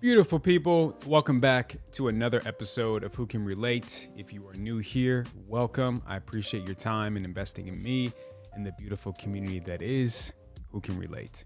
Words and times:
Beautiful 0.00 0.38
people, 0.38 0.96
welcome 1.04 1.40
back 1.40 1.76
to 1.92 2.08
another 2.08 2.40
episode 2.46 3.04
of 3.04 3.14
Who 3.14 3.26
Can 3.26 3.44
Relate. 3.44 4.08
If 4.16 4.32
you 4.32 4.48
are 4.48 4.54
new 4.54 4.78
here, 4.78 5.26
welcome. 5.46 6.02
I 6.06 6.16
appreciate 6.16 6.64
your 6.64 6.74
time 6.74 7.18
and 7.18 7.26
investing 7.26 7.68
in 7.68 7.82
me 7.82 8.10
and 8.54 8.64
the 8.64 8.72
beautiful 8.78 9.12
community 9.12 9.60
that 9.60 9.82
is 9.82 10.32
Who 10.72 10.80
Can 10.80 10.98
Relate. 10.98 11.44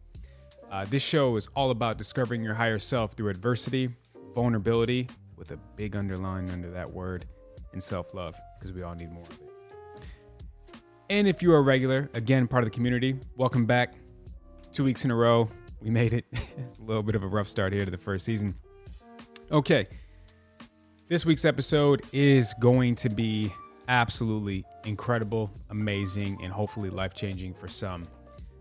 Uh, 0.70 0.84
this 0.84 1.02
show 1.02 1.34
is 1.34 1.48
all 1.56 1.72
about 1.72 1.98
discovering 1.98 2.44
your 2.44 2.54
higher 2.54 2.78
self 2.78 3.14
through 3.14 3.30
adversity, 3.30 3.88
vulnerability, 4.36 5.08
with 5.34 5.50
a 5.50 5.56
big 5.74 5.96
underline 5.96 6.48
under 6.50 6.70
that 6.70 6.88
word, 6.88 7.26
and 7.72 7.82
self 7.82 8.14
love, 8.14 8.40
because 8.60 8.72
we 8.72 8.84
all 8.84 8.94
need 8.94 9.10
more 9.10 9.24
of 9.24 9.30
it. 9.30 9.50
And 11.10 11.26
if 11.26 11.42
you 11.42 11.52
are 11.52 11.58
a 11.58 11.62
regular, 11.62 12.08
again, 12.14 12.46
part 12.46 12.62
of 12.62 12.70
the 12.70 12.74
community, 12.74 13.18
welcome 13.34 13.66
back. 13.66 13.94
Two 14.70 14.84
weeks 14.84 15.04
in 15.04 15.10
a 15.10 15.16
row, 15.16 15.48
we 15.84 15.90
made 15.90 16.14
it. 16.14 16.24
it's 16.32 16.78
a 16.78 16.82
little 16.82 17.02
bit 17.02 17.14
of 17.14 17.22
a 17.22 17.26
rough 17.26 17.46
start 17.46 17.72
here 17.72 17.84
to 17.84 17.90
the 17.90 17.98
first 17.98 18.24
season. 18.24 18.54
Okay. 19.52 19.86
This 21.08 21.26
week's 21.26 21.44
episode 21.44 22.00
is 22.12 22.54
going 22.58 22.94
to 22.96 23.10
be 23.10 23.52
absolutely 23.88 24.64
incredible, 24.86 25.50
amazing, 25.68 26.42
and 26.42 26.50
hopefully 26.50 26.88
life 26.88 27.12
changing 27.12 27.52
for 27.52 27.68
some. 27.68 28.04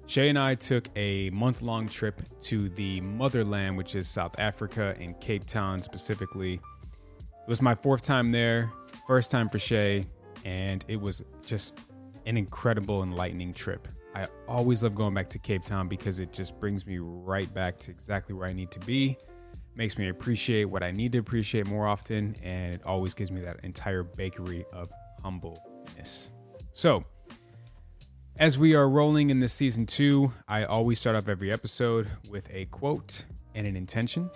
Shay 0.05 0.27
and 0.27 0.37
I 0.37 0.55
took 0.55 0.89
a 0.97 1.29
month 1.29 1.61
long 1.61 1.87
trip 1.87 2.21
to 2.41 2.67
the 2.69 2.99
motherland, 2.99 3.77
which 3.77 3.95
is 3.95 4.09
South 4.09 4.37
Africa 4.37 4.93
and 4.99 5.17
Cape 5.21 5.45
Town 5.45 5.79
specifically. 5.79 6.55
It 6.55 7.49
was 7.49 7.61
my 7.61 7.73
fourth 7.73 8.01
time 8.01 8.33
there, 8.33 8.69
first 9.07 9.31
time 9.31 9.47
for 9.47 9.59
Shay, 9.59 10.03
and 10.43 10.83
it 10.89 10.99
was 10.99 11.23
just 11.45 11.79
an 12.25 12.35
incredible, 12.35 13.01
enlightening 13.01 13.53
trip. 13.53 13.87
I 14.15 14.27
always 14.47 14.83
love 14.83 14.93
going 14.93 15.13
back 15.13 15.29
to 15.31 15.39
Cape 15.39 15.65
Town 15.65 15.87
because 15.87 16.19
it 16.19 16.31
just 16.31 16.59
brings 16.59 16.85
me 16.85 16.99
right 16.99 17.51
back 17.53 17.77
to 17.77 17.91
exactly 17.91 18.35
where 18.35 18.47
I 18.47 18.53
need 18.53 18.69
to 18.71 18.79
be. 18.81 19.17
Makes 19.75 19.97
me 19.97 20.09
appreciate 20.09 20.65
what 20.65 20.83
I 20.83 20.91
need 20.91 21.13
to 21.13 21.17
appreciate 21.17 21.65
more 21.65 21.87
often, 21.87 22.35
and 22.43 22.75
it 22.75 22.81
always 22.85 23.15
gives 23.15 23.31
me 23.31 23.41
that 23.41 23.61
entire 23.63 24.03
bakery 24.03 24.65
of 24.71 24.87
humbleness. 25.23 26.31
So, 26.73 27.03
as 28.37 28.59
we 28.59 28.75
are 28.75 28.87
rolling 28.87 29.31
in 29.31 29.39
this 29.39 29.53
season 29.53 29.87
two, 29.87 30.31
I 30.47 30.65
always 30.65 30.99
start 30.99 31.15
off 31.15 31.27
every 31.27 31.51
episode 31.51 32.07
with 32.29 32.47
a 32.51 32.65
quote 32.65 33.25
and 33.55 33.65
an 33.65 33.75
intention. 33.75 34.29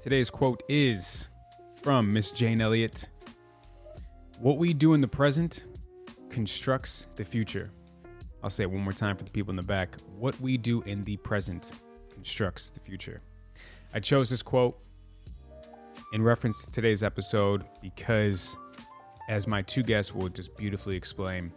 Today's 0.00 0.30
quote 0.30 0.62
is 0.70 1.28
from 1.82 2.10
Miss 2.12 2.30
Jane 2.30 2.62
Elliott 2.62 3.10
What 4.38 4.56
we 4.56 4.72
do 4.72 4.94
in 4.94 5.02
the 5.02 5.08
present 5.08 5.64
constructs 6.30 7.06
the 7.16 7.24
future. 7.24 7.70
I'll 8.42 8.50
say 8.50 8.64
it 8.64 8.70
one 8.70 8.82
more 8.82 8.92
time 8.92 9.16
for 9.16 9.24
the 9.24 9.30
people 9.30 9.50
in 9.50 9.56
the 9.56 9.62
back. 9.62 9.96
What 10.18 10.40
we 10.40 10.56
do 10.56 10.82
in 10.82 11.04
the 11.04 11.16
present 11.18 11.72
constructs 12.12 12.70
the 12.70 12.80
future. 12.80 13.20
I 13.92 14.00
chose 14.00 14.30
this 14.30 14.42
quote 14.42 14.78
in 16.12 16.22
reference 16.22 16.64
to 16.64 16.70
today's 16.70 17.02
episode 17.02 17.64
because, 17.82 18.56
as 19.28 19.46
my 19.46 19.62
two 19.62 19.82
guests 19.82 20.14
will 20.14 20.28
just 20.28 20.56
beautifully 20.56 20.96
explain, 20.96 21.52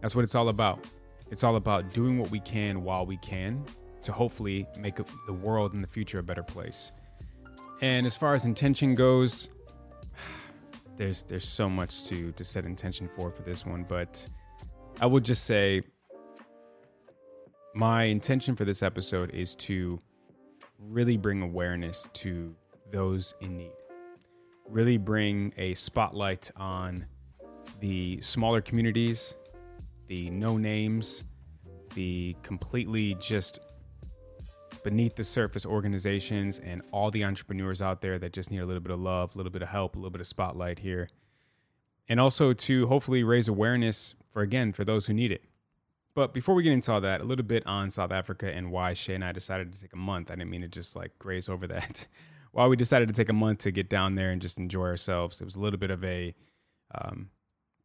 that's 0.00 0.14
what 0.14 0.22
it's 0.22 0.34
all 0.34 0.48
about. 0.48 0.86
It's 1.30 1.44
all 1.44 1.56
about 1.56 1.92
doing 1.92 2.18
what 2.18 2.30
we 2.30 2.40
can 2.40 2.84
while 2.84 3.04
we 3.04 3.16
can 3.18 3.64
to 4.02 4.12
hopefully 4.12 4.66
make 4.78 4.98
the 5.26 5.32
world 5.32 5.74
in 5.74 5.80
the 5.80 5.86
future 5.88 6.18
a 6.18 6.22
better 6.22 6.42
place. 6.42 6.92
And 7.80 8.06
as 8.06 8.16
far 8.16 8.34
as 8.34 8.44
intention 8.44 8.94
goes, 8.94 9.48
there's 10.96 11.24
there's 11.24 11.48
so 11.48 11.68
much 11.68 12.04
to 12.04 12.32
to 12.32 12.44
set 12.44 12.64
intention 12.64 13.08
for 13.16 13.30
for 13.30 13.42
this 13.42 13.66
one, 13.66 13.84
but 13.88 14.28
I 15.00 15.06
will 15.06 15.20
just 15.20 15.44
say 15.44 15.82
my 17.74 18.04
intention 18.04 18.54
for 18.54 18.64
this 18.64 18.82
episode 18.82 19.30
is 19.30 19.54
to 19.54 20.00
really 20.78 21.16
bring 21.16 21.42
awareness 21.42 22.08
to 22.12 22.54
those 22.90 23.34
in 23.40 23.56
need. 23.56 23.72
Really 24.68 24.98
bring 24.98 25.52
a 25.56 25.74
spotlight 25.74 26.50
on 26.56 27.06
the 27.80 28.20
smaller 28.20 28.60
communities, 28.60 29.34
the 30.08 30.28
no 30.30 30.56
names, 30.56 31.24
the 31.94 32.36
completely 32.42 33.14
just 33.20 33.60
beneath 34.82 35.14
the 35.14 35.24
surface 35.24 35.64
organizations, 35.64 36.58
and 36.58 36.82
all 36.90 37.10
the 37.10 37.24
entrepreneurs 37.24 37.80
out 37.80 38.00
there 38.00 38.18
that 38.18 38.32
just 38.32 38.50
need 38.50 38.58
a 38.58 38.66
little 38.66 38.80
bit 38.80 38.92
of 38.92 39.00
love, 39.00 39.34
a 39.34 39.38
little 39.38 39.52
bit 39.52 39.62
of 39.62 39.68
help, 39.68 39.94
a 39.94 39.98
little 39.98 40.10
bit 40.10 40.20
of 40.20 40.26
spotlight 40.26 40.80
here. 40.80 41.08
And 42.08 42.18
also 42.18 42.52
to 42.52 42.86
hopefully 42.88 43.22
raise 43.22 43.48
awareness 43.48 44.14
for, 44.32 44.42
again, 44.42 44.72
for 44.72 44.84
those 44.84 45.06
who 45.06 45.14
need 45.14 45.30
it. 45.30 45.44
But 46.14 46.34
before 46.34 46.54
we 46.54 46.62
get 46.62 46.72
into 46.72 46.92
all 46.92 47.00
that, 47.00 47.20
a 47.20 47.24
little 47.24 47.44
bit 47.44 47.66
on 47.66 47.88
South 47.88 48.12
Africa 48.12 48.52
and 48.52 48.70
why 48.70 48.92
Shay 48.92 49.14
and 49.14 49.24
I 49.24 49.32
decided 49.32 49.72
to 49.72 49.80
take 49.80 49.94
a 49.94 49.98
month. 49.98 50.30
I 50.30 50.34
didn't 50.34 50.50
mean 50.50 50.60
to 50.60 50.68
just 50.68 50.94
like 50.94 51.18
graze 51.18 51.48
over 51.48 51.66
that. 51.68 52.06
why 52.52 52.66
we 52.66 52.76
decided 52.76 53.08
to 53.08 53.14
take 53.14 53.30
a 53.30 53.34
month 53.34 53.60
to 53.60 53.70
get 53.70 53.88
down 53.88 54.14
there 54.14 54.30
and 54.30 54.42
just 54.42 54.58
enjoy 54.58 54.84
ourselves. 54.84 55.40
It 55.40 55.44
was 55.44 55.56
a 55.56 55.60
little 55.60 55.78
bit 55.78 55.90
of 55.90 56.04
a 56.04 56.34
um, 56.94 57.30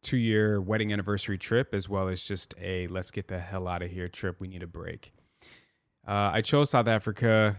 two 0.02 0.18
year 0.18 0.60
wedding 0.60 0.92
anniversary 0.92 1.38
trip, 1.38 1.72
as 1.72 1.88
well 1.88 2.08
as 2.08 2.22
just 2.22 2.54
a 2.60 2.86
let's 2.88 3.10
get 3.10 3.28
the 3.28 3.38
hell 3.38 3.66
out 3.66 3.82
of 3.82 3.90
here 3.90 4.08
trip. 4.08 4.36
We 4.40 4.48
need 4.48 4.62
a 4.62 4.66
break. 4.66 5.12
Uh, 6.06 6.30
I 6.34 6.42
chose 6.42 6.70
South 6.70 6.86
Africa 6.86 7.58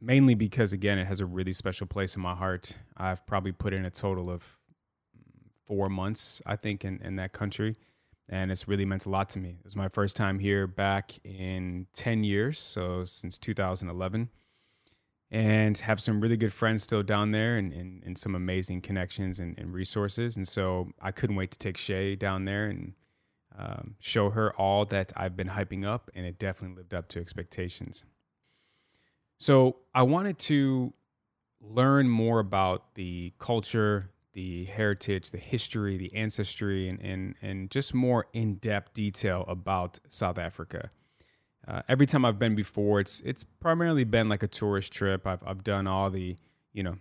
mainly 0.00 0.34
because, 0.34 0.72
again, 0.72 0.98
it 0.98 1.06
has 1.06 1.20
a 1.20 1.26
really 1.26 1.52
special 1.52 1.86
place 1.86 2.16
in 2.16 2.22
my 2.22 2.34
heart. 2.34 2.78
I've 2.96 3.26
probably 3.26 3.52
put 3.52 3.74
in 3.74 3.84
a 3.84 3.90
total 3.90 4.30
of 4.30 4.56
four 5.66 5.90
months, 5.90 6.40
I 6.46 6.56
think, 6.56 6.84
in, 6.84 7.00
in 7.02 7.16
that 7.16 7.32
country 7.32 7.76
and 8.28 8.50
it's 8.50 8.68
really 8.68 8.84
meant 8.84 9.06
a 9.06 9.10
lot 9.10 9.28
to 9.30 9.38
me. 9.38 9.56
It 9.58 9.64
was 9.64 9.76
my 9.76 9.88
first 9.88 10.16
time 10.16 10.38
here 10.38 10.66
back 10.66 11.18
in 11.24 11.86
10 11.94 12.24
years, 12.24 12.58
so 12.58 13.04
since 13.04 13.38
2011, 13.38 14.28
and 15.30 15.78
have 15.78 16.00
some 16.00 16.20
really 16.20 16.36
good 16.36 16.52
friends 16.52 16.82
still 16.82 17.02
down 17.02 17.32
there 17.32 17.56
and, 17.56 17.72
and, 17.72 18.02
and 18.04 18.18
some 18.18 18.34
amazing 18.34 18.80
connections 18.80 19.40
and, 19.40 19.58
and, 19.58 19.72
resources. 19.72 20.36
And 20.36 20.48
so 20.48 20.90
I 21.02 21.10
couldn't 21.10 21.36
wait 21.36 21.50
to 21.50 21.58
take 21.58 21.76
Shay 21.76 22.16
down 22.16 22.46
there 22.46 22.66
and 22.66 22.94
um, 23.58 23.96
show 23.98 24.30
her 24.30 24.54
all 24.54 24.84
that 24.86 25.12
I've 25.16 25.36
been 25.36 25.48
hyping 25.48 25.86
up, 25.86 26.10
and 26.14 26.24
it 26.24 26.38
definitely 26.38 26.76
lived 26.76 26.94
up 26.94 27.08
to 27.08 27.20
expectations. 27.20 28.04
So 29.38 29.76
I 29.94 30.02
wanted 30.02 30.38
to 30.40 30.92
learn 31.60 32.08
more 32.08 32.38
about 32.38 32.94
the 32.94 33.32
culture, 33.38 34.10
the 34.38 34.66
heritage, 34.66 35.32
the 35.32 35.38
history, 35.38 35.96
the 35.96 36.14
ancestry, 36.14 36.88
and 36.88 37.00
and 37.00 37.34
and 37.42 37.72
just 37.72 37.92
more 37.92 38.26
in 38.32 38.54
depth 38.54 38.94
detail 38.94 39.44
about 39.48 39.98
South 40.08 40.38
Africa. 40.38 40.90
Uh, 41.66 41.82
every 41.88 42.06
time 42.06 42.24
I've 42.24 42.38
been 42.38 42.54
before, 42.54 43.00
it's 43.00 43.18
it's 43.24 43.42
primarily 43.42 44.04
been 44.04 44.28
like 44.28 44.44
a 44.44 44.46
tourist 44.46 44.92
trip. 44.92 45.26
I've 45.26 45.42
I've 45.44 45.64
done 45.64 45.88
all 45.88 46.08
the 46.08 46.36
you 46.72 46.84
know 46.84 46.98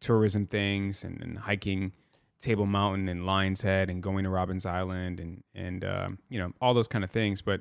tourism 0.00 0.46
things 0.46 1.04
and, 1.04 1.22
and 1.22 1.38
hiking 1.38 1.92
Table 2.40 2.66
Mountain 2.66 3.08
and 3.08 3.24
Lion's 3.24 3.62
Head 3.62 3.88
and 3.88 4.02
going 4.02 4.24
to 4.24 4.30
Robben's 4.30 4.66
Island 4.66 5.20
and 5.20 5.44
and 5.54 5.84
uh, 5.84 6.08
you 6.28 6.40
know 6.40 6.50
all 6.60 6.74
those 6.74 6.88
kind 6.88 7.04
of 7.04 7.12
things. 7.12 7.40
But 7.40 7.60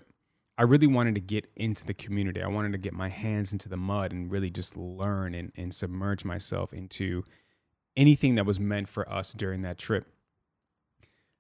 I 0.58 0.64
really 0.64 0.88
wanted 0.88 1.14
to 1.14 1.22
get 1.22 1.48
into 1.56 1.86
the 1.86 1.94
community. 1.94 2.42
I 2.42 2.48
wanted 2.48 2.72
to 2.72 2.80
get 2.80 2.94
my 2.94 3.10
hands 3.10 3.54
into 3.54 3.70
the 3.70 3.78
mud 3.78 4.12
and 4.12 4.32
really 4.32 4.50
just 4.50 4.76
learn 4.76 5.36
and, 5.36 5.52
and 5.56 5.72
submerge 5.72 6.26
myself 6.26 6.74
into 6.74 7.24
anything 8.00 8.36
that 8.36 8.46
was 8.46 8.60
meant 8.60 8.88
for 8.88 9.08
us 9.12 9.34
during 9.34 9.62
that 9.64 9.78
trip. 9.78 10.06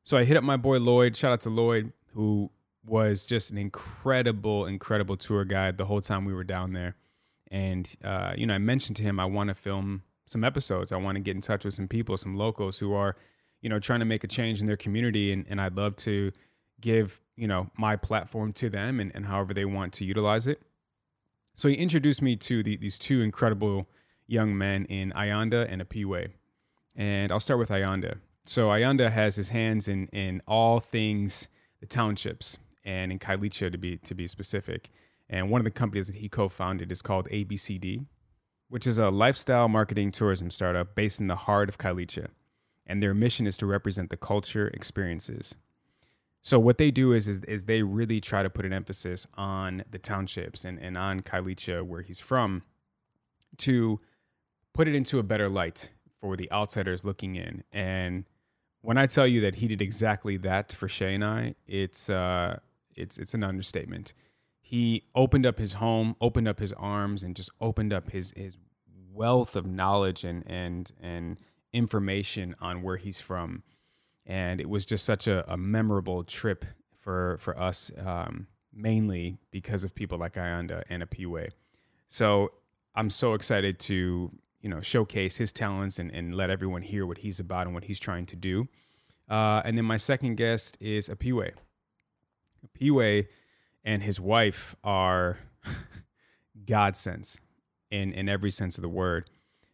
So 0.03 0.17
I 0.17 0.25
hit 0.25 0.35
up 0.35 0.43
my 0.43 0.57
boy 0.57 0.77
Lloyd. 0.79 1.15
Shout 1.15 1.31
out 1.31 1.41
to 1.41 1.49
Lloyd, 1.49 1.93
who 2.13 2.51
was 2.85 3.25
just 3.25 3.49
an 3.49 3.57
incredible, 3.57 4.65
incredible 4.65 5.15
tour 5.15 5.45
guide 5.45 5.77
the 5.77 5.85
whole 5.85 6.01
time 6.01 6.25
we 6.25 6.33
were 6.33 6.43
down 6.43 6.73
there. 6.73 6.95
And, 7.49 7.89
uh, 8.03 8.33
you 8.35 8.45
know, 8.45 8.53
I 8.55 8.57
mentioned 8.57 8.97
to 8.97 9.03
him, 9.03 9.21
I 9.21 9.25
want 9.25 9.47
to 9.47 9.53
film 9.53 10.03
some 10.27 10.43
episodes. 10.43 10.91
I 10.91 10.97
want 10.97 11.15
to 11.15 11.21
get 11.21 11.35
in 11.35 11.41
touch 11.41 11.63
with 11.63 11.73
some 11.73 11.87
people, 11.87 12.17
some 12.17 12.35
locals 12.35 12.77
who 12.77 12.93
are, 12.93 13.15
you 13.61 13.69
know, 13.69 13.79
trying 13.79 13.99
to 13.99 14.05
make 14.05 14.25
a 14.25 14.27
change 14.27 14.59
in 14.59 14.67
their 14.67 14.77
community. 14.77 15.31
And, 15.31 15.45
and 15.49 15.61
I'd 15.61 15.77
love 15.77 15.95
to 15.97 16.31
give, 16.81 17.21
you 17.37 17.47
know, 17.47 17.69
my 17.77 17.95
platform 17.95 18.51
to 18.53 18.69
them 18.69 18.99
and, 18.99 19.11
and 19.15 19.25
however 19.25 19.53
they 19.53 19.65
want 19.65 19.93
to 19.93 20.05
utilize 20.05 20.45
it. 20.45 20.61
So 21.55 21.69
he 21.69 21.75
introduced 21.75 22.21
me 22.21 22.35
to 22.35 22.63
the, 22.63 22.75
these 22.75 22.97
two 22.97 23.21
incredible 23.21 23.87
young 24.27 24.57
men 24.57 24.85
in 24.85 25.11
Ayanda 25.11 25.71
and 25.71 25.81
Apiwe. 25.81 26.29
And 26.99 27.31
I'll 27.31 27.39
start 27.39 27.59
with 27.59 27.69
Ayanda. 27.69 28.17
So 28.45 28.67
Ayanda 28.67 29.09
has 29.09 29.37
his 29.37 29.49
hands 29.49 29.87
in, 29.87 30.07
in 30.07 30.41
all 30.45 30.81
things 30.81 31.47
the 31.79 31.85
townships 31.85 32.57
and 32.83 33.09
in 33.13 33.19
Khayelitsha 33.19 33.71
to 33.71 33.77
be 33.77 33.97
to 33.97 34.13
be 34.13 34.27
specific. 34.27 34.89
And 35.29 35.49
one 35.49 35.61
of 35.61 35.65
the 35.65 35.71
companies 35.71 36.07
that 36.07 36.17
he 36.17 36.27
co-founded 36.27 36.91
is 36.91 37.01
called 37.01 37.29
ABCD, 37.29 38.05
which 38.67 38.85
is 38.85 38.97
a 38.97 39.09
lifestyle 39.09 39.69
marketing 39.69 40.11
tourism 40.11 40.51
startup 40.51 40.93
based 40.93 41.21
in 41.21 41.27
the 41.27 41.37
heart 41.37 41.69
of 41.69 41.77
Khayelitsha. 41.77 42.27
And 42.85 43.01
their 43.01 43.13
mission 43.13 43.47
is 43.47 43.55
to 43.57 43.65
represent 43.65 44.09
the 44.09 44.17
culture 44.17 44.67
experiences. 44.67 45.55
So 46.41 46.59
what 46.59 46.79
they 46.79 46.91
do 46.91 47.13
is, 47.13 47.29
is, 47.29 47.39
is 47.45 47.63
they 47.63 47.81
really 47.81 48.19
try 48.19 48.43
to 48.43 48.49
put 48.49 48.65
an 48.65 48.73
emphasis 48.73 49.25
on 49.35 49.83
the 49.89 49.99
townships 49.99 50.65
and, 50.65 50.79
and 50.79 50.97
on 50.97 51.21
Khayelitsha, 51.21 51.85
where 51.85 52.01
he's 52.01 52.19
from, 52.19 52.63
to 53.59 54.01
put 54.73 54.87
it 54.87 54.95
into 54.95 55.19
a 55.19 55.23
better 55.23 55.47
light 55.47 55.91
for 56.19 56.35
the 56.35 56.51
outsiders 56.51 57.03
looking 57.03 57.35
in. 57.35 57.63
And 57.71 58.25
when 58.81 58.97
I 58.97 59.05
tell 59.07 59.27
you 59.27 59.41
that 59.41 59.55
he 59.55 59.67
did 59.67 59.81
exactly 59.81 60.37
that 60.37 60.71
for 60.71 60.87
Shay 60.87 61.15
and 61.15 61.23
I, 61.23 61.55
it's 61.67 62.09
uh, 62.09 62.59
it's 62.95 63.17
it's 63.17 63.33
an 63.33 63.43
understatement. 63.43 64.13
He 64.61 65.03
opened 65.15 65.45
up 65.45 65.57
his 65.57 65.73
home, 65.73 66.15
opened 66.21 66.47
up 66.47 66.59
his 66.59 66.73
arms, 66.73 67.23
and 67.23 67.35
just 67.35 67.49
opened 67.59 67.93
up 67.93 68.11
his 68.11 68.33
his 68.35 68.55
wealth 69.11 69.55
of 69.55 69.65
knowledge 69.65 70.23
and 70.23 70.43
and 70.47 70.91
and 71.01 71.37
information 71.73 72.55
on 72.61 72.81
where 72.81 72.97
he's 72.97 73.19
from, 73.19 73.63
and 74.25 74.61
it 74.61 74.69
was 74.69 74.85
just 74.85 75.05
such 75.05 75.27
a, 75.27 75.49
a 75.51 75.57
memorable 75.57 76.23
trip 76.23 76.65
for 76.99 77.37
for 77.39 77.59
us, 77.59 77.91
um, 77.97 78.47
mainly 78.73 79.37
because 79.51 79.83
of 79.83 79.93
people 79.93 80.17
like 80.17 80.33
Ayanda 80.35 80.83
and 80.89 81.03
Apiwe. 81.03 81.49
So 82.07 82.51
I'm 82.95 83.09
so 83.09 83.33
excited 83.33 83.79
to 83.81 84.31
you 84.61 84.69
know 84.69 84.81
showcase 84.81 85.37
his 85.37 85.51
talents 85.51 85.99
and, 85.99 86.11
and 86.11 86.35
let 86.35 86.49
everyone 86.49 86.81
hear 86.81 87.05
what 87.05 87.19
he's 87.19 87.39
about 87.39 87.65
and 87.65 87.73
what 87.73 87.85
he's 87.85 87.99
trying 87.99 88.25
to 88.27 88.35
do. 88.35 88.67
Uh, 89.29 89.61
and 89.63 89.77
then 89.77 89.85
my 89.85 89.97
second 89.97 90.35
guest 90.35 90.77
is 90.79 91.07
Apiwe. 91.07 91.51
Piwe 92.79 93.27
and 93.83 94.03
his 94.03 94.19
wife 94.19 94.75
are 94.83 95.37
godsends 96.65 97.39
in, 97.91 98.11
in 98.13 98.27
every 98.27 98.51
sense 98.51 98.77
of 98.77 98.81
the 98.81 98.89
word. 98.89 99.29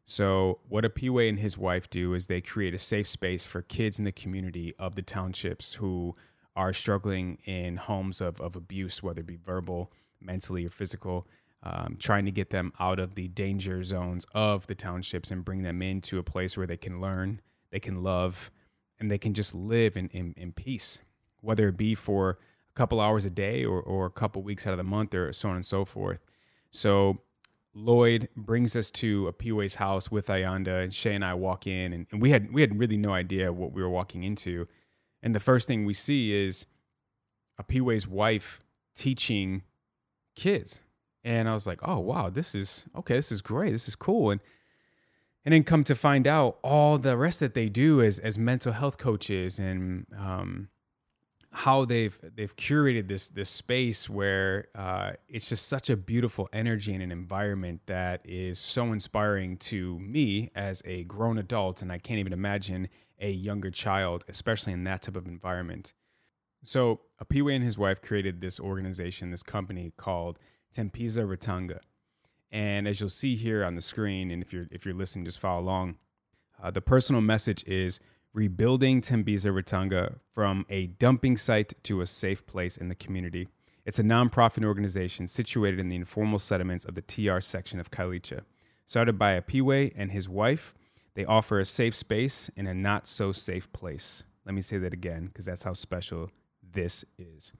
So, 0.06 0.60
what 0.70 0.84
Apiwe 0.84 1.28
and 1.28 1.40
his 1.40 1.58
wife 1.58 1.90
do 1.90 2.14
is 2.14 2.28
they 2.28 2.42
create 2.42 2.76
a 2.76 2.80
safe 2.80 3.08
space 3.08 3.44
for 3.44 3.64
kids 3.64 3.98
in 3.98 4.06
the 4.06 4.12
community 4.12 4.76
of 4.78 4.96
the 4.96 5.02
townships 5.02 5.74
who 5.74 6.14
are 6.56 6.74
struggling 6.74 7.40
in 7.46 7.78
homes 7.78 8.22
of, 8.22 8.40
of 8.40 8.56
abuse, 8.56 9.02
whether 9.02 9.22
it 9.22 9.26
be 9.26 9.36
verbal, 9.36 9.92
mentally, 10.22 10.66
or 10.66 10.70
physical, 10.70 11.28
um, 11.66 11.98
trying 12.00 12.26
to 12.26 12.32
get 12.32 12.52
them 12.52 12.72
out 12.80 13.00
of 13.00 13.16
the 13.16 13.28
danger 13.30 13.84
zones 13.84 14.26
of 14.34 14.68
the 14.68 14.76
townships 14.76 15.32
and 15.32 15.44
bring 15.44 15.64
them 15.64 15.82
into 15.82 16.20
a 16.20 16.24
place 16.24 16.58
where 16.58 16.68
they 16.68 16.78
can 16.78 17.02
learn, 17.02 17.42
they 17.72 17.80
can 17.80 18.04
love, 18.04 18.52
and 19.00 19.10
they 19.10 19.18
can 19.18 19.34
just 19.34 19.56
live 19.56 19.98
in, 19.98 20.08
in, 20.10 20.34
in 20.38 20.52
peace, 20.52 21.00
whether 21.42 21.68
it 21.68 21.78
be 21.78 21.96
for 21.96 22.30
a 22.32 22.74
couple 22.76 23.02
hours 23.02 23.26
a 23.26 23.30
day 23.30 23.66
or, 23.66 23.82
or 23.82 24.06
a 24.06 24.12
couple 24.12 24.44
weeks 24.44 24.68
out 24.68 24.74
of 24.74 24.78
the 24.78 24.84
month 24.84 25.14
or 25.16 25.34
so 25.34 25.50
on 25.50 25.56
and 25.56 25.66
so 25.66 25.86
forth. 25.86 26.22
So 26.72 27.18
Lloyd 27.74 28.30
brings 28.36 28.76
us 28.76 28.92
to 28.92 29.28
a 29.28 29.34
Apiwe's 29.34 29.76
house 29.76 30.10
with 30.10 30.28
Ayanda 30.28 30.84
and 30.84 30.94
Shay 30.94 31.16
and 31.16 31.26
I 31.26 31.34
walk 31.34 31.68
in 31.68 31.94
and, 31.94 32.06
and 32.12 32.22
we 32.22 32.30
had 32.30 32.54
we 32.54 32.62
had 32.62 32.78
really 32.80 32.98
no 32.98 33.12
idea 33.12 33.52
what 33.52 33.74
we 33.74 33.82
were 33.82 33.90
walking 33.90 34.24
into. 34.24 34.68
And 35.22 35.34
the 35.34 35.40
first 35.40 35.68
thing 35.68 35.86
we 35.86 35.94
see 35.94 36.34
is 36.34 36.66
a 37.58 37.64
Apiwe's 37.64 38.08
wife 38.08 38.62
teaching 38.96 39.64
kids. 40.36 40.80
And 41.26 41.50
I 41.50 41.54
was 41.54 41.68
like, 41.68 41.80
oh 41.82 42.00
wow, 42.00 42.30
this 42.30 42.56
is 42.56 42.86
okay, 42.96 43.16
this 43.16 43.32
is 43.32 43.42
great, 43.42 43.72
this 43.72 43.90
is 43.90 43.96
cool. 43.96 44.32
And 44.32 44.40
and 45.44 45.54
then 45.54 45.64
come 45.64 45.84
to 45.84 45.96
find 45.96 46.26
out 46.26 46.58
all 46.64 46.98
the 46.98 47.18
rest 47.18 47.42
that 47.42 47.54
they 47.54 47.68
do 47.68 48.02
as 48.02 48.20
as 48.20 48.38
mental 48.38 48.72
health 48.72 48.98
coaches 48.98 49.60
and 49.60 50.06
um, 50.18 50.70
how 51.52 51.86
they've 51.86 52.20
they've 52.36 52.56
curated 52.56 53.08
this 53.08 53.30
this 53.30 53.50
space 53.50 54.10
where 54.10 54.68
uh, 54.76 55.14
it's 55.28 55.48
just 55.48 55.68
such 55.68 55.90
a 55.90 55.96
beautiful 55.96 56.50
energy 56.52 56.94
and 56.94 57.02
an 57.02 57.12
environment 57.12 57.82
that 57.86 58.22
is 58.24 58.60
so 58.60 58.92
inspiring 58.92 59.58
to 59.58 59.98
me 60.00 60.52
as 60.54 60.82
a 60.86 61.06
grown 61.06 61.38
adult, 61.38 61.82
and 61.82 61.92
I 61.92 61.98
can't 61.98 62.20
even 62.20 62.34
imagine 62.34 62.90
a 63.20 63.32
younger 63.32 63.72
child, 63.72 64.26
especially 64.28 64.74
in 64.74 64.84
that 64.84 65.04
type 65.04 65.16
of 65.16 65.28
environment. 65.28 65.94
So 66.64 67.02
Apiwe 67.24 67.56
and 67.56 67.64
his 67.64 67.78
wife 67.78 68.02
created 68.02 68.42
this 68.42 68.60
organization, 68.60 69.32
this 69.32 69.44
company 69.44 69.94
called 69.96 70.40
Tembisa 70.74 71.26
Ratanga, 71.26 71.80
and 72.52 72.88
as 72.88 73.00
you'll 73.00 73.10
see 73.10 73.36
here 73.36 73.66
on 73.66 73.76
the 73.76 73.82
screen, 73.82 74.32
and 74.32 74.42
if 74.42 74.54
you're 74.54 74.68
if 74.72 74.86
you're 74.86 74.96
listening, 74.96 75.26
just 75.26 75.40
follow 75.40 75.62
along. 75.62 75.96
Uh, 76.62 76.72
the 76.72 76.82
personal 76.82 77.22
message 77.22 77.64
is 77.68 78.00
rebuilding 78.34 79.02
Tembisa 79.02 79.52
Ratanga 79.54 80.18
from 80.34 80.66
a 80.70 80.88
dumping 80.88 81.38
site 81.38 81.74
to 81.84 82.02
a 82.02 82.08
safe 82.08 82.46
place 82.46 82.78
in 82.78 82.90
the 82.90 82.96
community. 82.96 83.48
It's 83.86 84.00
a 84.00 84.04
nonprofit 84.04 84.66
organization 84.66 85.28
situated 85.28 85.80
in 85.80 85.90
the 85.90 85.96
informal 85.96 86.40
settlements 86.40 86.86
of 86.86 86.96
the 86.96 87.02
TR 87.02 87.40
section 87.40 87.80
of 87.80 87.92
Khayelitsha. 87.92 88.42
Started 88.86 89.18
by 89.18 89.32
a 89.32 89.42
Apiwe 89.42 89.94
and 89.96 90.12
his 90.12 90.28
wife, 90.28 90.74
they 91.14 91.26
offer 91.26 91.60
a 91.60 91.66
safe 91.66 91.96
space 91.96 92.50
in 92.56 92.68
a 92.68 92.74
not 92.74 93.08
so 93.08 93.32
safe 93.32 93.72
place. 93.74 94.24
Let 94.46 94.54
me 94.54 94.62
say 94.62 94.78
that 94.80 94.94
again 94.94 95.28
because 95.28 95.46
that's 95.46 95.64
how 95.64 95.74
special 95.74 96.30
this 96.62 97.06
is. 97.18 97.52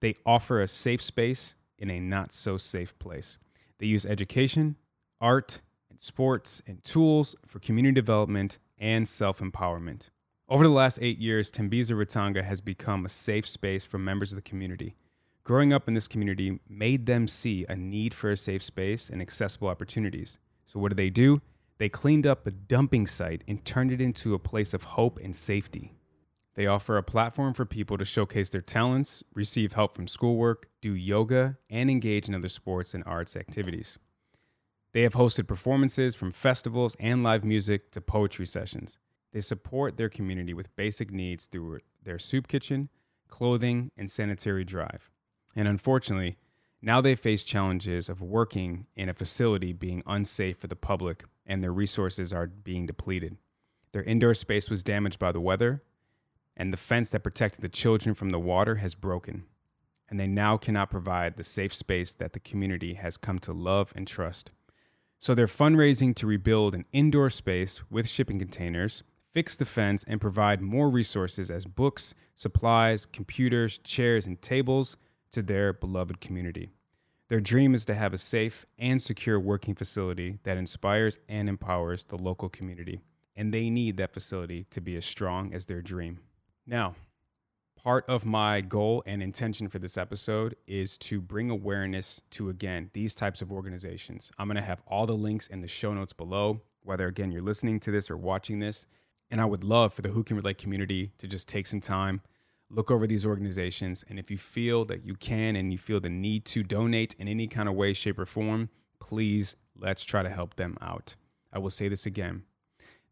They 0.00 0.16
offer 0.26 0.60
a 0.60 0.68
safe 0.68 1.02
space 1.02 1.54
in 1.78 1.90
a 1.90 2.00
not 2.00 2.32
so 2.32 2.56
safe 2.56 2.98
place. 2.98 3.38
They 3.78 3.86
use 3.86 4.06
education, 4.06 4.76
art, 5.20 5.60
and 5.90 6.00
sports 6.00 6.62
and 6.66 6.82
tools 6.84 7.34
for 7.46 7.58
community 7.58 7.94
development 7.94 8.58
and 8.78 9.08
self 9.08 9.40
empowerment. 9.40 10.08
Over 10.48 10.64
the 10.64 10.72
last 10.72 10.98
eight 11.02 11.18
years, 11.18 11.50
Tembisa 11.50 11.92
Ratanga 11.92 12.44
has 12.44 12.60
become 12.60 13.04
a 13.04 13.08
safe 13.08 13.48
space 13.48 13.84
for 13.84 13.98
members 13.98 14.32
of 14.32 14.36
the 14.36 14.42
community. 14.42 14.94
Growing 15.42 15.72
up 15.72 15.88
in 15.88 15.94
this 15.94 16.08
community 16.08 16.60
made 16.68 17.06
them 17.06 17.28
see 17.28 17.66
a 17.68 17.76
need 17.76 18.14
for 18.14 18.30
a 18.30 18.36
safe 18.36 18.62
space 18.62 19.08
and 19.08 19.20
accessible 19.20 19.68
opportunities. 19.68 20.38
So, 20.66 20.78
what 20.78 20.88
did 20.88 20.98
they 20.98 21.10
do? 21.10 21.40
They 21.78 21.88
cleaned 21.88 22.26
up 22.26 22.46
a 22.46 22.50
dumping 22.50 23.06
site 23.06 23.44
and 23.46 23.64
turned 23.64 23.92
it 23.92 24.00
into 24.00 24.34
a 24.34 24.38
place 24.38 24.72
of 24.72 24.82
hope 24.82 25.18
and 25.22 25.36
safety. 25.36 25.92
They 26.56 26.66
offer 26.66 26.96
a 26.96 27.02
platform 27.02 27.52
for 27.52 27.66
people 27.66 27.98
to 27.98 28.04
showcase 28.06 28.48
their 28.48 28.62
talents, 28.62 29.22
receive 29.34 29.74
help 29.74 29.92
from 29.92 30.08
schoolwork, 30.08 30.68
do 30.80 30.94
yoga, 30.94 31.58
and 31.68 31.90
engage 31.90 32.28
in 32.28 32.34
other 32.34 32.48
sports 32.48 32.94
and 32.94 33.04
arts 33.06 33.36
activities. 33.36 33.98
They 34.92 35.02
have 35.02 35.12
hosted 35.12 35.46
performances 35.46 36.14
from 36.14 36.32
festivals 36.32 36.96
and 36.98 37.22
live 37.22 37.44
music 37.44 37.90
to 37.92 38.00
poetry 38.00 38.46
sessions. 38.46 38.96
They 39.34 39.40
support 39.40 39.98
their 39.98 40.08
community 40.08 40.54
with 40.54 40.74
basic 40.76 41.10
needs 41.10 41.44
through 41.44 41.80
their 42.02 42.18
soup 42.18 42.48
kitchen, 42.48 42.88
clothing, 43.28 43.90
and 43.98 44.10
sanitary 44.10 44.64
drive. 44.64 45.10
And 45.54 45.68
unfortunately, 45.68 46.38
now 46.80 47.02
they 47.02 47.16
face 47.16 47.44
challenges 47.44 48.08
of 48.08 48.22
working 48.22 48.86
in 48.96 49.10
a 49.10 49.14
facility 49.14 49.74
being 49.74 50.02
unsafe 50.06 50.56
for 50.58 50.68
the 50.68 50.76
public 50.76 51.24
and 51.44 51.62
their 51.62 51.72
resources 51.72 52.32
are 52.32 52.46
being 52.46 52.86
depleted. 52.86 53.36
Their 53.92 54.04
indoor 54.04 54.32
space 54.32 54.70
was 54.70 54.82
damaged 54.82 55.18
by 55.18 55.32
the 55.32 55.40
weather, 55.40 55.82
and 56.56 56.72
the 56.72 56.76
fence 56.78 57.10
that 57.10 57.22
protected 57.22 57.62
the 57.62 57.68
children 57.68 58.14
from 58.14 58.30
the 58.30 58.38
water 58.38 58.76
has 58.76 58.94
broken. 58.94 59.44
And 60.08 60.20
they 60.20 60.26
now 60.26 60.56
cannot 60.56 60.90
provide 60.90 61.36
the 61.36 61.44
safe 61.44 61.74
space 61.74 62.14
that 62.14 62.32
the 62.32 62.40
community 62.40 62.94
has 62.94 63.16
come 63.16 63.38
to 63.40 63.52
love 63.52 63.92
and 63.96 64.06
trust. 64.06 64.50
So 65.18 65.34
they're 65.34 65.46
fundraising 65.46 66.14
to 66.16 66.26
rebuild 66.26 66.74
an 66.74 66.84
indoor 66.92 67.30
space 67.30 67.82
with 67.90 68.08
shipping 68.08 68.38
containers 68.38 69.02
fix 69.36 69.54
the 69.54 69.66
fence, 69.66 70.02
and 70.08 70.18
provide 70.18 70.62
more 70.62 70.88
resources 70.88 71.50
as 71.50 71.66
books, 71.66 72.14
supplies, 72.36 73.04
computers, 73.04 73.76
chairs, 73.76 74.26
and 74.26 74.40
tables 74.40 74.96
to 75.30 75.42
their 75.42 75.74
beloved 75.74 76.22
community. 76.22 76.70
Their 77.28 77.40
dream 77.40 77.74
is 77.74 77.84
to 77.84 77.94
have 77.94 78.14
a 78.14 78.18
safe 78.18 78.64
and 78.78 79.02
secure 79.02 79.38
working 79.38 79.74
facility 79.74 80.38
that 80.44 80.56
inspires 80.56 81.18
and 81.28 81.50
empowers 81.50 82.04
the 82.04 82.16
local 82.16 82.48
community, 82.48 83.02
and 83.36 83.52
they 83.52 83.68
need 83.68 83.98
that 83.98 84.14
facility 84.14 84.64
to 84.70 84.80
be 84.80 84.96
as 84.96 85.04
strong 85.04 85.52
as 85.52 85.66
their 85.66 85.82
dream. 85.82 86.20
Now, 86.66 86.96
part 87.76 88.04
of 88.08 88.26
my 88.26 88.60
goal 88.60 89.04
and 89.06 89.22
intention 89.22 89.68
for 89.68 89.78
this 89.78 89.96
episode 89.96 90.56
is 90.66 90.98
to 90.98 91.20
bring 91.20 91.48
awareness 91.48 92.20
to, 92.30 92.48
again, 92.48 92.90
these 92.92 93.14
types 93.14 93.40
of 93.40 93.52
organizations. 93.52 94.32
I'm 94.36 94.48
going 94.48 94.56
to 94.56 94.62
have 94.62 94.82
all 94.88 95.06
the 95.06 95.14
links 95.14 95.46
in 95.46 95.60
the 95.60 95.68
show 95.68 95.94
notes 95.94 96.12
below, 96.12 96.60
whether, 96.82 97.06
again, 97.06 97.30
you're 97.30 97.42
listening 97.42 97.78
to 97.80 97.92
this 97.92 98.10
or 98.10 98.16
watching 98.16 98.58
this 98.58 98.86
And 99.30 99.40
I 99.40 99.44
would 99.44 99.62
love 99.62 99.94
for 99.94 100.02
the 100.02 100.08
Who 100.08 100.24
Can 100.24 100.36
Relate 100.36 100.58
community 100.58 101.12
to 101.18 101.28
just 101.28 101.48
take 101.48 101.66
some 101.68 101.80
time, 101.80 102.20
look 102.68 102.90
over 102.90 103.06
these 103.06 103.24
organizations. 103.24 104.04
And 104.08 104.18
if 104.18 104.30
you 104.30 104.38
feel 104.38 104.84
that 104.86 105.04
you 105.04 105.14
can 105.14 105.54
and 105.54 105.70
you 105.70 105.78
feel 105.78 106.00
the 106.00 106.10
need 106.10 106.44
to 106.46 106.64
donate 106.64 107.14
in 107.18 107.28
any 107.28 107.46
kind 107.46 107.68
of 107.68 107.76
way, 107.76 107.92
shape, 107.92 108.18
or 108.18 108.26
form, 108.26 108.70
please 108.98 109.54
let's 109.76 110.04
try 110.04 110.22
to 110.22 110.30
help 110.30 110.56
them 110.56 110.76
out. 110.80 111.14
I 111.52 111.58
will 111.58 111.70
say 111.70 111.88
this 111.88 112.06
again 112.06 112.42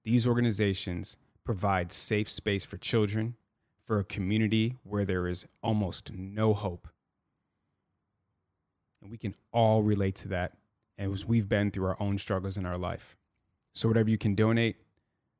these 0.02 0.26
organizations 0.26 1.16
provide 1.44 1.92
safe 1.92 2.28
space 2.28 2.64
for 2.64 2.76
children, 2.76 3.36
for 3.86 3.98
a 3.98 4.04
community 4.04 4.76
where 4.82 5.04
there 5.04 5.28
is 5.28 5.46
almost 5.62 6.12
no 6.12 6.54
hope. 6.54 6.88
And 9.02 9.10
we 9.10 9.18
can 9.18 9.34
all 9.52 9.82
relate 9.82 10.14
to 10.16 10.28
that 10.28 10.52
as 10.98 11.26
we've 11.26 11.48
been 11.48 11.70
through 11.70 11.86
our 11.86 12.00
own 12.00 12.18
struggles 12.18 12.56
in 12.56 12.64
our 12.64 12.78
life. 12.78 13.16
So, 13.74 13.88
whatever 13.88 14.08
you 14.08 14.18
can 14.18 14.34
donate, 14.34 14.76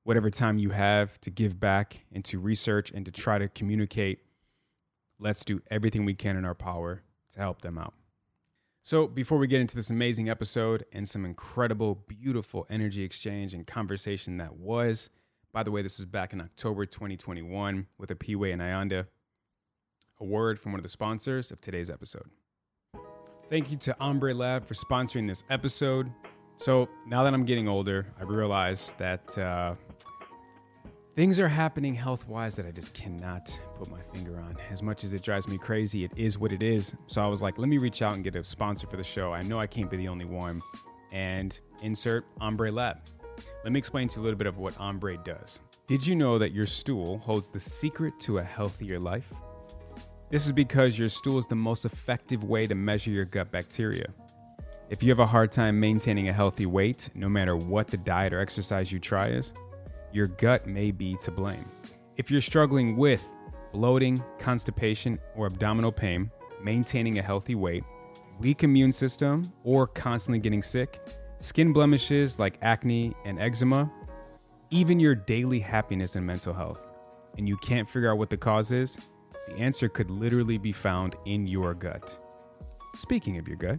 whatever 0.02 0.28
time 0.28 0.58
you 0.58 0.70
have 0.70 1.18
to 1.22 1.30
give 1.30 1.58
back 1.58 2.04
and 2.12 2.24
to 2.26 2.38
research 2.38 2.90
and 2.90 3.04
to 3.06 3.10
try 3.10 3.38
to 3.38 3.48
communicate, 3.48 4.20
let's 5.18 5.44
do 5.44 5.62
everything 5.70 6.04
we 6.04 6.14
can 6.14 6.36
in 6.36 6.44
our 6.44 6.54
power 6.54 7.02
to 7.32 7.38
help 7.38 7.62
them 7.62 7.78
out. 7.78 7.94
So, 8.82 9.06
before 9.06 9.38
we 9.38 9.46
get 9.46 9.62
into 9.62 9.76
this 9.76 9.88
amazing 9.88 10.28
episode 10.28 10.84
and 10.92 11.08
some 11.08 11.24
incredible, 11.24 12.04
beautiful 12.06 12.66
energy 12.68 13.02
exchange 13.02 13.54
and 13.54 13.66
conversation 13.66 14.36
that 14.38 14.56
was, 14.56 15.08
by 15.54 15.62
the 15.62 15.70
way, 15.70 15.82
this 15.82 15.98
was 15.98 16.04
back 16.04 16.32
in 16.32 16.40
October 16.40 16.84
2021 16.84 17.86
with 17.96 18.10
a 18.10 18.14
Piwe 18.16 18.52
and 18.52 18.60
Ayanda, 18.60 19.06
a 20.20 20.24
word 20.24 20.58
from 20.58 20.72
one 20.72 20.80
of 20.80 20.82
the 20.82 20.88
sponsors 20.88 21.52
of 21.52 21.60
today's 21.60 21.88
episode. 21.88 22.28
Thank 23.48 23.70
you 23.70 23.76
to 23.78 23.96
Ombre 24.00 24.34
Lab 24.34 24.66
for 24.66 24.74
sponsoring 24.74 25.28
this 25.28 25.44
episode. 25.50 26.10
So 26.56 26.88
now 27.06 27.22
that 27.22 27.32
I'm 27.32 27.44
getting 27.44 27.68
older, 27.68 28.04
I 28.18 28.24
realize 28.24 28.94
that 28.98 29.38
uh, 29.38 29.76
things 31.14 31.38
are 31.38 31.46
happening 31.46 31.94
health 31.94 32.26
wise 32.26 32.56
that 32.56 32.66
I 32.66 32.72
just 32.72 32.92
cannot 32.92 33.56
put 33.78 33.88
my 33.92 34.02
finger 34.12 34.40
on. 34.40 34.56
As 34.72 34.82
much 34.82 35.04
as 35.04 35.12
it 35.12 35.22
drives 35.22 35.46
me 35.46 35.56
crazy, 35.56 36.02
it 36.02 36.10
is 36.16 36.36
what 36.36 36.52
it 36.52 36.64
is. 36.64 36.94
So 37.06 37.22
I 37.22 37.28
was 37.28 37.42
like, 37.42 37.58
let 37.58 37.68
me 37.68 37.78
reach 37.78 38.02
out 38.02 38.16
and 38.16 38.24
get 38.24 38.34
a 38.34 38.42
sponsor 38.42 38.88
for 38.88 38.96
the 38.96 39.04
show. 39.04 39.32
I 39.32 39.42
know 39.42 39.60
I 39.60 39.68
can't 39.68 39.88
be 39.88 39.98
the 39.98 40.08
only 40.08 40.24
one. 40.24 40.62
And 41.12 41.60
insert 41.80 42.24
Ombre 42.40 42.72
Lab. 42.72 42.98
Let 43.62 43.72
me 43.72 43.78
explain 43.78 44.08
to 44.08 44.16
you 44.16 44.22
a 44.22 44.24
little 44.24 44.38
bit 44.38 44.46
of 44.46 44.58
what 44.58 44.78
Ombre 44.78 45.16
does. 45.18 45.60
Did 45.86 46.06
you 46.06 46.14
know 46.16 46.38
that 46.38 46.52
your 46.52 46.66
stool 46.66 47.18
holds 47.18 47.48
the 47.48 47.60
secret 47.60 48.18
to 48.20 48.38
a 48.38 48.42
healthier 48.42 48.98
life? 48.98 49.32
This 50.30 50.46
is 50.46 50.52
because 50.52 50.98
your 50.98 51.08
stool 51.08 51.38
is 51.38 51.46
the 51.46 51.54
most 51.54 51.84
effective 51.84 52.44
way 52.44 52.66
to 52.66 52.74
measure 52.74 53.10
your 53.10 53.24
gut 53.24 53.50
bacteria. 53.52 54.06
If 54.90 55.02
you 55.02 55.10
have 55.10 55.18
a 55.18 55.26
hard 55.26 55.52
time 55.52 55.78
maintaining 55.78 56.28
a 56.28 56.32
healthy 56.32 56.66
weight, 56.66 57.08
no 57.14 57.28
matter 57.28 57.56
what 57.56 57.88
the 57.88 57.96
diet 57.96 58.32
or 58.32 58.40
exercise 58.40 58.92
you 58.92 58.98
try 58.98 59.28
is, 59.28 59.52
your 60.12 60.26
gut 60.26 60.66
may 60.66 60.90
be 60.90 61.16
to 61.16 61.30
blame. 61.30 61.64
If 62.16 62.30
you're 62.30 62.40
struggling 62.40 62.96
with 62.96 63.24
bloating, 63.72 64.22
constipation, 64.38 65.18
or 65.34 65.46
abdominal 65.46 65.92
pain, 65.92 66.30
maintaining 66.62 67.18
a 67.18 67.22
healthy 67.22 67.54
weight, 67.54 67.84
weak 68.38 68.62
immune 68.62 68.92
system, 68.92 69.42
or 69.64 69.86
constantly 69.86 70.38
getting 70.38 70.62
sick, 70.62 71.00
skin 71.38 71.72
blemishes 71.72 72.38
like 72.38 72.58
acne 72.62 73.14
and 73.24 73.40
eczema, 73.40 73.90
even 74.70 74.98
your 74.98 75.14
daily 75.14 75.60
happiness 75.60 76.16
and 76.16 76.26
mental 76.26 76.52
health, 76.52 76.86
and 77.38 77.48
you 77.48 77.56
can't 77.58 77.88
figure 77.88 78.10
out 78.10 78.18
what 78.18 78.30
the 78.30 78.36
cause 78.36 78.70
is, 78.70 78.98
the 79.46 79.54
answer 79.54 79.88
could 79.88 80.10
literally 80.10 80.58
be 80.58 80.72
found 80.72 81.16
in 81.26 81.46
your 81.46 81.74
gut. 81.74 82.18
Speaking 82.94 83.38
of 83.38 83.46
your 83.46 83.56
gut, 83.56 83.78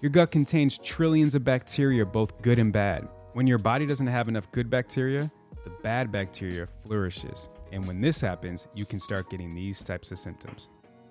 your 0.00 0.10
gut 0.10 0.30
contains 0.30 0.78
trillions 0.78 1.34
of 1.34 1.44
bacteria, 1.44 2.06
both 2.06 2.40
good 2.42 2.58
and 2.58 2.72
bad. 2.72 3.08
When 3.32 3.46
your 3.46 3.58
body 3.58 3.86
doesn't 3.86 4.06
have 4.06 4.28
enough 4.28 4.50
good 4.52 4.70
bacteria, 4.70 5.30
the 5.64 5.70
bad 5.82 6.10
bacteria 6.10 6.68
flourishes. 6.82 7.48
And 7.72 7.86
when 7.86 8.00
this 8.00 8.20
happens, 8.20 8.66
you 8.74 8.84
can 8.84 8.98
start 8.98 9.30
getting 9.30 9.54
these 9.54 9.84
types 9.84 10.10
of 10.10 10.18
symptoms. 10.18 10.68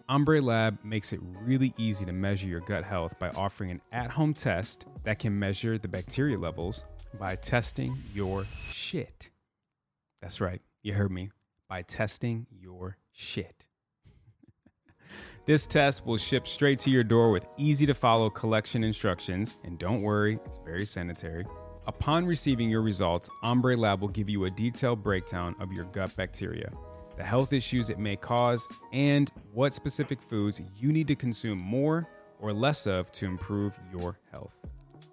Ombre 0.10 0.42
Lab 0.42 0.80
makes 0.84 1.13
it 1.13 1.20
really 1.22 1.72
easy 1.78 2.04
to 2.04 2.12
measure 2.12 2.48
your 2.48 2.62
gut 2.62 2.84
health 2.84 3.13
by 3.20 3.30
offering 3.30 3.70
an 3.70 3.82
at 3.92 4.10
home 4.10 4.34
test 4.34 4.88
that 5.04 5.20
can 5.20 5.38
measure 5.38 5.78
the 5.78 5.88
bacteria 5.88 6.36
levels 6.36 6.84
by 7.20 7.36
testing 7.36 7.96
your 8.12 8.44
shit. 8.72 9.30
That's 10.20 10.42
right, 10.42 10.63
you 10.82 10.96
heard 10.96 11.12
me. 11.12 11.30
By 11.68 11.84
testing 11.84 12.48
your 12.51 12.98
shit. 13.13 13.68
This 15.46 15.66
test 15.66 16.06
will 16.06 16.18
ship 16.18 16.46
straight 16.46 16.78
to 16.80 16.92
your 16.92 17.04
door 17.04 17.32
with 17.32 17.48
easy 17.58 17.88
to 17.88 17.96
follow 17.96 18.30
collection 18.30 18.84
instructions, 18.84 19.56
and 19.63 19.80
don't 19.80 20.04
worry, 20.04 20.38
it's 20.46 20.60
very 20.63 20.86
sanitary. 20.86 21.44
Upon 21.88 22.28
receiving 22.28 22.70
your 22.70 22.84
results, 22.84 23.32
Ombre 23.42 23.75
Lab 23.75 24.01
will 24.01 24.10
give 24.10 24.30
you 24.30 24.46
a 24.46 24.50
detailed 24.51 25.01
breakdown 25.01 25.56
of 25.60 25.72
your 25.72 25.86
gut 25.86 26.16
bacteria, 26.16 26.72
the 27.20 27.26
health 27.26 27.52
issues 27.52 27.90
it 27.90 28.00
may 28.00 28.16
cause, 28.16 28.66
and 28.94 29.30
what 29.52 29.74
specific 29.74 30.22
foods 30.22 30.62
you 30.78 30.94
need 30.94 31.06
to 31.06 31.16
consume 31.16 31.60
more 31.60 32.08
or 32.40 32.54
less 32.54 32.88
of 32.88 33.12
to 33.12 33.26
improve 33.26 33.78
your 33.92 34.18
health. 34.32 34.58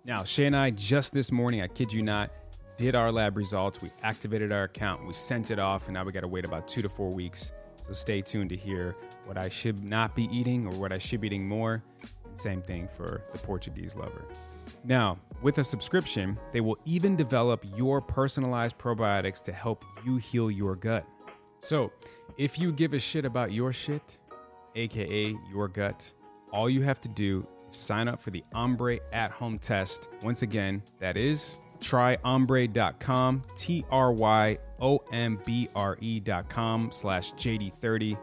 Now, 0.05 0.23
Shay 0.23 0.47
and 0.47 0.55
I 0.55 0.71
just 0.71 1.13
this 1.13 1.33
morning, 1.33 1.63
I 1.63 1.67
kid 1.67 1.93
you 1.93 2.03
not, 2.03 2.31
did 2.77 2.95
our 2.95 3.11
lab 3.11 3.37
results. 3.37 3.83
We 3.83 3.91
activated 4.05 4.53
our 4.53 4.63
account, 4.63 5.05
we 5.05 5.15
sent 5.15 5.51
it 5.51 5.59
off, 5.59 5.87
and 5.87 5.95
now 5.95 6.05
we 6.05 6.13
got 6.13 6.21
to 6.21 6.29
wait 6.29 6.45
about 6.45 6.69
two 6.69 6.81
to 6.81 6.89
four 6.89 7.11
weeks. 7.11 7.51
So 7.85 7.93
stay 7.93 8.23
tuned 8.23 8.51
to 8.51 8.57
hear 8.57 8.95
what 9.25 9.37
I 9.37 9.49
should 9.49 9.83
not 9.83 10.15
be 10.15 10.29
eating 10.33 10.65
or 10.65 10.75
what 10.75 10.93
I 10.93 10.99
should 10.99 11.21
be 11.21 11.27
eating 11.27 11.49
more. 11.49 11.83
Same 12.37 12.63
thing 12.63 12.89
for 12.97 13.25
the 13.33 13.39
Portuguese 13.41 13.97
lover. 13.97 14.27
Now, 14.85 15.19
with 15.43 15.59
a 15.59 15.65
subscription, 15.65 16.39
they 16.53 16.61
will 16.61 16.79
even 16.85 17.17
develop 17.17 17.65
your 17.77 18.01
personalized 18.01 18.79
probiotics 18.79 19.43
to 19.43 19.53
help 19.53 19.85
you 20.05 20.19
heal 20.19 20.53
your 20.53 20.77
gut. 20.77 21.05
So, 21.61 21.93
if 22.39 22.59
you 22.59 22.73
give 22.73 22.95
a 22.95 22.99
shit 22.99 23.25
about 23.25 23.53
your 23.53 23.73
shit, 23.73 24.19
aka 24.75 25.35
your 25.51 25.69
gut, 25.69 26.13
all 26.53 26.69
you 26.71 26.83
have 26.83 27.01
to 27.03 27.09
do 27.09 27.47
is 27.71 27.77
sign 27.77 28.09
up 28.09 28.21
for 28.23 28.31
the 28.31 28.45
Ombre 28.55 28.99
at 29.13 29.31
home 29.31 29.59
test. 29.59 30.09
Once 30.23 30.43
again, 30.43 30.83
that 31.01 31.17
is 31.17 31.59
tryombre.com, 31.81 33.43
T 33.57 33.85
R 33.91 34.13
Y 34.13 34.59
O 34.81 34.99
M 35.13 35.41
B 35.45 35.69
R 35.75 35.97
E.com 36.01 36.91
slash 36.93 37.33
JD30 37.35 38.19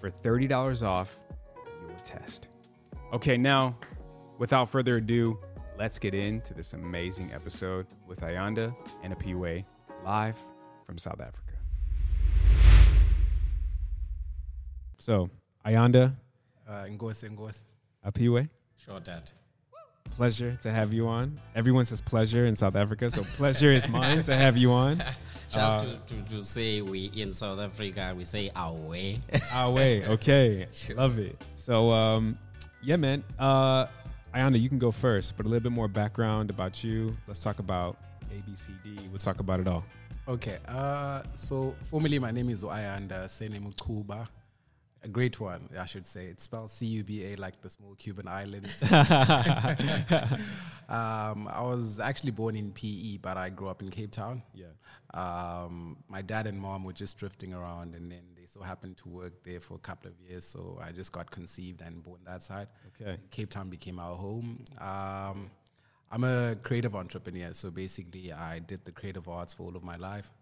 for 0.00 0.10
$30 0.10 0.82
off 0.86 1.20
your 1.80 1.96
test. 2.04 2.48
Okay, 3.12 3.36
now, 3.36 3.76
without 4.38 4.68
further 4.68 4.98
ado, 4.98 5.38
let's 5.78 5.98
get 5.98 6.14
into 6.14 6.54
this 6.54 6.72
amazing 6.72 7.30
episode 7.32 7.86
with 8.06 8.20
Ayanda 8.20 8.74
and 9.02 9.16
Apiwe 9.16 9.64
live 10.04 10.36
from 10.84 10.98
South 10.98 11.20
Africa. 11.20 11.47
So, 15.08 15.30
Ayanda, 15.64 16.12
Uh, 16.68 16.84
Ngozi, 16.84 17.30
Ngozi. 17.30 17.62
Apiwe, 18.04 18.46
Sure, 18.76 19.00
Dad. 19.00 19.30
pleasure 20.10 20.54
to 20.60 20.70
have 20.70 20.92
you 20.92 21.08
on. 21.08 21.34
Everyone 21.54 21.86
says 21.86 21.98
pleasure 22.02 22.44
in 22.44 22.54
South 22.54 22.76
Africa, 22.76 23.10
so 23.10 23.24
pleasure 23.38 23.72
is 23.72 23.88
mine 23.88 24.22
to 24.24 24.36
have 24.36 24.58
you 24.58 24.70
on. 24.70 24.98
Just 25.50 25.78
Uh, 25.78 25.80
to, 25.80 26.14
to, 26.14 26.28
to 26.28 26.44
say 26.44 26.82
we 26.82 27.06
in 27.16 27.32
South 27.32 27.58
Africa, 27.58 28.12
we 28.14 28.26
say 28.26 28.50
our 28.54 28.74
way. 28.74 29.18
Our 29.50 29.72
way, 29.72 30.04
okay, 30.08 30.66
love 30.94 31.18
it. 31.18 31.42
So, 31.56 31.90
um, 31.90 32.36
yeah, 32.82 32.96
man. 32.96 33.24
Uh, 33.38 33.86
Ayanda, 34.34 34.60
you 34.60 34.68
can 34.68 34.78
go 34.78 34.90
first, 34.92 35.38
but 35.38 35.46
a 35.46 35.48
little 35.48 35.62
bit 35.62 35.72
more 35.72 35.88
background 35.88 36.50
about 36.50 36.84
you. 36.84 37.16
Let's 37.26 37.42
talk 37.42 37.60
about 37.60 37.96
ABCD. 38.30 39.08
We'll 39.08 39.16
talk 39.16 39.40
about 39.40 39.58
it 39.60 39.68
all. 39.68 39.84
Okay, 40.28 40.58
uh, 40.68 41.22
so 41.32 41.74
formally, 41.84 42.18
my 42.18 42.30
name 42.30 42.50
is 42.50 42.62
Ayanda 42.62 43.24
Senemu 43.24 43.72
Cuba. 43.82 44.28
A 45.04 45.08
great 45.08 45.38
one, 45.38 45.68
I 45.78 45.84
should 45.84 46.06
say. 46.06 46.26
It's 46.26 46.44
spelled 46.44 46.70
C 46.70 46.86
U 46.86 47.04
B 47.04 47.24
A 47.26 47.36
like 47.36 47.60
the 47.60 47.70
small 47.70 47.94
Cuban 47.94 48.26
islands. 48.26 48.82
um, 50.88 51.48
I 51.48 51.62
was 51.62 52.00
actually 52.00 52.32
born 52.32 52.56
in 52.56 52.72
PE, 52.72 53.18
but 53.18 53.36
I 53.36 53.48
grew 53.50 53.68
up 53.68 53.80
in 53.80 53.90
Cape 53.90 54.10
Town. 54.10 54.42
Yeah. 54.54 54.66
Um, 55.14 55.98
my 56.08 56.20
dad 56.20 56.46
and 56.46 56.60
mom 56.60 56.84
were 56.84 56.92
just 56.92 57.16
drifting 57.16 57.54
around, 57.54 57.94
and 57.94 58.10
then 58.10 58.22
they 58.36 58.46
so 58.46 58.60
happened 58.60 58.96
to 58.98 59.08
work 59.08 59.44
there 59.44 59.60
for 59.60 59.74
a 59.74 59.78
couple 59.78 60.10
of 60.10 60.20
years. 60.20 60.44
So 60.44 60.80
I 60.82 60.90
just 60.90 61.12
got 61.12 61.30
conceived 61.30 61.80
and 61.80 62.02
born 62.02 62.20
that 62.26 62.42
side. 62.42 62.66
Okay. 63.00 63.18
Cape 63.30 63.50
Town 63.50 63.68
became 63.68 64.00
our 64.00 64.16
home. 64.16 64.64
Um, 64.80 65.50
I'm 66.10 66.24
a 66.24 66.56
creative 66.56 66.96
entrepreneur, 66.96 67.52
so 67.52 67.70
basically, 67.70 68.32
I 68.32 68.60
did 68.60 68.84
the 68.84 68.92
creative 68.92 69.28
arts 69.28 69.52
for 69.52 69.64
all 69.64 69.76
of 69.76 69.84
my 69.84 69.96
life, 69.96 70.32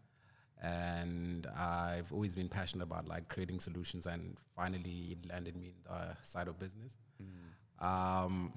and 0.62 1.46
I've 1.56 2.12
always 2.12 2.34
been 2.34 2.48
passionate 2.48 2.84
about 2.84 3.06
like 3.08 3.28
creating 3.28 3.60
solutions. 3.60 4.06
And 4.06 4.36
finally, 4.54 5.08
it 5.10 5.28
landed 5.28 5.56
me 5.56 5.68
in 5.68 5.74
the 5.84 6.16
side 6.22 6.48
of 6.48 6.58
business. 6.58 6.96
Um, 7.80 8.52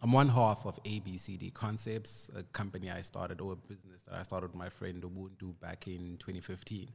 I'm 0.00 0.12
one 0.12 0.28
half 0.28 0.64
of 0.64 0.80
ABCD 0.84 1.52
Concepts, 1.54 2.30
a 2.36 2.42
company 2.44 2.90
I 2.90 3.00
started 3.00 3.40
or 3.40 3.54
a 3.54 3.56
business 3.56 4.02
that 4.04 4.14
I 4.14 4.22
started 4.22 4.48
with 4.48 4.56
my 4.56 4.68
friend 4.68 5.02
Ubuntu 5.02 5.58
back 5.60 5.88
in 5.88 6.16
2015. 6.18 6.88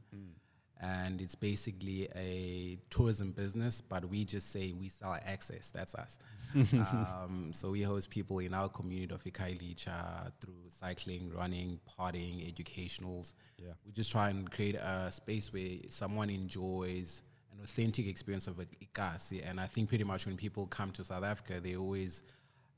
And 0.80 1.20
it's 1.20 1.34
basically 1.34 2.08
a 2.14 2.78
tourism 2.90 3.32
business, 3.32 3.80
but 3.80 4.04
we 4.08 4.24
just 4.24 4.52
say 4.52 4.72
we 4.72 4.88
sell 4.88 5.16
access. 5.24 5.70
That's 5.70 5.94
us. 5.94 6.18
um, 6.74 7.50
so 7.52 7.70
we 7.70 7.82
host 7.82 8.10
people 8.10 8.38
in 8.38 8.54
our 8.54 8.68
community 8.68 9.14
of 9.14 9.24
Ikailicha 9.24 10.32
through 10.40 10.54
cycling, 10.68 11.32
running, 11.34 11.80
partying, 11.98 12.46
educationals. 12.46 13.34
Yeah. 13.58 13.72
We 13.86 13.92
just 13.92 14.12
try 14.12 14.30
and 14.30 14.50
create 14.50 14.76
a 14.76 15.10
space 15.10 15.52
where 15.52 15.78
someone 15.88 16.30
enjoys 16.30 17.22
an 17.52 17.64
authentic 17.64 18.06
experience 18.06 18.46
of 18.46 18.56
Ikasi. 18.56 19.48
And 19.48 19.60
I 19.60 19.66
think 19.66 19.88
pretty 19.88 20.04
much 20.04 20.26
when 20.26 20.36
people 20.36 20.66
come 20.66 20.90
to 20.92 21.04
South 21.04 21.24
Africa, 21.24 21.60
they 21.60 21.76
always 21.76 22.22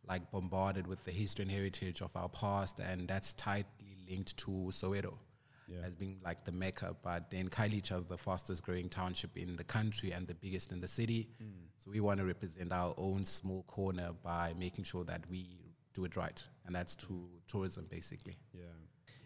like 0.08 0.30
bombarded 0.30 0.86
with 0.86 1.04
the 1.04 1.10
history 1.10 1.42
and 1.42 1.50
heritage 1.50 2.00
of 2.00 2.14
our 2.16 2.28
past, 2.28 2.78
and 2.78 3.08
that's 3.08 3.34
tightly 3.34 3.96
linked 4.08 4.36
to 4.36 4.50
Soweto 4.70 5.14
Yeah. 5.68 5.78
as 5.84 5.94
being 5.96 6.18
like 6.24 6.44
the 6.44 6.52
mecca. 6.52 6.94
But 7.02 7.30
then 7.30 7.48
Khayelitsha 7.48 7.98
is 7.98 8.06
the 8.06 8.16
fastest 8.16 8.62
growing 8.62 8.88
township 8.88 9.36
in 9.36 9.56
the 9.56 9.64
country 9.64 10.12
and 10.12 10.26
the 10.26 10.34
biggest 10.34 10.70
in 10.72 10.80
the 10.80 10.88
city. 10.88 11.28
So 11.78 11.90
we 11.90 12.00
want 12.00 12.20
to 12.20 12.26
represent 12.26 12.72
our 12.72 12.94
own 12.96 13.24
small 13.24 13.62
corner 13.64 14.10
by 14.22 14.54
making 14.58 14.84
sure 14.84 15.04
that 15.04 15.22
we 15.30 15.58
do 15.94 16.04
it 16.04 16.14
right, 16.16 16.42
and 16.66 16.74
that's 16.74 16.94
to 16.96 17.28
tourism 17.48 17.86
basically. 17.90 18.36
Yeah. 18.54 18.64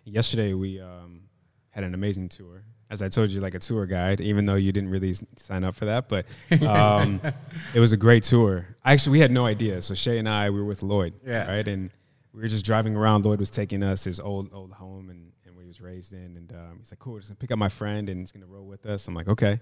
Yesterday 0.05 0.55
we 0.55 0.81
um, 0.81 1.23
had 1.71 1.85
an 1.85 1.95
amazing 1.95 2.29
tour. 2.29 2.63
As 2.89 3.03
I 3.03 3.09
told 3.09 3.31
you, 3.31 3.41
like 3.41 3.55
a 3.55 3.59
tour 3.61 3.87
guide, 3.87 4.21
even 4.21 4.47
though 4.47 4.57
you 4.57 4.73
didn't 4.73 4.91
really 4.91 5.15
sign 5.37 5.63
up 5.63 5.75
for 5.77 5.85
that, 5.85 6.09
but 6.09 6.27
um, 6.67 7.21
it 7.75 7.79
was 7.81 7.93
a 7.93 7.97
great 7.97 8.23
tour. 8.25 8.67
Actually, 8.85 9.13
we 9.13 9.21
had 9.21 9.31
no 9.31 9.47
idea. 9.47 9.81
So 9.83 9.95
Shay 9.95 10.19
and 10.19 10.29
I, 10.29 10.51
we 10.51 10.59
were 10.59 10.65
with 10.65 10.83
Lloyd, 10.83 11.13
Yeah. 11.25 11.47
right, 11.49 11.69
and 11.69 11.91
we 12.33 12.41
were 12.43 12.49
just 12.49 12.65
driving 12.65 12.97
around. 12.97 13.25
Lloyd 13.25 13.39
was 13.39 13.51
taking 13.51 13.83
us 13.83 14.05
his 14.05 14.19
old 14.19 14.51
old 14.53 14.73
home 14.73 15.11
and, 15.11 15.31
and 15.47 15.55
where 15.55 15.60
he 15.60 15.60
was 15.71 15.81
raised 15.81 16.13
in, 16.13 16.37
and 16.37 16.53
um, 16.53 16.79
he's 16.81 16.91
like, 16.91 16.99
"Cool, 16.99 17.19
just 17.19 17.29
gonna 17.29 17.37
pick 17.37 17.53
up 17.53 17.59
my 17.59 17.69
friend 17.69 18.09
and 18.09 18.19
he's 18.21 18.33
gonna 18.33 18.47
roll 18.47 18.67
with 18.67 18.85
us." 18.87 19.07
I'm 19.07 19.15
like, 19.15 19.29
"Okay." 19.29 19.61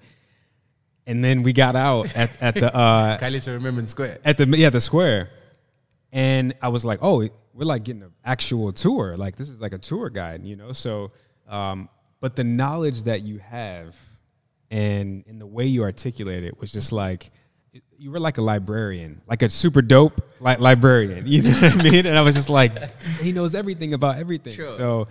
And 1.07 1.23
then 1.23 1.43
we 1.43 1.53
got 1.53 1.77
out 1.77 2.15
at, 2.17 2.31
at 2.41 2.55
the 2.55 2.75
uh, 2.75 3.19
Khayelitsha 3.21 3.49
Remembrance 3.49 3.91
Square. 3.91 4.19
at 4.25 4.37
the 4.39 4.47
yeah 4.57 4.71
the 4.71 4.81
square 4.81 5.31
and 6.13 6.55
i 6.63 6.69
was 6.69 6.85
like 6.87 6.99
oh 7.03 7.19
we're 7.53 7.65
like 7.65 7.85
getting 7.85 8.03
an 8.03 8.13
actual 8.25 8.73
tour 8.73 9.15
like 9.17 9.37
this 9.37 9.49
is 9.51 9.61
like 9.61 9.75
a 9.75 9.79
tour 9.79 10.09
guide 10.09 10.43
you 10.43 10.57
know 10.57 10.73
so 10.73 11.11
um 11.49 11.89
but 12.21 12.35
the 12.35 12.45
knowledge 12.45 13.03
that 13.05 13.23
you 13.23 13.39
have 13.39 13.95
and 14.71 15.25
in 15.27 15.39
the 15.39 15.47
way 15.47 15.67
you 15.67 15.83
articulate 15.83 16.45
it 16.45 16.59
was 16.59 16.73
just 16.73 16.93
like 16.93 17.31
you 17.99 18.11
were 18.11 18.21
like 18.21 18.39
a 18.39 18.43
librarian 18.43 19.21
like 19.29 19.43
a 19.43 19.49
super 19.49 19.83
dope 19.83 20.21
like 20.41 20.61
librarian 20.61 21.27
you 21.35 21.43
know 21.43 21.51
what 21.53 21.73
i 21.73 21.83
mean 21.83 22.07
and 22.07 22.17
i 22.17 22.23
was 22.23 22.35
just 22.35 22.49
like 22.51 22.73
he 23.21 23.33
knows 23.33 23.55
everything 23.55 23.93
about 23.93 24.17
everything 24.17 24.55
so 24.55 25.09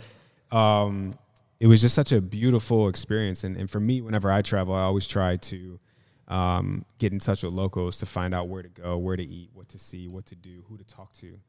um 0.51 1.18
it 1.60 1.68
was 1.68 1.82
just 1.82 1.96
such 1.96 2.12
a 2.12 2.22
beautiful 2.22 2.88
experience 2.88 3.44
and, 3.44 3.58
and 3.58 3.70
for 3.70 3.80
me 3.80 4.01
whenever 4.01 4.32
i 4.32 4.42
travel 4.42 4.74
i 4.74 4.82
always 4.82 5.08
try 5.08 5.36
to 5.38 5.80
um, 6.27 6.86
get 6.98 7.13
in 7.13 7.20
touch 7.20 7.44
with 7.44 7.54
locals 7.54 7.98
to 8.00 8.06
find 8.06 8.34
out 8.34 8.48
where 8.48 8.62
to 8.62 8.70
go, 8.70 8.98
where 8.98 9.16
to 9.16 9.24
eat, 9.24 9.50
what 9.54 9.70
to 9.70 9.80
see, 9.80 10.08
what 10.08 10.25
to 10.27 10.36
do, 10.36 10.63
who 10.68 10.77
to 10.77 10.84
talk 10.84 11.13
to. 11.13 11.39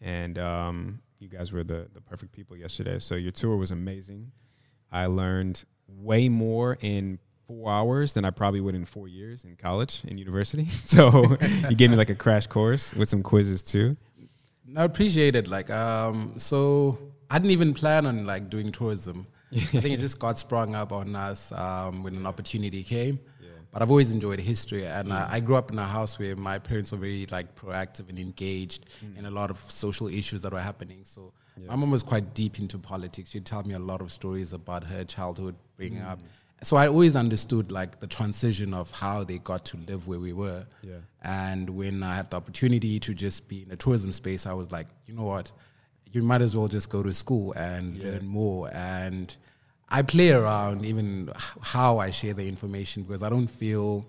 And 0.00 0.38
um, 0.38 1.00
you 1.18 1.28
guys 1.28 1.52
were 1.52 1.64
the, 1.64 1.88
the 1.92 2.00
perfect 2.00 2.32
people 2.32 2.56
yesterday. 2.56 2.98
So 2.98 3.14
your 3.14 3.32
tour 3.32 3.56
was 3.56 3.70
amazing. 3.70 4.32
I 4.90 5.06
learned 5.06 5.64
way 5.88 6.28
more 6.28 6.78
in 6.80 7.18
four 7.46 7.70
hours 7.70 8.14
than 8.14 8.24
I 8.24 8.30
probably 8.30 8.60
would 8.60 8.74
in 8.74 8.84
four 8.84 9.06
years 9.06 9.44
in 9.44 9.56
college 9.56 10.02
and 10.08 10.18
university. 10.18 10.66
So 10.70 11.36
you 11.68 11.76
gave 11.76 11.90
me 11.90 11.96
like 11.96 12.10
a 12.10 12.14
crash 12.14 12.46
course 12.46 12.92
with 12.94 13.08
some 13.08 13.22
quizzes 13.22 13.62
too. 13.62 13.96
I 14.76 14.84
appreciate 14.84 15.36
it. 15.36 15.46
Like, 15.46 15.70
um, 15.70 16.34
so 16.38 16.98
I 17.30 17.38
didn't 17.38 17.52
even 17.52 17.74
plan 17.74 18.06
on 18.06 18.26
like 18.26 18.50
doing 18.50 18.72
tourism. 18.72 19.26
I 19.52 19.58
think 19.58 19.86
it 19.86 20.00
just 20.00 20.18
got 20.18 20.38
sprung 20.38 20.74
up 20.74 20.92
on 20.92 21.14
us 21.14 21.52
um, 21.52 22.02
when 22.02 22.16
an 22.16 22.26
opportunity 22.26 22.82
came. 22.82 23.20
But 23.74 23.82
I've 23.82 23.90
always 23.90 24.12
enjoyed 24.12 24.38
history, 24.38 24.86
and 24.86 25.12
I, 25.12 25.22
mm. 25.22 25.30
I 25.30 25.40
grew 25.40 25.56
up 25.56 25.72
in 25.72 25.78
a 25.80 25.84
house 25.84 26.16
where 26.16 26.36
my 26.36 26.60
parents 26.60 26.92
were 26.92 26.98
very 26.98 27.26
like 27.32 27.56
proactive 27.56 28.08
and 28.08 28.20
engaged 28.20 28.86
mm. 29.04 29.18
in 29.18 29.26
a 29.26 29.30
lot 29.32 29.50
of 29.50 29.58
social 29.68 30.06
issues 30.06 30.42
that 30.42 30.52
were 30.52 30.60
happening. 30.60 31.00
So 31.02 31.32
my 31.66 31.74
mom 31.74 31.90
was 31.90 32.04
quite 32.04 32.34
deep 32.34 32.60
into 32.60 32.78
politics. 32.78 33.30
She'd 33.30 33.44
tell 33.44 33.64
me 33.64 33.74
a 33.74 33.80
lot 33.80 34.00
of 34.00 34.12
stories 34.12 34.52
about 34.52 34.84
her 34.84 35.02
childhood 35.02 35.56
bringing 35.76 36.02
up. 36.02 36.20
Mm. 36.20 36.26
So 36.62 36.76
I 36.76 36.86
always 36.86 37.16
understood 37.16 37.72
like 37.72 37.98
the 37.98 38.06
transition 38.06 38.72
of 38.74 38.92
how 38.92 39.24
they 39.24 39.38
got 39.38 39.64
to 39.66 39.76
live 39.88 40.06
where 40.06 40.20
we 40.20 40.32
were. 40.32 40.64
Yeah. 40.82 40.98
And 41.22 41.68
when 41.70 42.04
I 42.04 42.14
had 42.14 42.30
the 42.30 42.36
opportunity 42.36 43.00
to 43.00 43.12
just 43.12 43.48
be 43.48 43.62
in 43.62 43.72
a 43.72 43.76
tourism 43.76 44.12
space, 44.12 44.46
I 44.46 44.52
was 44.52 44.70
like, 44.70 44.86
you 45.06 45.14
know 45.14 45.24
what, 45.24 45.50
you 46.14 46.22
might 46.22 46.40
as 46.42 46.56
well 46.56 46.68
just 46.68 46.88
go 46.90 47.02
to 47.02 47.12
school 47.12 47.52
and 47.54 47.98
learn 48.02 48.24
more. 48.26 48.70
And 48.72 49.36
I 49.88 50.02
play 50.02 50.30
around 50.30 50.84
even 50.84 51.30
how 51.60 51.98
I 51.98 52.10
share 52.10 52.34
the 52.34 52.46
information 52.48 53.02
because 53.02 53.22
I 53.22 53.28
don't 53.28 53.48
feel 53.48 54.06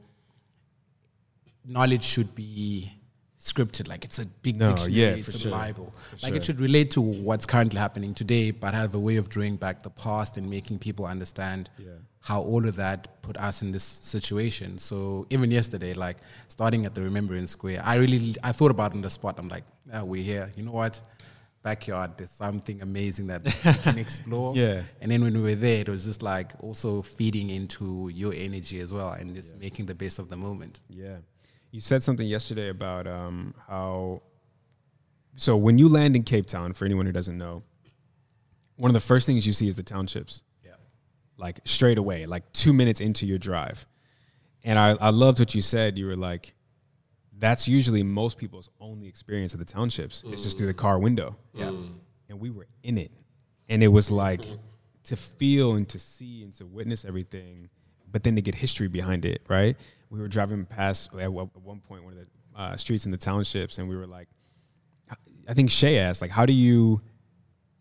knowledge 1.66 2.04
should 2.04 2.36
be 2.36 2.92
scripted 3.40 3.88
like 3.88 4.04
it's 4.06 4.20
a 4.20 4.26
big 4.44 4.58
No, 4.60 4.68
dictionary, 4.68 4.94
yeah, 4.94 5.08
it's 5.10 5.34
a 5.36 5.40
sure. 5.40 5.52
Bible. 5.52 5.94
For 6.12 6.16
like 6.18 6.30
sure. 6.32 6.36
it 6.38 6.46
should 6.46 6.60
relate 6.60 6.92
to 6.92 7.02
what's 7.02 7.46
currently 7.46 7.80
happening 7.80 8.14
today, 8.14 8.52
but 8.52 8.74
have 8.74 8.94
a 8.96 9.00
way 9.00 9.18
of 9.18 9.30
drawing 9.30 9.56
back 9.56 9.84
the 9.84 9.90
past 9.90 10.38
and 10.38 10.50
making 10.50 10.80
people 10.80 11.06
understand 11.06 11.70
Yeah. 11.78 11.90
how 12.22 12.42
all 12.42 12.68
of 12.68 12.76
that 12.76 13.22
put 13.22 13.38
us 13.38 13.62
in 13.62 13.72
this 13.72 13.84
situation. 13.84 14.78
So 14.78 15.28
even 15.32 15.52
yesterday, 15.52 15.94
like 15.94 16.18
starting 16.48 16.86
at 16.86 16.94
the 16.96 17.02
Remembrance 17.02 17.52
Square, 17.52 17.82
I 17.84 17.96
really 17.96 18.36
I 18.44 18.52
thought 18.52 18.72
about 18.72 18.94
on 18.94 19.02
the 19.02 19.10
spot. 19.10 19.36
I'm 19.40 19.48
like, 19.50 19.64
ah, 19.94 20.04
we're 20.04 20.24
here. 20.24 20.52
You 20.56 20.64
know 20.64 20.72
what? 20.72 21.02
Backyard, 21.66 22.12
there's 22.18 22.30
something 22.30 22.84
amazing 22.84 23.26
that 23.28 23.44
we 23.66 23.74
can 23.74 23.98
explore. 23.98 24.56
Yeah. 24.56 24.84
And 25.02 25.12
then 25.12 25.22
when 25.24 25.34
we 25.34 25.42
were 25.42 25.56
there, 25.56 25.82
it 25.82 25.90
was 25.90 26.06
just 26.06 26.22
like 26.22 26.52
also 26.60 27.02
feeding 27.02 27.50
into 27.50 28.10
your 28.14 28.34
energy 28.36 28.80
as 28.80 28.94
well 28.94 29.10
and 29.14 29.34
just 29.34 29.58
making 29.58 29.88
the 29.88 29.96
best 29.96 30.20
of 30.20 30.30
the 30.30 30.38
moment. 30.38 30.84
Yeah. 30.88 31.18
You 31.72 31.82
said 31.82 32.04
something 32.04 32.28
yesterday 32.28 32.70
about 32.70 33.08
um, 33.08 33.56
how. 33.68 34.22
So 35.38 35.58
when 35.58 35.80
you 35.80 35.90
land 35.90 36.16
in 36.16 36.22
Cape 36.24 36.46
Town, 36.46 36.74
for 36.74 36.86
anyone 36.86 37.08
who 37.08 37.12
doesn't 37.12 37.38
know, 37.38 37.64
one 38.76 38.90
of 38.90 38.94
the 38.94 39.00
first 39.00 39.26
things 39.26 39.48
you 39.48 39.52
see 39.54 39.68
is 39.68 39.76
the 39.76 39.84
townships, 39.84 40.44
Yeah. 40.64 40.76
like 41.38 41.60
straight 41.66 41.98
away, 41.98 42.28
like 42.28 42.44
two 42.54 42.74
minutes 42.74 43.02
into 43.02 43.26
your 43.26 43.40
drive. 43.40 43.88
And 44.64 44.78
I, 44.78 44.92
I 45.02 45.10
loved 45.10 45.40
what 45.40 45.56
you 45.56 45.62
said. 45.64 45.98
You 45.98 46.06
were 46.06 46.16
like, 46.16 46.54
that's 47.40 47.68
usually 47.68 48.04
most 48.04 48.38
people's 48.38 48.70
only 48.80 49.08
experience 49.08 49.54
of 49.54 49.60
the 49.60 49.66
townships. 49.66 50.24
It's 50.28 50.44
just 50.44 50.58
through 50.58 50.68
the 50.68 50.74
car 50.74 51.00
window. 51.00 51.36
Yeah. 51.54 51.72
And 52.30 52.40
we 52.40 52.50
were 52.50 52.68
in 52.84 52.98
it. 52.98 53.12
And 53.70 53.84
it 53.84 53.90
was 53.90 54.10
like 54.12 54.44
to 55.06 55.16
feel 55.16 55.74
and 55.74 55.88
to 55.90 56.00
see 56.00 56.44
and 56.44 56.54
to 56.54 56.66
witness 56.66 57.06
everything, 57.06 57.70
but 58.12 58.24
then 58.24 58.36
to 58.36 58.42
get 58.42 58.56
history 58.56 58.88
behind 58.88 59.26
it, 59.26 59.42
right? 59.48 59.76
We 60.10 60.20
were 60.20 60.28
driving 60.28 60.66
past 60.66 61.10
at 61.14 61.22
at 61.22 61.32
one 61.32 61.50
point 61.82 62.04
one 62.04 62.14
of 62.14 62.20
the 62.20 62.28
uh, 62.56 62.78
streets 62.78 63.06
in 63.06 63.12
the 63.12 63.18
townships, 63.18 63.78
and 63.78 63.90
we 63.90 63.98
were 63.98 64.08
like, 64.08 64.28
I 65.48 65.54
think 65.54 65.70
Shay 65.70 66.00
asked, 66.00 66.22
like, 66.22 66.32
how 66.32 66.46
do 66.46 66.54
you, 66.54 67.02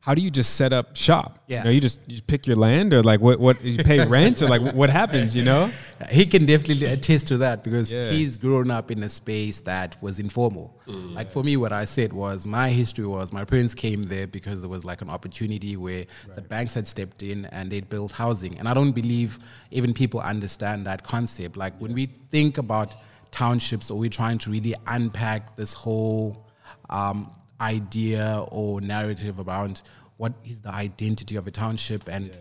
how 0.04 0.14
do 0.14 0.20
you 0.20 0.30
just 0.30 0.56
set 0.56 0.72
up 0.72 0.94
shop? 0.94 1.38
Yeah. 1.48 1.58
you, 1.58 1.64
know, 1.64 1.70
you 1.70 1.80
just 1.80 1.98
you 2.06 2.20
pick 2.22 2.46
your 2.46 2.56
land, 2.56 2.92
or 2.92 3.02
like 3.02 3.20
what 3.20 3.40
what 3.40 3.56
you 3.64 3.82
pay 3.82 4.04
rent, 4.06 4.42
or 4.42 4.48
like 4.48 4.60
what- 4.62 4.74
what 4.80 4.90
happens, 4.90 5.34
you 5.34 5.44
know? 5.44 5.70
He 6.10 6.26
can 6.26 6.44
definitely 6.44 6.86
attest 6.88 7.26
to 7.28 7.38
that 7.38 7.64
because 7.64 7.90
Yeah. 7.90 8.10
he's 8.10 8.36
grown 8.36 8.70
up 8.70 8.90
in 8.90 9.02
a 9.02 9.08
space 9.08 9.60
that 9.60 9.96
was 10.02 10.18
informal. 10.18 10.66
Like 10.86 11.30
for 11.30 11.42
me, 11.42 11.56
what 11.56 11.72
I 11.72 11.86
said 11.86 12.12
was 12.12 12.46
my 12.46 12.68
history 12.68 13.06
was 13.06 13.32
my 13.32 13.44
parents 13.44 13.74
came 13.74 14.02
there 14.14 14.26
because 14.26 14.60
there 14.60 14.68
was 14.76 14.84
like 14.84 15.00
an 15.00 15.08
opportunity 15.08 15.76
where 15.78 16.04
the 16.34 16.42
banks 16.42 16.74
had 16.74 16.86
stepped 16.86 17.22
in 17.22 17.46
and 17.46 17.70
they'd 17.72 17.88
built 17.88 18.12
housing. 18.12 18.58
And 18.58 18.68
I 18.68 18.74
don't 18.74 18.92
believe 18.92 19.38
even 19.70 19.94
people 19.94 20.20
understand 20.20 20.84
that 20.86 21.02
concept. 21.04 21.56
Like 21.56 21.74
when 21.80 21.94
we 21.94 22.04
think 22.30 22.58
about 22.58 22.96
townships 23.30 23.90
or 23.90 23.98
we're 23.98 24.10
trying 24.22 24.38
to 24.38 24.50
really 24.50 24.74
unpack 24.86 25.56
this 25.56 25.72
whole 25.72 26.44
um, 26.90 27.32
idea 27.60 28.44
or 28.50 28.80
narrative 28.80 29.38
around 29.38 29.82
what 30.16 30.32
is 30.44 30.60
the 30.60 30.70
identity 30.70 31.36
of 31.36 31.46
a 31.46 31.50
township 31.50 32.08
and 32.08 32.38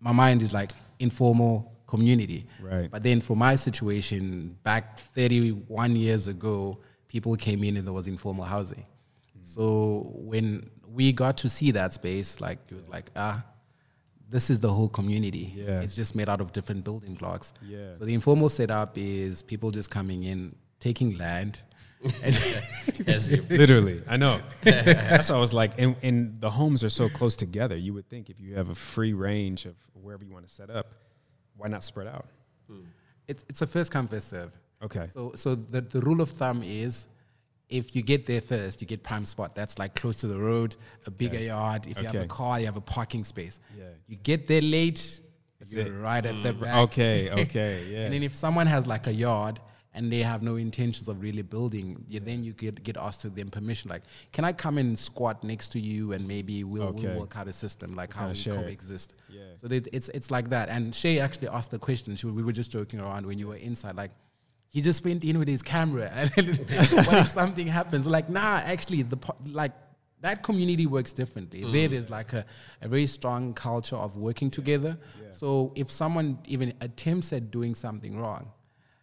my 0.00 0.12
mind 0.12 0.42
is 0.42 0.52
like 0.52 0.72
informal 0.98 1.72
community. 1.86 2.46
Right. 2.60 2.90
But 2.90 3.02
then 3.02 3.20
for 3.20 3.36
my 3.36 3.54
situation, 3.54 4.56
back 4.62 4.98
31 4.98 5.94
years 5.96 6.26
ago, 6.26 6.78
people 7.06 7.36
came 7.36 7.62
in 7.62 7.76
and 7.76 7.86
there 7.86 7.92
was 7.92 8.08
informal 8.08 8.44
housing. 8.44 8.86
So 9.42 10.10
when 10.14 10.70
we 10.88 11.12
got 11.12 11.36
to 11.38 11.48
see 11.48 11.70
that 11.72 11.92
space, 11.92 12.40
like 12.40 12.58
it 12.70 12.74
was 12.74 12.88
like, 12.88 13.10
ah, 13.16 13.44
this 14.28 14.48
is 14.48 14.58
the 14.60 14.72
whole 14.72 14.88
community. 14.88 15.52
Yeah. 15.54 15.82
It's 15.82 15.94
just 15.94 16.14
made 16.14 16.28
out 16.28 16.40
of 16.40 16.52
different 16.52 16.84
building 16.84 17.14
blocks. 17.14 17.52
Yeah. 17.62 17.94
So 17.94 18.04
the 18.06 18.14
informal 18.14 18.48
setup 18.48 18.96
is 18.96 19.42
people 19.42 19.70
just 19.70 19.90
coming 19.90 20.24
in, 20.24 20.54
taking 20.80 21.18
land. 21.18 21.60
and 22.22 23.50
Literally, 23.50 24.00
I 24.08 24.16
know. 24.16 24.40
That's 24.62 25.30
why 25.30 25.36
I 25.36 25.38
was 25.38 25.52
like, 25.52 25.72
and, 25.78 25.94
and 26.02 26.40
the 26.40 26.50
homes 26.50 26.82
are 26.82 26.90
so 26.90 27.08
close 27.08 27.36
together. 27.36 27.76
You 27.76 27.94
would 27.94 28.08
think 28.08 28.28
if 28.28 28.40
you 28.40 28.54
have 28.56 28.70
a 28.70 28.74
free 28.74 29.12
range 29.12 29.66
of 29.66 29.76
wherever 29.94 30.24
you 30.24 30.32
want 30.32 30.46
to 30.46 30.52
set 30.52 30.70
up, 30.70 30.86
why 31.56 31.68
not 31.68 31.84
spread 31.84 32.08
out? 32.08 32.26
Hmm. 32.68 32.80
it's, 33.28 33.44
it's 33.48 33.62
a 33.62 33.66
first 33.66 33.90
come, 33.90 34.08
first 34.08 34.30
serve. 34.30 34.52
Okay. 34.82 35.06
So, 35.12 35.32
so 35.36 35.54
the, 35.54 35.80
the 35.80 36.00
rule 36.00 36.20
of 36.20 36.30
thumb 36.30 36.62
is 36.64 37.06
if 37.68 37.94
you 37.94 38.02
get 38.02 38.26
there 38.26 38.40
first, 38.40 38.80
you 38.80 38.86
get 38.86 39.02
prime 39.02 39.24
spot. 39.24 39.54
That's 39.54 39.78
like 39.78 39.94
close 39.94 40.16
to 40.18 40.26
the 40.26 40.38
road, 40.38 40.76
a 41.06 41.10
bigger 41.10 41.38
yard. 41.38 41.86
If 41.86 42.00
you 42.00 42.06
have 42.06 42.16
a 42.16 42.26
car, 42.26 42.58
you 42.58 42.66
have 42.66 42.76
a 42.76 42.82
parking 42.82 43.24
space. 43.24 43.60
Yeah. 43.78 43.84
You 44.08 44.16
get 44.16 44.46
there 44.46 44.60
late, 44.60 45.20
you're 45.68 45.86
it. 45.86 45.90
right 45.90 46.24
at 46.24 46.42
the 46.42 46.52
hmm. 46.52 46.62
back. 46.62 46.76
Okay, 46.76 47.30
okay, 47.42 47.86
yeah. 47.88 48.04
And 48.04 48.14
then 48.14 48.22
if 48.22 48.34
someone 48.34 48.66
has 48.66 48.86
like 48.86 49.06
a 49.06 49.14
yard 49.14 49.60
and 49.94 50.10
they 50.10 50.22
have 50.22 50.42
no 50.42 50.56
intentions 50.56 51.06
of 51.08 51.20
really 51.20 51.42
building, 51.42 52.04
you, 52.08 52.18
then 52.20 52.42
you 52.42 52.52
get 52.52 52.82
get 52.82 52.96
asked 52.96 53.20
to 53.22 53.30
them 53.30 53.50
permission. 53.50 53.90
Like, 53.90 54.02
can 54.32 54.44
I 54.44 54.52
come 54.52 54.78
and 54.78 54.98
squat 54.98 55.44
next 55.44 55.70
to 55.72 55.80
you 55.80 56.12
and 56.12 56.26
maybe 56.26 56.64
we'll, 56.64 56.84
Okay. 56.84 57.08
we'll 57.08 57.20
work 57.20 57.36
out 57.36 57.46
a 57.48 57.52
system 57.52 57.94
like 57.94 58.14
how 58.14 58.32
kinda 58.32 58.56
we 58.56 58.64
coexist. 58.64 59.14
Yeah. 59.28 59.40
So 59.56 59.68
that 59.68 59.88
it's 59.92 60.08
it's 60.10 60.30
like 60.30 60.48
that. 60.50 60.68
And 60.68 60.94
Shay 60.94 61.18
actually 61.18 61.48
asked 61.48 61.70
the 61.70 61.78
question. 61.78 62.16
She, 62.16 62.26
we 62.26 62.42
were 62.42 62.52
just 62.52 62.72
joking 62.72 63.00
around 63.00 63.26
when 63.26 63.38
you 63.38 63.48
were 63.48 63.56
inside, 63.56 63.96
like. 63.96 64.12
He 64.74 64.80
just 64.80 65.04
went 65.04 65.22
in 65.22 65.38
with 65.38 65.48
his 65.48 65.60
camera, 65.60 66.08
and 66.14 66.46
what 67.06 67.12
if 67.18 67.28
something 67.28 67.66
happens? 67.66 68.06
Like, 68.06 68.30
nah, 68.30 68.62
actually, 68.64 69.02
the 69.02 69.18
po- 69.18 69.36
like 69.50 69.72
that 70.22 70.42
community 70.42 70.86
works 70.86 71.12
differently. 71.12 71.60
Mm. 71.60 71.72
There, 71.72 71.88
there's 71.88 72.08
like 72.08 72.32
a, 72.32 72.46
a 72.80 72.88
very 72.88 73.04
strong 73.04 73.52
culture 73.52 73.96
of 73.96 74.16
working 74.16 74.50
together. 74.50 74.96
So 75.32 75.72
if 75.74 75.90
someone 75.90 76.38
even 76.46 76.72
attempts 76.80 77.34
at 77.34 77.50
doing 77.50 77.74
something 77.74 78.18
wrong, 78.18 78.50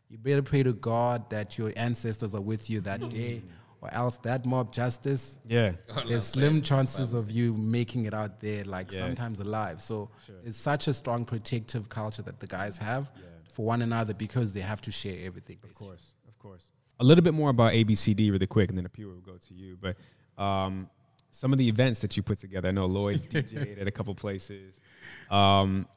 you 0.10 0.18
better 0.18 0.42
pray 0.42 0.64
to 0.64 0.74
God 0.74 1.30
that 1.30 1.58
your 1.58 1.72
ancestors 1.76 2.34
are 2.34 2.42
with 2.42 2.70
you 2.70 2.82
that 2.82 3.10
day, 3.10 3.44
or 3.82 3.94
else 3.94 4.18
that 4.24 4.46
mob 4.46 4.74
justice, 4.74 5.38
yeah. 5.48 5.72
there's 6.08 6.26
slim 6.26 6.62
chances 6.62 7.14
of 7.14 7.32
you 7.32 7.54
making 7.54 8.06
it 8.06 8.14
out 8.14 8.40
there, 8.42 8.64
like 8.66 8.92
Yeah. 8.92 9.00
sometimes 9.00 9.40
alive. 9.40 9.82
So 9.82 10.10
it's 10.44 10.58
such 10.58 10.88
a 10.88 10.94
strong 10.94 11.26
protective 11.26 11.88
culture 11.90 12.24
that 12.24 12.40
the 12.40 12.48
guys 12.48 12.78
have 12.80 13.12
for 13.54 13.66
one 13.66 13.82
another 13.82 14.14
because 14.14 14.54
they 14.54 14.62
have 14.62 14.82
to 14.82 14.92
share 14.92 15.26
everything. 15.26 15.58
Of 15.64 15.74
course, 15.76 16.16
of 16.28 16.38
course. 16.40 16.72
A 17.00 17.04
little 17.04 17.24
bit 17.24 17.34
more 17.34 17.50
about 17.52 17.74
ABCD 17.74 18.32
really 18.32 18.48
quick, 18.48 18.70
and 18.70 18.78
then 18.78 18.86
Apiwe 18.88 19.06
will 19.06 19.22
go 19.22 19.38
to 19.38 19.54
you. 19.54 19.78
But 19.80 19.96
um, 20.44 20.90
some 21.32 21.54
of 21.54 21.60
the 21.60 21.70
events 21.70 22.00
that 22.02 22.18
you 22.18 22.24
put 22.24 22.40
together, 22.40 22.68
I 22.68 22.72
know 22.72 22.88
Lloyd's 22.88 23.28
DJed 23.28 23.80
at 23.80 23.88
a 23.88 23.92
couple 23.92 24.14
places. 24.16 24.82
Um, 25.30 25.88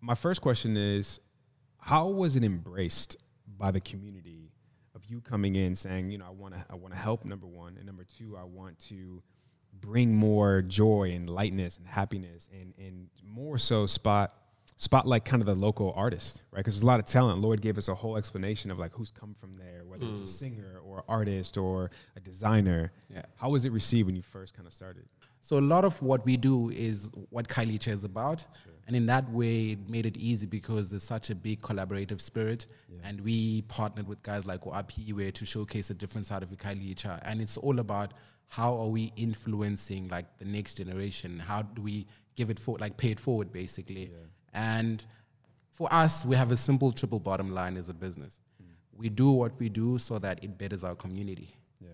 my 0.00 0.14
first 0.14 0.42
question 0.42 0.76
is, 0.76 1.20
how 1.78 2.08
was 2.08 2.36
it 2.36 2.44
embraced 2.44 3.16
by 3.56 3.70
the 3.70 3.80
community 3.80 4.52
of 4.94 5.04
you 5.06 5.20
coming 5.20 5.56
in 5.56 5.74
saying, 5.74 6.10
you 6.10 6.18
know, 6.18 6.26
I 6.26 6.30
want 6.30 6.54
to, 6.54 6.64
I 6.70 6.74
want 6.74 6.92
to 6.92 7.00
help. 7.00 7.24
Number 7.24 7.46
one, 7.46 7.76
and 7.76 7.86
number 7.86 8.04
two, 8.04 8.36
I 8.36 8.44
want 8.44 8.78
to 8.88 9.22
bring 9.80 10.14
more 10.14 10.62
joy 10.62 11.12
and 11.14 11.30
lightness 11.30 11.78
and 11.78 11.86
happiness, 11.86 12.48
and 12.52 12.74
and 12.78 13.08
more 13.22 13.58
so 13.58 13.86
spot 13.86 14.34
spotlight 14.76 15.24
kind 15.24 15.42
of 15.42 15.46
the 15.46 15.54
local 15.54 15.92
artist, 15.96 16.42
right? 16.52 16.60
Because 16.60 16.74
there's 16.74 16.82
a 16.84 16.86
lot 16.86 17.00
of 17.00 17.06
talent. 17.06 17.40
Lloyd 17.40 17.60
gave 17.60 17.76
us 17.78 17.88
a 17.88 17.94
whole 17.94 18.16
explanation 18.16 18.70
of 18.70 18.78
like 18.78 18.92
who's 18.92 19.10
come 19.10 19.34
from 19.40 19.56
there, 19.56 19.84
whether 19.84 20.06
it's 20.06 20.20
a 20.20 20.24
mm. 20.24 20.26
singer 20.26 20.80
or 20.84 21.04
artist 21.08 21.56
or 21.56 21.90
a 22.16 22.20
designer. 22.20 22.92
Yeah. 23.08 23.22
How 23.36 23.50
was 23.50 23.64
it 23.64 23.72
received 23.72 24.06
when 24.06 24.14
you 24.14 24.22
first 24.22 24.54
kind 24.54 24.66
of 24.66 24.72
started? 24.72 25.04
So 25.40 25.58
a 25.58 25.60
lot 25.60 25.84
of 25.84 26.00
what 26.00 26.24
we 26.24 26.36
do 26.36 26.70
is 26.70 27.10
what 27.30 27.48
Kylie 27.48 27.86
is 27.88 28.04
about, 28.04 28.44
and 28.88 28.96
in 28.96 29.04
that 29.06 29.30
way, 29.30 29.72
it 29.72 29.88
made 29.88 30.06
it 30.06 30.16
easy 30.16 30.46
because 30.46 30.88
there's 30.88 31.02
such 31.02 31.28
a 31.28 31.34
big 31.34 31.60
collaborative 31.60 32.22
spirit, 32.22 32.66
and 33.04 33.20
we 33.20 33.60
partnered 33.62 34.08
with 34.08 34.22
guys 34.22 34.46
like 34.46 34.62
Oapiwe 34.62 35.30
to 35.34 35.44
showcase 35.44 35.90
a 35.90 35.94
different 35.94 36.26
side 36.26 36.42
of 36.42 36.48
Kylie 36.48 37.20
and 37.22 37.40
it's 37.42 37.58
all 37.58 37.80
about 37.80 38.14
how 38.48 38.74
are 38.74 38.86
we 38.88 39.12
influencing 39.16 40.08
like 40.08 40.24
the 40.38 40.46
next 40.46 40.74
generation? 40.78 41.38
How 41.38 41.60
do 41.60 41.82
we 41.82 42.06
give 42.34 42.48
it 42.48 42.58
for 42.58 42.78
like 42.78 42.96
pay 42.96 43.10
it 43.10 43.20
forward 43.20 43.52
basically? 43.52 44.10
And 44.54 45.04
for 45.70 45.92
us, 45.92 46.24
we 46.24 46.34
have 46.34 46.50
a 46.50 46.56
simple 46.56 46.90
triple 46.90 47.20
bottom 47.20 47.52
line 47.52 47.76
as 47.76 47.90
a 47.90 47.94
business. 47.94 48.40
Hmm. 48.58 48.70
We 48.96 49.10
do 49.10 49.32
what 49.32 49.52
we 49.58 49.68
do 49.68 49.98
so 49.98 50.18
that 50.20 50.42
it 50.42 50.56
betters 50.56 50.82
our 50.82 50.94
community 50.94 51.54
Yeah. 51.78 51.90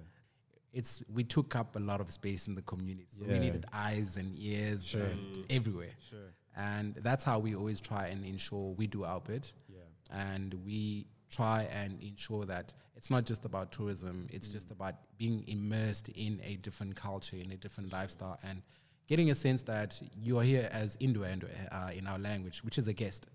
it's 0.73 1.03
we 1.13 1.25
took 1.25 1.57
up 1.57 1.75
a 1.75 1.81
lot 1.81 2.01
of 2.01 2.09
space 2.11 2.47
in 2.47 2.55
the 2.55 2.63
community. 2.63 3.09
So 3.19 3.25
we 3.25 3.41
needed 3.41 3.67
eyes 3.73 4.17
and 4.17 4.33
ears 4.39 4.95
and 4.95 5.45
everywhere. 5.51 5.95
Sure. 6.09 6.31
And 6.57 6.95
that's 6.97 7.25
how 7.25 7.39
we 7.39 7.55
always 7.55 7.81
try 7.81 8.07
and 8.07 8.25
ensure 8.25 8.75
we 8.75 8.87
do 8.87 9.05
our 9.05 9.21
bit. 9.21 9.53
Yeah. 9.69 9.79
And 10.11 10.55
we 10.65 11.07
try 11.31 11.69
and 11.73 12.01
ensure 12.01 12.45
that 12.47 12.73
it's 12.97 13.11
not 13.11 13.25
just 13.25 13.45
about 13.45 13.73
tourism, 13.73 14.29
it's 14.31 14.49
just 14.49 14.71
about 14.71 14.95
being 15.19 15.45
immersed 15.49 16.09
in 16.11 16.41
a 16.45 16.57
different 16.57 16.95
culture, 16.95 17.37
in 17.37 17.51
a 17.51 17.57
different 17.57 17.93
lifestyle, 17.93 18.39
and 18.45 18.63
getting 19.09 19.31
a 19.31 19.35
sense 19.35 19.63
that 19.63 20.01
you 20.23 20.39
are 20.39 20.45
here 20.45 20.69
as 20.73 20.97
Indo 21.01 21.25
uh, 21.25 21.91
in 21.95 22.07
our 22.07 22.19
language, 22.19 22.63
which 22.63 22.79
is 22.79 22.87
a 22.87 22.93
guest, 22.93 23.27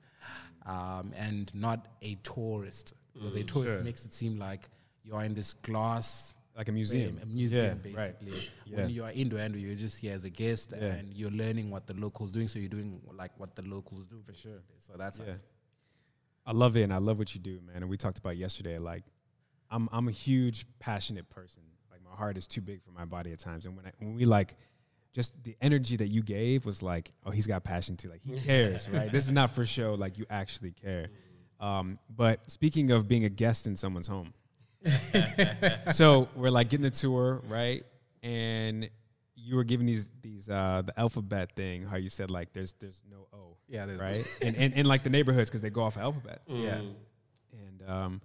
um, 0.65 1.13
and 1.17 1.53
not 1.53 1.87
a 2.01 2.15
tourist. 2.23 2.93
Because 3.13 3.35
a 3.35 3.43
tourist 3.43 3.75
Sure. 3.75 3.83
makes 3.83 4.05
it 4.05 4.13
seem 4.13 4.39
like 4.39 4.69
you 5.03 5.13
are 5.13 5.25
in 5.25 5.33
this 5.33 5.53
glass 5.53 6.33
Like 6.59 6.67
a 6.67 6.71
museum. 6.73 7.17
a 7.23 7.25
museum 7.25 7.79
Yeah, 7.85 7.97
right. 7.97 8.19
basically. 8.19 8.49
Yeah. 8.65 8.77
When 8.77 8.89
you 8.89 9.03
are 9.05 9.11
Indo 9.11 9.37
Indo, 9.37 9.57
you're 9.57 9.75
just 9.75 9.97
here 9.99 10.13
as 10.13 10.25
a 10.25 10.29
guest 10.29 10.73
Yeah. 10.75 10.87
and 10.95 11.13
you're 11.13 11.31
learning 11.31 11.71
what 11.71 11.87
the 11.87 11.93
locals 11.93 12.33
doing. 12.33 12.49
So 12.49 12.59
you're 12.59 12.67
doing 12.77 13.01
like 13.13 13.31
what 13.39 13.55
the 13.55 13.61
locals 13.61 14.07
do. 14.07 14.21
For 14.25 14.33
sure. 14.33 14.61
So 14.79 14.93
that's 14.97 15.19
Yeah. 15.19 15.31
us. 15.31 15.43
I 16.45 16.51
love 16.51 16.75
it, 16.75 16.81
and 16.83 16.93
I 16.93 16.97
love 16.97 17.17
what 17.17 17.33
you 17.33 17.39
do, 17.39 17.61
man. 17.65 17.77
And 17.77 17.89
we 17.89 17.95
talked 17.95 18.17
about 18.17 18.35
yesterday. 18.35 18.77
Like, 18.77 19.03
I'm 19.71 19.87
I'm 19.93 20.07
a 20.09 20.11
huge 20.11 20.65
passionate 20.79 21.29
person. 21.29 21.63
Like, 21.91 22.01
my 22.03 22.15
heart 22.15 22.37
is 22.37 22.45
too 22.45 22.61
big 22.61 22.81
for 22.83 22.91
my 22.91 23.05
body 23.05 23.31
at 23.31 23.39
times. 23.39 23.65
And 23.65 23.77
when 23.77 23.85
I, 23.85 23.91
when 23.99 24.13
we 24.15 24.25
like, 24.25 24.55
just 25.13 25.41
the 25.43 25.55
energy 25.61 25.95
that 25.95 26.07
you 26.07 26.21
gave 26.23 26.65
was 26.65 26.81
like, 26.83 27.13
oh, 27.25 27.31
he's 27.31 27.47
got 27.47 27.63
passion 27.63 27.95
too. 27.95 28.09
Like, 28.09 28.21
he 28.23 28.37
cares, 28.49 28.89
right? 28.89 29.09
This 29.11 29.27
is 29.27 29.31
not 29.31 29.51
for 29.51 29.65
show. 29.65 29.93
Like, 29.93 30.17
you 30.17 30.25
actually 30.29 30.71
care. 30.71 31.07
Um, 31.61 31.99
but 32.15 32.51
speaking 32.51 32.91
of 32.91 33.07
being 33.07 33.23
a 33.25 33.29
guest 33.29 33.65
in 33.67 33.75
someone's 33.77 34.07
home, 34.07 34.33
so 35.91 36.29
we're 36.35 36.49
like 36.51 36.69
getting 36.69 36.83
the 36.83 36.89
tour, 36.89 37.41
right? 37.47 37.83
And 38.23 38.89
you 39.35 39.55
were 39.55 39.63
giving 39.63 39.85
these 39.85 40.09
these 40.21 40.49
uh 40.49 40.83
the 40.85 40.97
alphabet 40.99 41.51
thing, 41.55 41.85
how 41.85 41.97
you 41.97 42.09
said 42.09 42.29
like 42.31 42.53
there's 42.53 42.73
there's 42.79 43.01
no 43.09 43.27
O. 43.33 43.57
Yeah, 43.67 43.85
there's- 43.85 43.99
right. 44.01 44.25
and, 44.41 44.55
and 44.55 44.73
and 44.73 44.87
like 44.87 45.03
the 45.03 45.09
neighborhoods 45.09 45.49
because 45.49 45.61
they 45.61 45.69
go 45.69 45.81
off 45.81 45.97
alphabet. 45.97 46.41
Yeah. 46.47 46.79
And 47.51 47.89
um, 47.89 48.21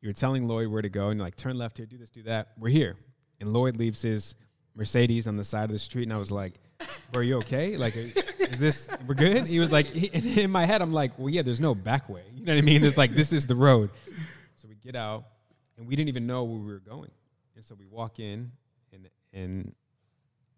you 0.00 0.08
were 0.08 0.12
telling 0.14 0.46
Lloyd 0.46 0.68
where 0.68 0.82
to 0.82 0.88
go, 0.88 1.08
and 1.08 1.18
you're 1.18 1.26
like, 1.26 1.36
turn 1.36 1.58
left 1.58 1.76
here, 1.76 1.86
do 1.86 1.98
this, 1.98 2.10
do 2.10 2.22
that. 2.24 2.48
We're 2.58 2.70
here. 2.70 2.96
And 3.40 3.52
Lloyd 3.52 3.76
leaves 3.76 4.00
his 4.02 4.34
Mercedes 4.74 5.26
on 5.26 5.36
the 5.36 5.44
side 5.44 5.64
of 5.64 5.70
the 5.70 5.78
street, 5.78 6.04
and 6.04 6.12
I 6.12 6.16
was 6.18 6.30
like, 6.30 6.54
bro, 7.12 7.20
are 7.20 7.22
you 7.22 7.36
okay? 7.38 7.76
Like, 7.76 7.94
is 7.96 8.60
this, 8.60 8.88
we're 9.06 9.14
good? 9.14 9.46
He 9.46 9.58
was 9.58 9.72
like, 9.72 9.90
he, 9.90 10.10
and 10.14 10.24
in 10.24 10.50
my 10.50 10.64
head, 10.64 10.80
I'm 10.80 10.92
like, 10.92 11.18
well, 11.18 11.28
yeah, 11.28 11.42
there's 11.42 11.60
no 11.60 11.74
back 11.74 12.08
way. 12.08 12.22
You 12.34 12.44
know 12.44 12.52
what 12.54 12.58
I 12.58 12.62
mean? 12.62 12.80
There's 12.80 12.96
like, 12.96 13.14
this 13.14 13.32
is 13.32 13.46
the 13.46 13.56
road. 13.56 13.90
So 14.54 14.68
we 14.68 14.76
get 14.76 14.94
out, 14.94 15.24
and 15.80 15.88
we 15.88 15.96
didn't 15.96 16.08
even 16.10 16.26
know 16.26 16.44
where 16.44 16.58
we 16.58 16.66
were 16.66 16.78
going. 16.78 17.10
And 17.56 17.64
so 17.64 17.74
we 17.74 17.86
walk 17.86 18.18
in, 18.20 18.52
and, 18.92 19.08
and 19.32 19.74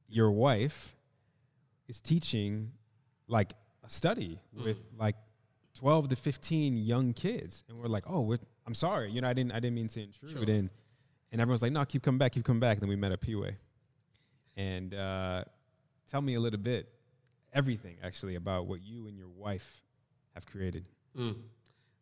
your 0.09 0.31
wife 0.33 0.95
is 1.89 2.01
teaching 2.01 2.73
like 3.29 3.53
a 3.85 3.89
study 3.89 4.39
with 4.65 4.79
like 4.99 5.17
12 5.79 6.09
to 6.09 6.17
15 6.17 6.77
young 6.77 7.13
kids. 7.15 7.63
And 7.69 7.79
we're 7.79 7.87
like 7.87 8.05
oh 8.07 8.21
we're, 8.21 8.39
i'm 8.67 8.75
sorry 8.75 9.11
you 9.11 9.21
know 9.21 9.29
i 9.29 9.33
didn't 9.33 9.53
i 9.53 9.59
didn't 9.61 9.75
mean 9.75 9.89
to 9.89 10.03
intrude 10.03 10.49
and 10.49 10.71
and 11.33 11.41
everyone's 11.41 11.63
like 11.63 11.73
no 11.73 11.85
keep 11.85 12.03
coming 12.03 12.19
back 12.19 12.33
keep 12.33 12.45
coming 12.45 12.61
back. 12.61 12.77
And 12.77 12.83
then 12.83 12.89
we 12.91 12.97
met 12.97 13.13
at 13.13 13.21
Piwe. 13.21 13.55
and 14.57 14.93
uh, 14.95 15.45
tell 16.09 16.21
me 16.21 16.35
a 16.35 16.41
little 16.41 16.61
bit 16.61 16.89
everything 17.55 17.97
actually 18.03 18.35
about 18.35 18.67
what 18.67 18.83
you 18.83 19.07
and 19.09 19.17
your 19.17 19.29
wife 19.29 19.83
have 20.35 20.45
created 20.47 20.85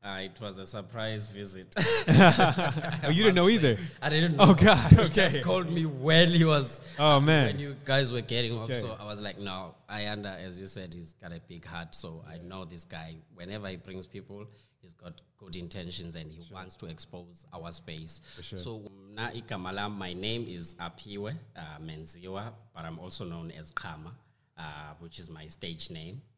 Uh, 0.02 0.20
it 0.22 0.40
was 0.40 0.56
a 0.56 0.66
surprise 0.66 1.26
visit. 1.26 1.66
oh 1.78 3.10
you 3.10 3.22
didn't 3.22 3.34
know 3.34 3.48
either 3.50 3.76
I 4.00 4.08
didn't 4.08 4.36
know. 4.36 4.44
oh 4.48 4.54
god 4.54 4.92
Okay. 4.94 5.02
He 5.08 5.08
just 5.10 5.42
called 5.42 5.70
me 5.70 5.84
when 5.84 6.28
he 6.30 6.44
was 6.44 6.80
oh 6.98 7.16
when 7.16 7.26
man 7.26 7.58
you 7.58 7.76
guys 7.84 8.10
were 8.10 8.22
getting 8.22 8.56
off. 8.56 8.70
Okay. 8.70 8.80
So 8.80 8.96
I 8.98 9.04
was 9.04 9.20
like, 9.20 9.38
no, 9.38 9.74
Ayanda, 9.90 10.38
as 10.42 10.58
you 10.58 10.66
said, 10.66 10.94
he's 10.94 11.12
got 11.14 11.32
a 11.32 11.40
big 11.46 11.66
heart. 11.66 11.94
So 11.94 12.24
I 12.26 12.38
know 12.38 12.64
this 12.64 12.84
guy. 12.86 13.16
Whenever 13.34 13.68
he 13.68 13.76
brings 13.76 14.06
people, 14.06 14.46
he's 14.80 14.94
got 14.94 15.20
good 15.36 15.56
intentions 15.56 16.16
and 16.16 16.32
he 16.32 16.42
wants 16.52 16.76
to 16.76 16.86
expose 16.86 17.44
our 17.52 17.70
space. 17.70 18.22
So 18.56 18.82
na 19.14 19.28
ikamala, 19.30 19.90
my 19.90 20.14
name 20.14 20.46
is 20.48 20.76
Apiwe 20.76 21.34
uh, 21.56 21.60
Menziwa, 21.82 22.52
but 22.74 22.84
I'm 22.86 22.98
also 22.98 23.24
known 23.26 23.50
as 23.50 23.70
Kama, 23.70 24.12
uh, 24.58 24.62
which 25.00 25.18
is 25.18 25.28
my 25.28 25.46
stage 25.48 25.90
name 25.90 26.22
because 26.22 26.22
I'm 26.22 26.26
a 26.26 26.29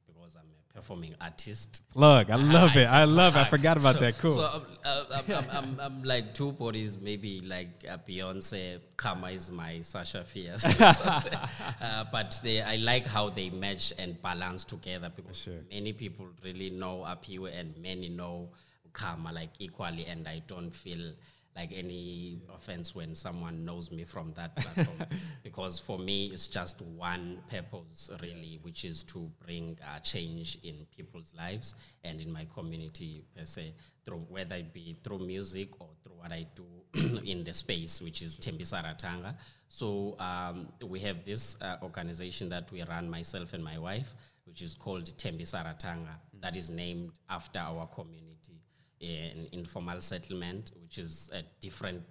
performing 0.74 1.14
artist. 1.20 1.82
look 1.94 2.30
i 2.30 2.34
love 2.36 2.74
it 2.82 2.86
I 2.86 3.04
love 3.04 3.36
it 3.36 3.40
i 3.40 3.44
forgot 3.44 3.76
about 3.76 3.94
So- 3.96 4.00
that 4.00 4.18
cool 4.18 4.32
So 4.32 4.40
I'm, 4.42 4.62
uh, 4.84 5.04
I'm, 5.16 5.34
I'm, 5.34 5.50
I'm, 5.58 5.80
I'm 5.80 6.02
like 6.02 6.32
two 6.34 6.52
bodies, 6.52 6.98
maybe 6.98 7.40
like 7.42 7.84
uh, 7.88 7.98
Beyonce. 8.08 8.80
Karma 8.96 9.28
is 9.30 9.50
my 9.50 9.82
Sasha 9.82 10.24
Fierce. 10.24 10.64
uh, 10.80 12.04
but 12.10 12.40
they, 12.42 12.62
I 12.62 12.76
like 12.76 13.06
how 13.06 13.28
they 13.30 13.50
match 13.50 13.92
and 13.98 14.20
balance 14.22 14.64
together 14.64 15.10
because 15.14 15.36
Sure. 15.36 15.60
many 15.70 15.92
people 15.92 16.26
really 16.44 16.70
know 16.70 17.04
Apiwe 17.06 17.58
and 17.58 17.76
many 17.78 18.08
know 18.08 18.48
Karma 18.92 19.32
like 19.32 19.50
equally, 19.58 20.04
and 20.06 20.26
I 20.28 20.42
don't 20.46 20.70
feel 20.74 21.12
like 21.54 21.70
any 21.74 22.40
offense 22.54 22.94
when 22.94 23.14
someone 23.14 23.64
knows 23.64 23.90
me 23.90 24.04
from 24.04 24.32
that 24.32 24.56
platform. 24.56 25.08
Because 25.42 25.78
for 25.78 25.98
me 25.98 26.26
it's 26.26 26.46
just 26.46 26.80
one 26.82 27.42
purpose 27.50 28.10
really 28.22 28.58
which 28.62 28.84
is 28.84 29.02
to 29.04 29.30
bring 29.44 29.78
uh, 29.86 29.98
change 30.00 30.58
in 30.62 30.86
people's 30.96 31.32
lives 31.36 31.74
and 32.04 32.20
in 32.20 32.32
my 32.32 32.46
community 32.54 33.24
per 33.36 33.44
se 33.44 33.74
through 34.04 34.24
whether 34.28 34.56
it 34.56 34.72
be 34.72 34.96
through 35.02 35.18
music 35.18 35.68
or 35.80 35.88
through 36.02 36.16
what 36.16 36.32
I 36.32 36.46
do 36.54 36.64
in 37.24 37.44
the 37.44 37.52
space 37.52 38.00
which 38.00 38.22
is 38.22 38.36
Tembisa 38.36 38.82
Ratanga 38.84 39.34
so 39.68 40.16
um, 40.18 40.68
we 40.86 41.00
have 41.00 41.24
this 41.24 41.56
uh, 41.60 41.76
organization 41.82 42.48
that 42.48 42.70
we 42.72 42.82
run 42.82 43.08
myself 43.08 43.52
and 43.52 43.62
my 43.62 43.78
wife 43.78 44.14
which 44.46 44.62
is 44.62 44.74
called 44.74 45.04
Tembisa 45.16 45.64
Ratanga 45.64 46.14
that 46.40 46.56
is 46.56 46.70
named 46.70 47.12
after 47.30 47.58
our 47.58 47.86
community 47.86 48.31
an 49.02 49.48
informal 49.52 50.00
settlement, 50.00 50.72
which 50.80 50.98
is 50.98 51.30
a 51.32 51.42
different 51.60 52.02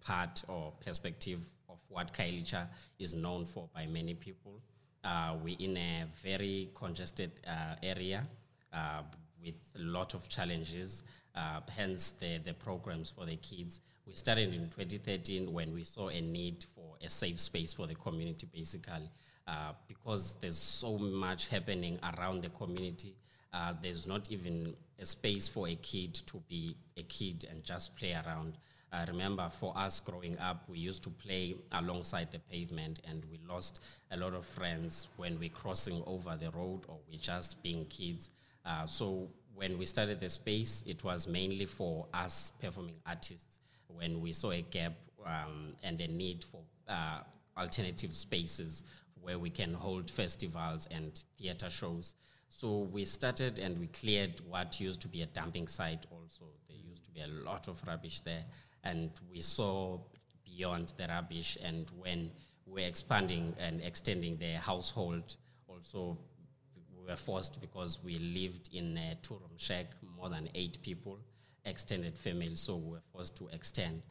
part 0.00 0.42
or 0.48 0.72
perspective 0.84 1.40
of 1.68 1.78
what 1.88 2.12
Khayelitsha 2.12 2.66
is 2.98 3.14
known 3.14 3.46
for 3.46 3.68
by 3.74 3.86
many 3.86 4.14
people. 4.14 4.60
Uh, 5.02 5.36
we're 5.42 5.56
in 5.58 5.76
a 5.76 6.04
very 6.22 6.70
congested 6.74 7.30
uh, 7.46 7.74
area 7.82 8.26
uh, 8.72 9.02
with 9.42 9.54
a 9.76 9.82
lot 9.82 10.14
of 10.14 10.28
challenges, 10.28 11.02
uh, 11.34 11.60
hence 11.74 12.10
the, 12.10 12.38
the 12.38 12.54
programs 12.54 13.10
for 13.10 13.24
the 13.24 13.36
kids. 13.36 13.80
We 14.06 14.14
started 14.14 14.54
in 14.54 14.68
2013 14.68 15.52
when 15.52 15.74
we 15.74 15.84
saw 15.84 16.08
a 16.08 16.20
need 16.20 16.64
for 16.74 16.96
a 17.04 17.08
safe 17.08 17.40
space 17.40 17.72
for 17.72 17.86
the 17.86 17.94
community, 17.94 18.48
basically, 18.52 19.10
uh, 19.46 19.72
because 19.88 20.36
there's 20.40 20.58
so 20.58 20.98
much 20.98 21.48
happening 21.48 21.98
around 22.16 22.42
the 22.42 22.48
community. 22.50 23.14
Uh, 23.52 23.74
there's 23.82 24.06
not 24.06 24.30
even 24.30 24.74
a 24.98 25.06
space 25.06 25.48
for 25.48 25.68
a 25.68 25.74
kid 25.76 26.14
to 26.14 26.42
be 26.48 26.76
a 26.96 27.02
kid 27.02 27.46
and 27.50 27.62
just 27.64 27.96
play 27.96 28.12
around. 28.12 28.58
I 28.92 29.04
remember 29.04 29.48
for 29.50 29.76
us 29.76 30.00
growing 30.00 30.38
up, 30.38 30.64
we 30.68 30.78
used 30.78 31.02
to 31.04 31.10
play 31.10 31.54
alongside 31.72 32.30
the 32.30 32.38
pavement, 32.38 33.00
and 33.08 33.24
we 33.30 33.40
lost 33.48 33.80
a 34.10 34.16
lot 34.16 34.32
of 34.32 34.46
friends 34.46 35.08
when 35.16 35.38
we're 35.38 35.48
crossing 35.48 36.02
over 36.06 36.36
the 36.40 36.50
road 36.50 36.82
or 36.88 36.98
we're 37.08 37.18
just 37.18 37.62
being 37.62 37.84
kids. 37.86 38.30
Uh, 38.64 38.86
so 38.86 39.28
when 39.54 39.78
we 39.78 39.86
started 39.86 40.20
the 40.20 40.28
space, 40.28 40.82
it 40.86 41.02
was 41.04 41.28
mainly 41.28 41.66
for 41.66 42.06
us 42.14 42.52
performing 42.60 42.96
artists. 43.06 43.58
When 43.88 44.20
we 44.20 44.32
saw 44.32 44.50
a 44.52 44.62
gap 44.62 44.92
um, 45.24 45.74
and 45.82 46.00
a 46.00 46.08
need 46.08 46.44
for 46.44 46.60
uh, 46.88 47.20
alternative 47.58 48.14
spaces 48.14 48.84
where 49.20 49.38
we 49.38 49.50
can 49.50 49.74
hold 49.74 50.10
festivals 50.10 50.86
and 50.90 51.22
theater 51.38 51.68
shows. 51.68 52.14
So 52.48 52.88
we 52.90 53.04
started 53.04 53.58
and 53.58 53.78
we 53.78 53.86
cleared 53.88 54.40
what 54.48 54.80
used 54.80 55.00
to 55.02 55.08
be 55.08 55.22
a 55.22 55.26
dumping 55.26 55.68
site 55.68 56.06
also. 56.10 56.46
There 56.68 56.76
used 56.76 57.04
to 57.04 57.10
be 57.10 57.20
a 57.20 57.28
lot 57.28 57.68
of 57.68 57.82
rubbish 57.86 58.20
there. 58.20 58.44
And 58.82 59.10
we 59.30 59.40
saw 59.40 59.98
beyond 60.44 60.92
the 60.96 61.06
rubbish. 61.08 61.58
And 61.62 61.90
when 61.98 62.30
we're 62.64 62.86
expanding 62.86 63.54
and 63.58 63.82
extending 63.82 64.38
the 64.38 64.54
household, 64.54 65.36
also 65.68 66.18
we 66.96 67.04
were 67.06 67.16
forced 67.16 67.60
because 67.60 67.98
we 68.02 68.18
lived 68.18 68.70
in 68.72 68.96
a 68.96 69.16
two 69.22 69.34
room 69.34 69.56
shack, 69.56 69.86
more 70.18 70.28
than 70.28 70.48
eight 70.54 70.78
people, 70.82 71.18
extended 71.64 72.16
family. 72.16 72.56
So 72.56 72.76
we 72.76 72.92
were 72.92 73.02
forced 73.12 73.36
to 73.36 73.48
extend. 73.48 74.02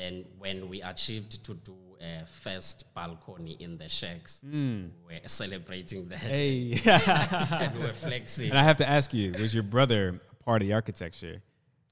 And 0.00 0.24
then 0.24 0.24
when 0.38 0.68
we 0.68 0.80
achieved 0.82 1.44
to 1.44 1.54
do 1.54 1.74
a 2.00 2.24
first 2.26 2.84
balcony 2.94 3.56
in 3.60 3.76
the 3.76 3.88
shacks, 3.88 4.40
Mm. 4.46 4.90
we 5.06 5.14
were 5.14 5.20
celebrating 5.28 6.08
that. 6.08 6.18
Hey. 6.18 6.80
and 6.86 7.74
we 7.74 7.80
were 7.80 7.92
flexing. 7.92 8.50
and 8.50 8.58
I 8.58 8.62
have 8.62 8.78
to 8.78 8.88
ask 8.88 9.12
you, 9.12 9.32
was 9.32 9.52
your 9.52 9.62
brother 9.62 10.20
part 10.44 10.62
of 10.62 10.68
the 10.68 10.74
architecture? 10.74 11.42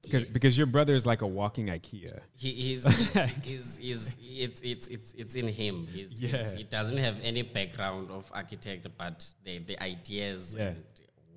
Because 0.02 0.24
because 0.24 0.56
your 0.56 0.66
brother 0.68 0.94
is 0.94 1.04
like 1.04 1.22
a 1.22 1.26
walking 1.26 1.66
IKEA. 1.66 2.20
He, 2.34 2.52
he's, 2.52 2.84
he's, 3.42 3.76
he's, 3.76 4.16
it's, 4.20 4.60
it's, 4.62 4.88
it's, 4.88 5.12
it's 5.14 5.34
in 5.34 5.48
him. 5.48 5.86
He's, 5.92 6.18
he's- 6.18 6.54
he 6.54 6.62
doesn't 6.62 6.96
have 6.98 7.16
any 7.22 7.42
background 7.42 8.10
of 8.10 8.30
architect, 8.32 8.86
but 8.96 9.26
the, 9.44 9.58
the 9.58 9.82
ideas 9.82 10.54
Yeah. 10.56 10.68
and 10.68 10.84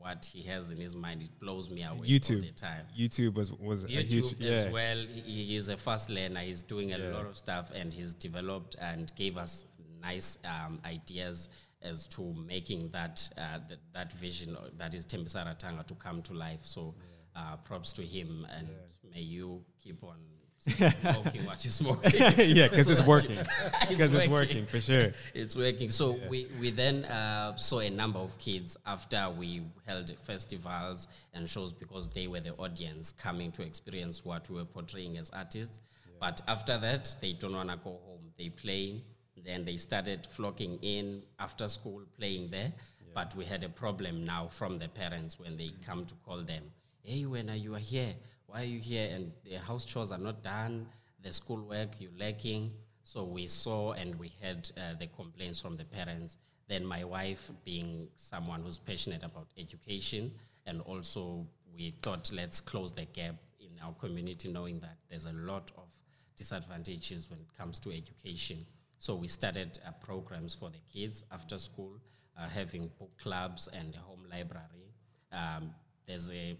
what 0.01 0.25
he 0.25 0.41
has 0.43 0.71
in 0.71 0.77
his 0.77 0.95
mind, 0.95 1.21
it 1.21 1.39
blows 1.39 1.69
me 1.69 1.83
away 1.83 1.97
all 1.99 2.03
YouTube. 2.05 2.41
the 2.41 2.51
time. 2.51 2.85
YouTube 2.97 3.35
was 3.35 3.53
was 3.53 3.83
a 3.83 3.87
YouTube 3.87 4.09
huge 4.09 4.43
as 4.43 4.65
yeah. 4.65 4.71
well. 4.71 4.97
He, 4.97 5.21
he 5.45 5.55
is 5.55 5.69
a 5.69 5.77
fast 5.77 6.09
learner. 6.09 6.39
He's 6.41 6.61
doing 6.63 6.93
a 6.93 6.97
Yeah. 6.97 7.09
lot 7.13 7.25
of 7.25 7.37
stuff, 7.37 7.71
and 7.73 7.93
he's 7.93 8.13
developed 8.13 8.75
and 8.79 9.11
gave 9.15 9.37
us 9.37 9.65
nice 10.01 10.37
um, 10.45 10.79
ideas 10.85 11.49
as 11.83 12.07
to 12.07 12.21
making 12.47 12.89
that 12.89 13.27
uh, 13.37 13.59
that, 13.69 13.79
that 13.93 14.13
vision 14.13 14.55
uh, 14.55 14.69
that 14.77 14.93
is 14.93 15.05
Tembisa 15.05 15.45
Ratanga 15.45 15.85
to 15.87 15.95
come 15.95 16.21
to 16.23 16.33
life. 16.33 16.61
So, 16.63 16.93
uh, 17.35 17.57
props 17.57 17.93
to 17.93 18.01
him, 18.03 18.45
and 18.57 18.67
may 19.13 19.21
you 19.21 19.63
keep 19.83 20.03
on 20.03 20.17
smoking 20.61 21.45
what 21.45 21.65
you 21.65 21.71
smoke. 21.71 21.99
yeah, 22.13 22.67
because 22.67 22.85
So 22.85 22.91
it's 22.91 23.05
working. 23.05 23.37
Because 23.89 24.13
it's 24.13 24.27
working 24.27 24.65
for 24.65 24.79
sure. 24.79 25.11
it's 25.33 25.55
working. 25.55 25.89
So 25.89 26.19
we, 26.29 26.47
we 26.59 26.71
then 26.71 27.05
uh, 27.05 27.55
saw 27.55 27.79
a 27.79 27.89
number 27.89 28.19
of 28.19 28.37
kids 28.37 28.77
after 28.85 29.29
we 29.29 29.63
held 29.87 30.11
festivals 30.23 31.07
and 31.33 31.49
shows 31.49 31.73
because 31.73 32.09
they 32.09 32.27
were 32.27 32.39
the 32.39 32.53
audience 32.55 33.11
coming 33.11 33.51
to 33.53 33.63
experience 33.63 34.23
what 34.23 34.49
we 34.49 34.57
were 34.57 34.65
portraying 34.65 35.17
as 35.17 35.29
artists. 35.31 35.81
But 36.19 36.41
after 36.47 36.77
that, 36.77 37.15
they 37.19 37.33
don't 37.33 37.53
want 37.53 37.69
to 37.69 37.77
go 37.77 37.99
home. 38.05 38.31
They 38.37 38.49
playing. 38.49 39.01
Then 39.43 39.65
they 39.65 39.77
started 39.77 40.27
flocking 40.29 40.77
in 40.83 41.23
after 41.39 41.67
school, 41.67 42.03
playing 42.19 42.51
there. 42.51 42.71
But 43.13 43.35
we 43.35 43.43
had 43.43 43.63
a 43.63 43.69
problem 43.69 44.23
now 44.23 44.47
from 44.49 44.77
the 44.77 44.87
parents 44.87 45.39
when 45.39 45.57
they 45.57 45.71
come 45.85 46.05
to 46.05 46.13
call 46.23 46.43
them. 46.43 46.63
Hey, 47.03 47.25
when 47.25 47.49
are 47.49 47.55
you 47.55 47.73
are 47.75 47.79
here? 47.79 48.13
Why 48.51 48.63
are 48.63 48.65
you 48.65 48.79
here? 48.79 49.09
And 49.09 49.31
the 49.45 49.59
house 49.59 49.85
chores 49.85 50.11
are 50.11 50.17
not 50.17 50.43
done. 50.43 50.85
The 51.23 51.31
schoolwork 51.31 52.01
you're 52.01 52.11
lacking. 52.19 52.71
So 53.01 53.23
we 53.23 53.47
saw 53.47 53.93
and 53.93 54.19
we 54.19 54.33
had 54.41 54.69
uh, 54.75 54.95
the 54.99 55.07
complaints 55.07 55.61
from 55.61 55.77
the 55.77 55.85
parents. 55.85 56.35
Then 56.67 56.85
my 56.85 57.05
wife, 57.05 57.49
being 57.63 58.09
someone 58.17 58.61
who's 58.61 58.77
passionate 58.77 59.23
about 59.23 59.47
education, 59.57 60.33
and 60.65 60.81
also 60.81 61.47
we 61.73 61.91
thought 62.01 62.29
let's 62.33 62.59
close 62.59 62.91
the 62.91 63.05
gap 63.05 63.35
in 63.61 63.69
our 63.85 63.93
community, 63.93 64.49
knowing 64.49 64.81
that 64.81 64.97
there's 65.09 65.27
a 65.27 65.33
lot 65.33 65.71
of 65.77 65.87
disadvantages 66.35 67.29
when 67.29 67.39
it 67.39 67.57
comes 67.57 67.79
to 67.79 67.91
education. 67.91 68.65
So 68.99 69.15
we 69.15 69.29
started 69.29 69.79
uh, 69.87 69.91
programs 70.05 70.55
for 70.55 70.69
the 70.69 70.81
kids 70.93 71.23
after 71.31 71.57
school, 71.57 71.93
uh, 72.37 72.49
having 72.49 72.91
book 72.99 73.11
clubs 73.17 73.69
and 73.71 73.95
a 73.95 73.99
home 73.99 74.25
library. 74.29 74.91
Um, 75.31 75.73
there's 76.05 76.29
a 76.31 76.57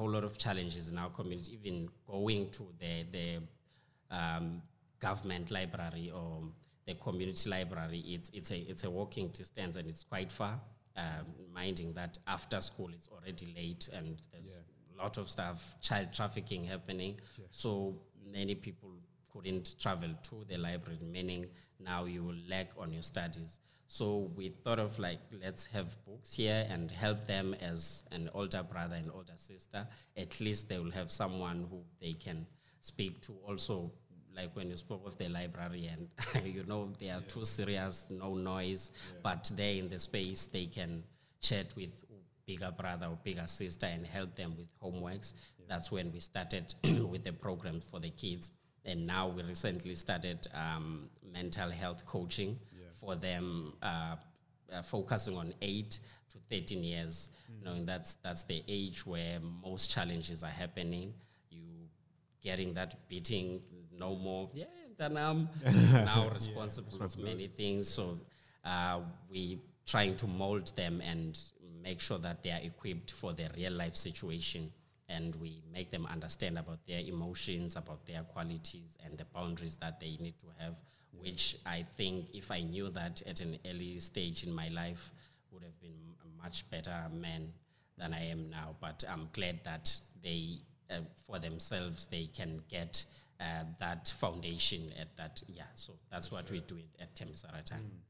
whole 0.00 0.10
lot 0.10 0.24
of 0.24 0.38
challenges 0.38 0.88
in 0.90 0.96
our 0.96 1.10
community, 1.10 1.52
even 1.52 1.86
going 2.10 2.48
to 2.50 2.66
the, 2.78 3.04
the 3.12 4.16
um, 4.16 4.62
government 4.98 5.50
library 5.50 6.10
or 6.10 6.40
the 6.86 6.94
community 6.94 7.50
library, 7.50 8.02
it's, 8.06 8.30
it's, 8.32 8.50
a, 8.50 8.56
it's 8.56 8.84
a 8.84 8.90
walking 8.90 9.28
distance 9.28 9.76
and 9.76 9.86
it's 9.86 10.02
quite 10.02 10.32
far, 10.32 10.58
um, 10.96 11.26
minding 11.54 11.92
that 11.92 12.16
after 12.26 12.62
school 12.62 12.88
it's 12.94 13.08
already 13.08 13.52
late 13.54 13.90
and 13.92 14.16
there's 14.32 14.46
a 14.46 15.02
lot 15.02 15.18
of 15.18 15.28
stuff, 15.28 15.76
child 15.82 16.08
trafficking 16.14 16.64
happening. 16.64 17.20
So 17.50 17.94
many 18.32 18.54
people 18.54 18.92
couldn't 19.30 19.78
travel 19.78 20.08
to 20.30 20.44
the 20.48 20.56
library, 20.56 20.98
meaning 21.12 21.44
now 21.78 22.06
you 22.06 22.24
will 22.24 22.40
lack 22.48 22.70
on 22.78 22.90
your 22.90 23.02
studies. 23.02 23.58
So 23.92 24.30
we 24.36 24.50
thought 24.50 24.78
of 24.78 25.00
like, 25.00 25.18
let's 25.42 25.66
have 25.66 25.96
books 26.04 26.34
here 26.34 26.64
and 26.70 26.92
help 26.92 27.26
them 27.26 27.56
as 27.60 28.04
an 28.12 28.30
older 28.34 28.62
brother 28.62 28.94
and 28.94 29.10
older 29.10 29.32
sister. 29.34 29.84
At 30.16 30.40
least 30.40 30.68
they 30.68 30.78
will 30.78 30.92
have 30.92 31.10
someone 31.10 31.66
who 31.68 31.80
they 32.00 32.12
can 32.12 32.46
speak 32.80 33.20
to. 33.22 33.32
Also, 33.48 33.90
like 34.32 34.54
when 34.54 34.70
you 34.70 34.76
spoke 34.76 35.04
of 35.08 35.18
the 35.18 35.28
library, 35.28 35.90
and 35.90 36.46
you 36.46 36.62
know 36.68 36.92
they 37.00 37.10
are 37.10 37.20
too 37.22 37.44
serious, 37.44 38.06
no 38.10 38.34
noise, 38.34 38.92
but 39.24 39.50
there 39.56 39.74
in 39.74 39.88
the 39.88 39.98
space 39.98 40.46
they 40.46 40.66
can 40.66 41.02
chat 41.40 41.66
with 41.74 41.90
bigger 42.46 42.70
brother 42.70 43.06
or 43.06 43.18
bigger 43.24 43.48
sister 43.48 43.86
and 43.86 44.06
help 44.06 44.36
them 44.36 44.54
with 44.56 44.68
homeworks. 44.80 45.34
That's 45.68 45.90
when 45.90 46.12
we 46.12 46.20
started 46.20 46.72
with 47.10 47.24
the 47.24 47.32
program 47.32 47.80
for 47.80 47.98
the 47.98 48.10
kids. 48.10 48.52
And 48.84 49.04
now 49.04 49.26
we 49.26 49.42
recently 49.42 49.96
started 49.96 50.46
um, 50.54 51.10
mental 51.32 51.70
health 51.70 52.06
coaching 52.06 52.56
for 53.00 53.16
them, 53.16 53.74
uh, 53.82 54.16
uh, 54.72 54.82
focusing 54.82 55.36
on 55.36 55.54
8 55.60 55.98
to 56.30 56.38
13 56.50 56.82
years, 56.84 57.30
knowing 57.64 57.86
that's, 57.86 58.14
that's 58.22 58.44
the 58.44 58.62
age 58.68 59.04
where 59.06 59.38
most 59.62 59.90
challenges 59.90 60.42
are 60.42 60.50
happening. 60.50 61.12
You 61.50 61.62
getting 62.42 62.74
that 62.74 63.08
beating, 63.08 63.64
no 63.98 64.14
more, 64.14 64.48
yeah, 64.54 64.64
then 64.96 65.16
I'm 65.16 65.48
now 65.92 66.28
responsible 66.32 67.02
of 67.02 67.18
many 67.18 67.48
things. 67.48 67.88
So 67.88 68.20
uh, 68.64 69.00
we 69.30 69.58
trying 69.86 70.14
to 70.16 70.26
mold 70.26 70.74
them 70.76 71.00
and 71.04 71.38
make 71.82 72.00
sure 72.00 72.18
that 72.18 72.42
they 72.42 72.50
are 72.50 72.60
equipped 72.62 73.10
for 73.10 73.32
their 73.32 73.48
real 73.56 73.72
life 73.72 73.96
situation 73.96 74.70
and 75.10 75.34
we 75.36 75.62
make 75.72 75.90
them 75.90 76.06
understand 76.06 76.58
about 76.58 76.78
their 76.86 77.00
emotions, 77.00 77.76
about 77.76 78.06
their 78.06 78.22
qualities, 78.22 78.96
and 79.04 79.18
the 79.18 79.24
boundaries 79.34 79.76
that 79.76 79.98
they 80.00 80.16
need 80.20 80.38
to 80.38 80.46
have. 80.58 80.74
Which 81.12 81.56
I 81.66 81.84
think, 81.96 82.28
if 82.34 82.50
I 82.50 82.60
knew 82.60 82.88
that 82.90 83.22
at 83.26 83.40
an 83.40 83.58
early 83.66 83.98
stage 83.98 84.44
in 84.44 84.52
my 84.52 84.68
life, 84.68 85.12
would 85.50 85.62
have 85.62 85.78
been 85.80 86.14
a 86.24 86.42
much 86.42 86.68
better 86.70 86.96
man 87.12 87.52
than 87.98 88.14
I 88.14 88.26
am 88.28 88.48
now. 88.48 88.76
But 88.80 89.04
I'm 89.10 89.28
glad 89.32 89.60
that 89.64 90.00
they, 90.22 90.60
uh, 90.90 91.00
for 91.26 91.38
themselves, 91.38 92.06
they 92.06 92.30
can 92.34 92.62
get 92.68 93.04
uh, 93.40 93.64
that 93.78 94.12
foundation 94.18 94.92
at 94.98 95.16
that. 95.16 95.42
Yeah, 95.46 95.64
so 95.74 95.94
that's 96.10 96.30
what 96.30 96.50
we 96.50 96.60
do 96.60 96.78
at 97.00 97.14
Tembisaratan. 97.14 97.80
Mm. 97.80 98.00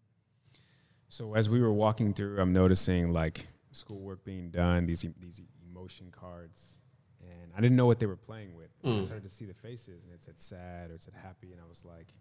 So 1.08 1.34
as 1.34 1.48
we 1.48 1.60
were 1.60 1.72
walking 1.72 2.14
through, 2.14 2.40
I'm 2.40 2.52
noticing 2.52 3.12
like 3.12 3.48
schoolwork 3.72 4.24
being 4.24 4.50
done, 4.50 4.86
these 4.86 5.04
these 5.20 5.40
emotion 5.68 6.10
cards, 6.12 6.78
and 7.20 7.50
I 7.56 7.60
didn't 7.60 7.76
know 7.76 7.86
what 7.86 7.98
they 7.98 8.06
were 8.06 8.16
playing 8.16 8.54
with. 8.54 8.70
I 8.84 9.02
started 9.02 9.24
to 9.28 9.34
see 9.34 9.44
the 9.44 9.54
faces, 9.54 10.04
and 10.04 10.12
it 10.12 10.22
said 10.22 10.38
sad 10.38 10.90
or 10.90 10.94
it 10.94 11.00
said 11.02 11.14
happy, 11.20 11.52
and 11.52 11.60
I 11.60 11.68
was 11.68 11.84
like, 11.84 12.14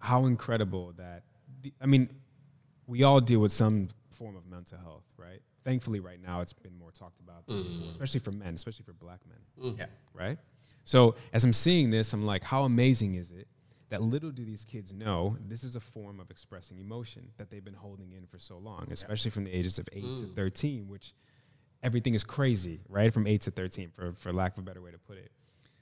how 0.00 0.26
incredible 0.26 0.92
that. 0.96 1.22
The, 1.62 1.72
I 1.80 1.86
mean, 1.86 2.08
we 2.86 3.04
all 3.04 3.20
deal 3.20 3.40
with 3.40 3.52
some 3.52 3.88
form 4.10 4.36
of 4.36 4.46
mental 4.46 4.78
health, 4.78 5.04
right? 5.16 5.40
Thankfully, 5.64 6.00
right 6.00 6.20
now 6.20 6.40
it's 6.40 6.52
been 6.52 6.76
more 6.78 6.90
talked 6.90 7.20
about, 7.20 7.46
than 7.46 7.62
before, 7.62 7.86
mm. 7.86 7.90
especially 7.90 8.20
for 8.20 8.32
men, 8.32 8.54
especially 8.54 8.84
for 8.84 8.94
black 8.94 9.20
men 9.28 9.72
mm. 9.72 9.78
Yeah. 9.78 9.86
right? 10.14 10.38
So 10.84 11.14
as 11.32 11.44
I'm 11.44 11.52
seeing 11.52 11.90
this, 11.90 12.12
I'm 12.12 12.26
like, 12.26 12.42
how 12.42 12.64
amazing 12.64 13.14
is 13.14 13.30
it 13.30 13.46
that 13.90 14.02
little 14.02 14.30
do 14.30 14.44
these 14.44 14.64
kids 14.64 14.92
know 14.92 15.36
this 15.46 15.64
is 15.64 15.76
a 15.76 15.80
form 15.80 16.20
of 16.20 16.30
expressing 16.30 16.78
emotion 16.78 17.28
that 17.36 17.50
they've 17.50 17.64
been 17.64 17.74
holding 17.74 18.12
in 18.12 18.24
for 18.26 18.38
so 18.38 18.56
long, 18.56 18.86
especially 18.90 19.30
from 19.30 19.44
the 19.44 19.52
ages 19.52 19.78
of 19.78 19.88
eight 19.92 20.02
to 20.18 20.24
mm. 20.26 20.34
13, 20.34 20.88
which 20.88 21.12
everything 21.82 22.14
is 22.14 22.24
crazy, 22.24 22.80
right? 22.88 23.12
From 23.12 23.26
eight 23.26 23.42
to 23.42 23.50
13, 23.50 23.90
for, 23.90 24.12
for 24.12 24.32
lack 24.32 24.52
of 24.52 24.58
a 24.60 24.62
better 24.62 24.80
way 24.80 24.92
to 24.92 24.98
put 24.98 25.18
it. 25.18 25.32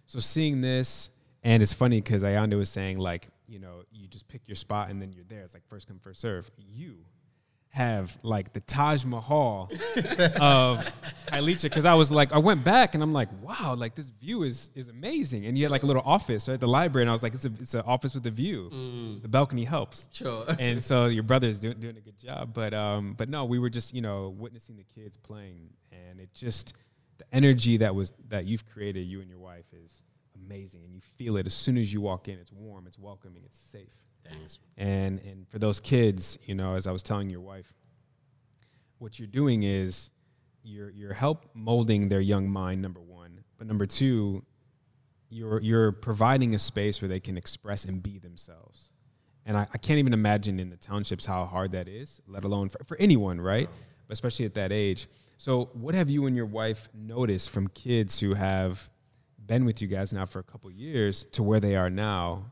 So 0.07 0.21
seeing 0.21 0.63
this, 0.63 1.11
and 1.45 1.63
it's 1.63 1.73
funny 1.73 2.01
because 2.01 2.25
Ayanda 2.25 2.57
was 2.57 2.71
saying, 2.71 2.99
like, 2.99 3.29
you 3.49 3.59
know, 3.59 3.83
you 3.91 4.07
just 4.07 4.29
pick 4.29 4.43
your 4.47 4.57
spot 4.57 4.91
and 4.91 5.01
then 5.01 5.13
you're 5.13 5.25
there. 5.29 5.43
It's 5.43 5.55
like 5.55 5.67
first 5.69 5.89
come, 5.89 5.99
first 5.99 6.21
serve. 6.21 6.51
You 6.57 6.99
have 7.71 8.17
like 8.23 8.53
the 8.53 8.61
Taj 8.61 9.05
Mahal 9.05 9.71
of 10.41 10.91
Khayelitsha 11.27 11.65
because 11.65 11.85
I 11.85 11.95
was 11.95 12.11
like, 12.11 12.33
I 12.33 12.39
went 12.39 12.65
back 12.65 12.95
and 12.95 13.03
I'm 13.03 13.13
like, 13.13 13.29
wow, 13.43 13.75
like 13.77 13.95
this 13.95 14.11
view 14.11 14.43
is 14.43 14.71
is 14.75 14.89
amazing. 14.89 15.47
And 15.47 15.57
you 15.57 15.65
had 15.65 15.71
like 15.71 15.83
a 15.83 15.87
little 15.87 16.03
office 16.05 16.49
right 16.49 16.55
at 16.55 16.61
the 16.61 16.69
library, 16.69 17.03
and 17.03 17.11
I 17.11 17.13
was 17.13 17.23
like, 17.23 17.35
it's 17.35 17.45
a 17.45 17.53
it's 17.61 17.75
an 17.75 17.83
office 17.83 18.15
with 18.15 18.27
a 18.27 18.31
view. 18.31 18.71
The 19.23 19.29
balcony 19.29 19.65
helps. 19.65 20.09
Sure. 20.13 20.45
And 20.59 20.83
so 20.83 21.07
your 21.07 21.23
brother's 21.31 21.61
doing 21.61 21.79
doing 21.79 21.97
a 21.97 22.01
good 22.01 22.19
job, 22.19 22.53
but 22.53 22.75
um, 22.75 23.15
but 23.17 23.29
no, 23.29 23.45
we 23.45 23.59
were 23.59 23.71
just 23.71 23.95
you 23.95 24.01
know 24.01 24.35
witnessing 24.37 24.77
the 24.77 24.85
kids 24.95 25.17
playing, 25.17 25.71
and 25.93 26.21
it 26.21 26.33
just 26.35 26.75
the 27.19 27.25
energy 27.33 27.77
that 27.79 27.95
was 27.95 28.13
that 28.29 28.45
you've 28.47 28.67
created, 28.67 29.07
you 29.07 29.21
and 29.21 29.29
your 29.29 29.39
wife, 29.39 29.67
is 29.73 30.03
amazing, 30.45 30.85
and 30.85 30.95
you 30.95 31.01
feel 31.01 31.37
it 31.37 31.47
as 31.47 31.55
soon 31.55 31.79
as 31.79 31.93
you 31.93 32.01
walk 32.01 32.29
in. 32.29 32.39
It's 32.39 32.53
warm, 32.53 32.87
it's 32.87 32.99
welcoming, 32.99 33.43
it's 33.45 33.59
safe. 33.59 33.93
Thanks. 34.29 34.59
And 34.77 35.21
and 35.21 35.49
for 35.49 35.59
those 35.59 35.81
kids, 35.81 36.39
you 36.45 36.55
know, 36.55 36.75
as 36.75 36.87
I 36.87 36.93
was 36.93 37.03
telling 37.03 37.31
your 37.31 37.41
wife, 37.41 37.73
what 38.99 39.19
you're 39.19 39.29
doing 39.29 39.63
is 39.63 40.11
you're 40.63 40.91
you're 40.91 41.15
help 41.15 41.47
molding 41.55 42.09
their 42.09 42.21
young 42.21 42.49
mind. 42.49 42.83
Number 42.83 43.01
one, 43.01 43.45
but 43.57 43.67
number 43.67 43.87
two, 43.87 44.45
you're 45.31 45.61
you're 45.61 45.93
providing 45.93 46.55
a 46.55 46.59
space 46.59 47.01
where 47.01 47.09
they 47.09 47.21
can 47.21 47.37
express 47.37 47.85
and 47.85 48.03
be 48.03 48.19
themselves. 48.19 48.91
And 49.47 49.57
I, 49.57 49.67
I 49.73 49.79
can't 49.79 49.99
even 49.99 50.13
imagine 50.13 50.61
in 50.61 50.69
the 50.69 50.77
townships 50.77 51.25
how 51.25 51.47
hard 51.47 51.73
that 51.73 51.89
is, 51.89 52.21
let 52.27 52.45
alone 52.45 52.69
for, 52.69 52.85
for 52.85 52.99
anyone, 52.99 53.41
right? 53.41 53.69
But 54.07 54.13
especially 54.13 54.45
at 54.45 54.55
that 54.55 54.73
age. 54.73 55.09
So, 55.39 55.71
what 55.73 55.95
have 55.95 56.11
you 56.11 56.27
and 56.27 56.37
your 56.37 56.47
wife 56.47 56.89
noticed 56.93 57.51
from 57.51 57.69
kids 57.69 58.19
who 58.19 58.35
have 58.35 58.91
been 59.49 59.65
with 59.65 59.83
you 59.83 59.89
guys 59.89 60.13
now 60.13 60.27
for 60.27 60.39
a 60.39 60.45
couple 60.45 60.71
years 60.71 61.25
to 61.33 61.43
where 61.43 61.59
they 61.59 61.75
are 61.75 61.91
now, 61.91 62.45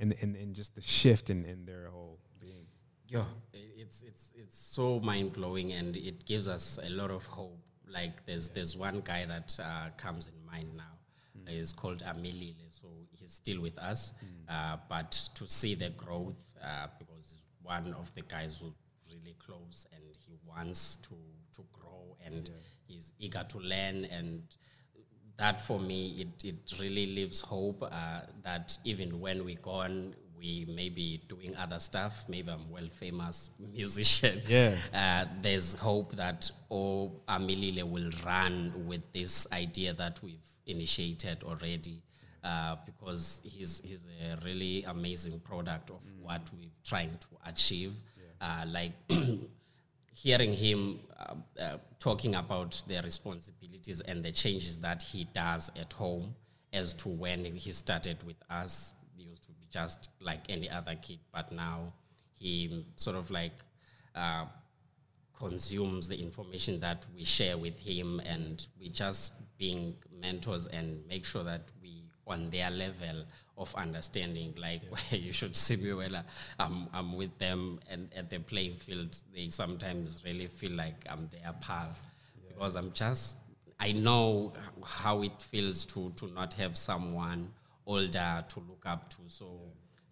and, 0.00 0.14
and 0.20 0.34
and 0.34 0.54
just 0.54 0.74
the 0.74 0.80
shift 0.80 1.30
in, 1.30 1.44
in 1.44 1.64
their 1.64 1.88
whole 1.92 2.18
being? 2.40 2.66
Yeah, 3.06 3.24
it's 3.52 4.02
it's 4.02 4.30
it's 4.34 4.58
so 4.58 4.98
mind 5.00 5.32
blowing, 5.34 5.72
and 5.72 5.96
it 5.96 6.26
gives 6.26 6.48
us 6.48 6.78
a 6.82 6.90
lot 6.90 7.10
of 7.10 7.24
hope. 7.26 7.60
Like 7.88 8.26
there's 8.26 8.48
there's 8.48 8.76
one 8.76 9.00
guy 9.04 9.24
that 9.26 9.56
uh, 9.62 9.90
comes 9.96 10.26
in 10.26 10.34
mind 10.50 10.74
now. 10.76 10.94
He's 11.46 11.72
called 11.72 12.02
Amilile, 12.04 12.54
so 12.70 12.88
he's 13.18 13.32
still 13.32 13.60
with 13.60 13.78
us. 13.78 14.12
Uh, 14.48 14.76
but 14.88 15.10
to 15.34 15.46
see 15.48 15.74
the 15.74 15.90
growth, 15.90 16.40
uh, 16.62 16.86
because 16.98 17.30
he's 17.32 17.44
one 17.62 17.94
of 17.94 18.14
the 18.14 18.22
guys 18.22 18.58
who 18.60 18.72
really 19.08 19.36
close, 19.38 19.86
and 19.92 20.02
he 20.26 20.34
wants 20.46 20.96
to 21.02 21.16
to 21.56 21.64
grow, 21.72 22.16
and 22.24 22.50
he's 22.86 23.12
eager 23.18 23.44
to 23.48 23.58
learn, 23.58 24.04
and 24.06 24.42
that 25.38 25.60
for 25.60 25.80
me, 25.80 26.26
it, 26.42 26.44
it 26.46 26.78
really 26.80 27.06
leaves 27.06 27.40
hope 27.40 27.82
uh, 27.82 28.20
that 28.44 28.76
even 28.84 29.20
when 29.20 29.44
we 29.44 29.54
gone, 29.56 30.14
we 30.38 30.66
may 30.74 30.88
be 30.88 31.20
doing 31.28 31.54
other 31.56 31.78
stuff. 31.78 32.24
Maybe 32.28 32.50
I'm 32.50 32.68
well 32.70 32.88
famous 32.98 33.48
musician. 33.74 34.42
Yeah. 34.46 34.76
Uh, 34.92 35.26
there's 35.40 35.74
hope 35.74 36.16
that 36.16 36.50
oh, 36.70 37.12
Amilile 37.28 37.84
will 37.84 38.10
run 38.26 38.72
with 38.86 39.02
this 39.12 39.46
idea 39.52 39.92
that 39.94 40.22
we've 40.22 40.38
initiated 40.66 41.42
already. 41.44 42.02
Uh, 42.44 42.74
because 42.84 43.40
he's, 43.44 43.80
he's 43.84 44.04
a 44.20 44.36
really 44.44 44.82
amazing 44.88 45.38
product 45.38 45.90
of 45.90 46.00
what 46.20 46.40
we're 46.52 46.68
trying 46.84 47.10
to 47.10 47.28
achieve. 47.46 47.92
Uh, 48.40 48.64
like 48.66 48.90
hearing 50.14 50.52
him 50.52 51.00
uh, 51.18 51.34
uh, 51.60 51.78
talking 51.98 52.34
about 52.34 52.82
the 52.86 53.00
responsibilities 53.02 54.00
and 54.02 54.24
the 54.24 54.32
changes 54.32 54.78
that 54.78 55.02
he 55.02 55.24
does 55.32 55.70
at 55.78 55.92
home 55.92 56.34
as 56.72 56.94
to 56.94 57.08
when 57.08 57.44
he 57.44 57.70
started 57.70 58.16
with 58.26 58.36
us 58.50 58.92
he 59.16 59.24
used 59.24 59.42
to 59.44 59.52
be 59.52 59.66
just 59.70 60.10
like 60.20 60.40
any 60.48 60.68
other 60.68 60.94
kid 61.00 61.18
but 61.32 61.50
now 61.52 61.92
he 62.38 62.84
sort 62.96 63.16
of 63.16 63.30
like 63.30 63.52
uh, 64.14 64.44
consumes 65.36 66.08
the 66.08 66.20
information 66.20 66.78
that 66.80 67.04
we 67.16 67.24
share 67.24 67.56
with 67.56 67.78
him 67.78 68.20
and 68.20 68.66
we 68.78 68.88
just 68.88 69.32
being 69.58 69.94
mentors 70.20 70.66
and 70.68 71.06
make 71.08 71.24
sure 71.24 71.42
that 71.44 71.62
we 71.82 72.04
on 72.26 72.50
their 72.50 72.70
level 72.70 73.24
of 73.62 73.74
understanding 73.76 74.54
like 74.58 74.82
where 74.90 75.20
you 75.20 75.32
should 75.32 75.56
see 75.56 75.76
me 75.76 75.92
I- 75.92 76.22
I'm, 76.58 76.88
I'm 76.92 77.16
with 77.16 77.36
them 77.38 77.80
and 77.90 78.10
at 78.14 78.28
the 78.30 78.38
playing 78.38 78.76
field 78.76 79.16
they 79.34 79.48
sometimes 79.48 80.22
really 80.24 80.48
feel 80.48 80.72
like 80.72 81.06
I'm 81.08 81.28
their 81.28 81.52
pal. 81.60 81.94
Because 82.48 82.76
I'm 82.76 82.92
just 82.92 83.36
I 83.80 83.92
know 83.92 84.52
how 84.84 85.22
it 85.22 85.40
feels 85.40 85.84
to 85.86 86.12
to 86.16 86.26
not 86.28 86.54
have 86.54 86.76
someone 86.76 87.50
older 87.86 88.44
to 88.48 88.60
look 88.60 88.84
up 88.86 89.08
to. 89.10 89.16
So 89.28 89.60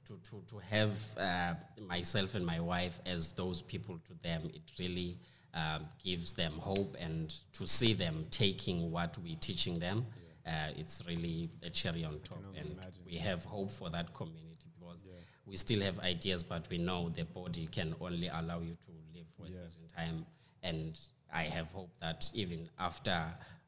to, 0.06 0.18
to, 0.30 0.42
to 0.48 0.58
have 0.70 0.92
uh, 1.16 1.54
myself 1.86 2.34
and 2.34 2.44
my 2.44 2.58
wife 2.58 2.98
as 3.06 3.32
those 3.32 3.62
people 3.62 3.98
to 4.08 4.12
them, 4.22 4.50
it 4.52 4.62
really 4.78 5.16
um, 5.54 5.86
gives 6.04 6.32
them 6.32 6.52
hope 6.54 6.96
and 6.98 7.34
to 7.52 7.66
see 7.66 7.92
them 7.92 8.26
taking 8.30 8.90
what 8.90 9.16
we're 9.22 9.36
teaching 9.40 9.78
them, 9.78 10.04
uh, 10.46 10.72
it's 10.76 11.02
really 11.06 11.50
a 11.62 11.70
cherry 11.70 12.04
on 12.04 12.18
top. 12.20 12.42
And 12.58 12.78
we 13.06 13.16
have 13.16 13.44
hope 13.44 13.70
for 13.70 13.90
that 13.90 14.12
community 14.14 14.68
because 14.78 15.04
we 15.46 15.56
still 15.56 15.80
have 15.82 15.98
ideas, 16.00 16.42
but 16.42 16.68
we 16.70 16.78
know 16.78 17.08
the 17.08 17.24
body 17.24 17.66
can 17.66 17.94
only 18.00 18.28
allow 18.28 18.60
you 18.60 18.76
to 18.86 18.92
live 19.14 19.26
for 19.36 19.46
a 19.46 19.52
certain 19.52 19.86
time. 19.96 20.26
And 20.62 20.98
I 21.32 21.44
have 21.44 21.70
hope 21.72 21.90
that 22.00 22.30
even 22.34 22.68
after 22.78 23.24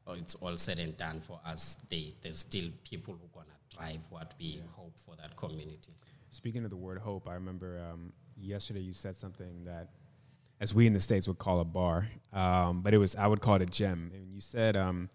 it's 0.09 0.35
all 0.35 0.57
said 0.57 0.79
and 0.79 0.95
done 0.97 1.21
for 1.21 1.39
us, 1.45 1.77
they, 1.89 2.13
there's 2.21 2.39
still 2.39 2.69
people 2.83 3.13
who 3.13 3.25
are 3.25 3.43
going 3.43 3.47
to 3.47 3.77
drive 3.77 4.01
what 4.09 4.33
we 4.39 4.61
hope 4.71 4.93
for 5.05 5.15
that 5.15 5.35
community. 5.37 5.95
Speaking 6.29 6.63
of 6.63 6.71
the 6.71 6.75
word 6.77 6.99
hope, 6.99 7.27
I 7.27 7.35
remember 7.35 7.79
um, 7.91 8.11
yesterday 8.37 8.81
you 8.81 8.93
said 8.93 9.15
something 9.15 9.63
that, 9.65 9.89
as 10.63 10.73
we 10.73 10.87
in 10.87 10.93
the 10.93 10.99
states 10.99 11.27
would 11.27 11.37
call 11.37 11.59
a 11.59 11.65
bar, 11.65 12.07
um, 12.31 12.81
but 12.81 12.93
it 12.93 12.97
was 12.97 13.17
I 13.17 13.27
would 13.27 13.41
call 13.41 13.55
it 13.55 13.61
a 13.61 13.65
gem. 13.65 14.11
And 14.15 14.31
you 14.33 14.39
said, 14.39 14.77
um. 14.77 15.09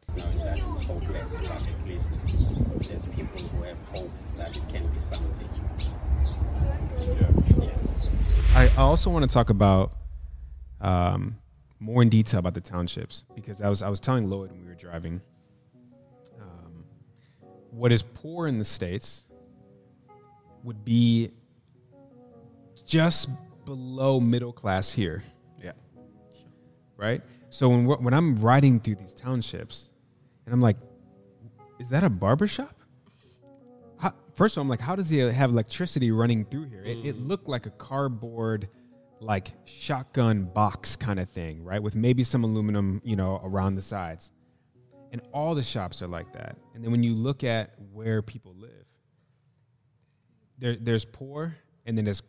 I 8.54 8.70
I 8.76 8.82
also 8.82 9.08
want 9.08 9.22
to 9.22 9.32
talk 9.32 9.48
about 9.48 9.94
um, 10.82 11.38
more 11.80 12.02
in 12.02 12.10
detail 12.10 12.40
about 12.40 12.52
the 12.52 12.60
townships 12.60 13.24
because 13.34 13.62
I 13.62 13.70
was 13.70 13.80
I 13.80 13.88
was 13.88 14.00
telling 14.00 14.28
Lloyd 14.28 14.50
when 14.50 14.60
we 14.60 14.68
were 14.68 14.74
driving. 14.74 15.18
Um, 16.38 16.84
what 17.70 17.90
is 17.90 18.02
poor 18.02 18.48
in 18.48 18.58
the 18.58 18.66
states 18.66 19.22
would 20.62 20.84
be 20.84 21.30
just 22.84 23.30
below 23.64 24.20
middle 24.20 24.52
class 24.52 24.90
here. 24.90 25.22
Right? 26.98 27.22
So 27.48 27.70
when 27.70 27.86
when 27.86 28.12
I'm 28.12 28.36
riding 28.36 28.80
through 28.80 28.96
these 28.96 29.14
townships, 29.14 29.88
and 30.44 30.52
I'm 30.52 30.60
like, 30.60 30.76
is 31.78 31.88
that 31.90 32.04
a 32.04 32.10
barber 32.10 32.46
shop? 32.46 32.74
How, 33.98 34.12
first 34.34 34.56
of 34.56 34.60
all, 34.60 34.62
I'm 34.62 34.68
like, 34.68 34.80
how 34.80 34.96
does 34.96 35.08
he 35.08 35.18
have 35.18 35.50
electricity 35.50 36.10
running 36.10 36.44
through 36.44 36.64
here? 36.64 36.82
It, 36.82 36.98
it 37.06 37.16
mm. 37.16 37.28
looked 37.28 37.48
like 37.48 37.66
a 37.66 37.70
cardboard, 37.70 38.68
like 39.20 39.52
shotgun 39.64 40.44
box 40.44 40.96
kind 40.96 41.18
of 41.18 41.30
thing, 41.30 41.64
right? 41.64 41.82
With 41.82 41.94
maybe 41.94 42.24
some 42.24 42.44
aluminum, 42.44 43.00
you 43.04 43.16
know, 43.16 43.40
around 43.42 43.76
the 43.76 43.82
sides. 43.82 44.32
And 45.10 45.22
all 45.32 45.54
the 45.54 45.62
shops 45.62 46.02
are 46.02 46.06
like 46.06 46.32
that. 46.34 46.56
And 46.74 46.84
then 46.84 46.90
when 46.90 47.02
you 47.02 47.14
look 47.14 47.42
at 47.42 47.74
where 47.92 48.20
people 48.20 48.54
live, 48.56 48.84
there, 50.58 50.76
there's 50.76 51.04
poor, 51.04 51.56
and 51.86 51.96
then 51.96 52.04
there's, 52.04 52.22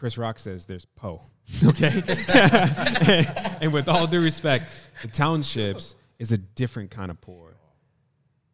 Chris 0.00 0.16
Rock 0.16 0.38
says, 0.38 0.64
there's 0.64 0.86
po. 0.86 1.22
Okay, 1.64 2.02
and 3.60 3.70
with 3.72 3.86
all 3.88 4.06
due 4.06 4.22
respect, 4.22 4.64
the 5.02 5.08
townships 5.08 5.94
is 6.18 6.32
a 6.32 6.38
different 6.38 6.90
kind 6.90 7.10
of 7.10 7.20
poor. 7.20 7.56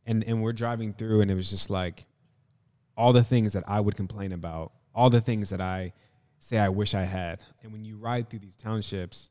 And 0.06 0.24
and 0.24 0.42
we're 0.42 0.54
driving 0.54 0.92
through, 0.92 1.20
and 1.20 1.30
it 1.30 1.34
was 1.34 1.50
just 1.50 1.70
like, 1.70 2.06
all 2.96 3.12
the 3.12 3.22
things 3.22 3.52
that 3.52 3.62
I 3.68 3.80
would 3.80 3.96
complain 3.96 4.32
about, 4.32 4.72
all 4.94 5.08
the 5.08 5.20
things 5.20 5.50
that 5.50 5.60
I 5.60 5.92
say 6.40 6.58
I 6.58 6.68
wish 6.68 6.94
I 6.94 7.04
had. 7.04 7.44
And 7.62 7.70
when 7.70 7.84
you 7.84 7.96
ride 7.96 8.28
through 8.28 8.40
these 8.40 8.56
townships, 8.56 9.30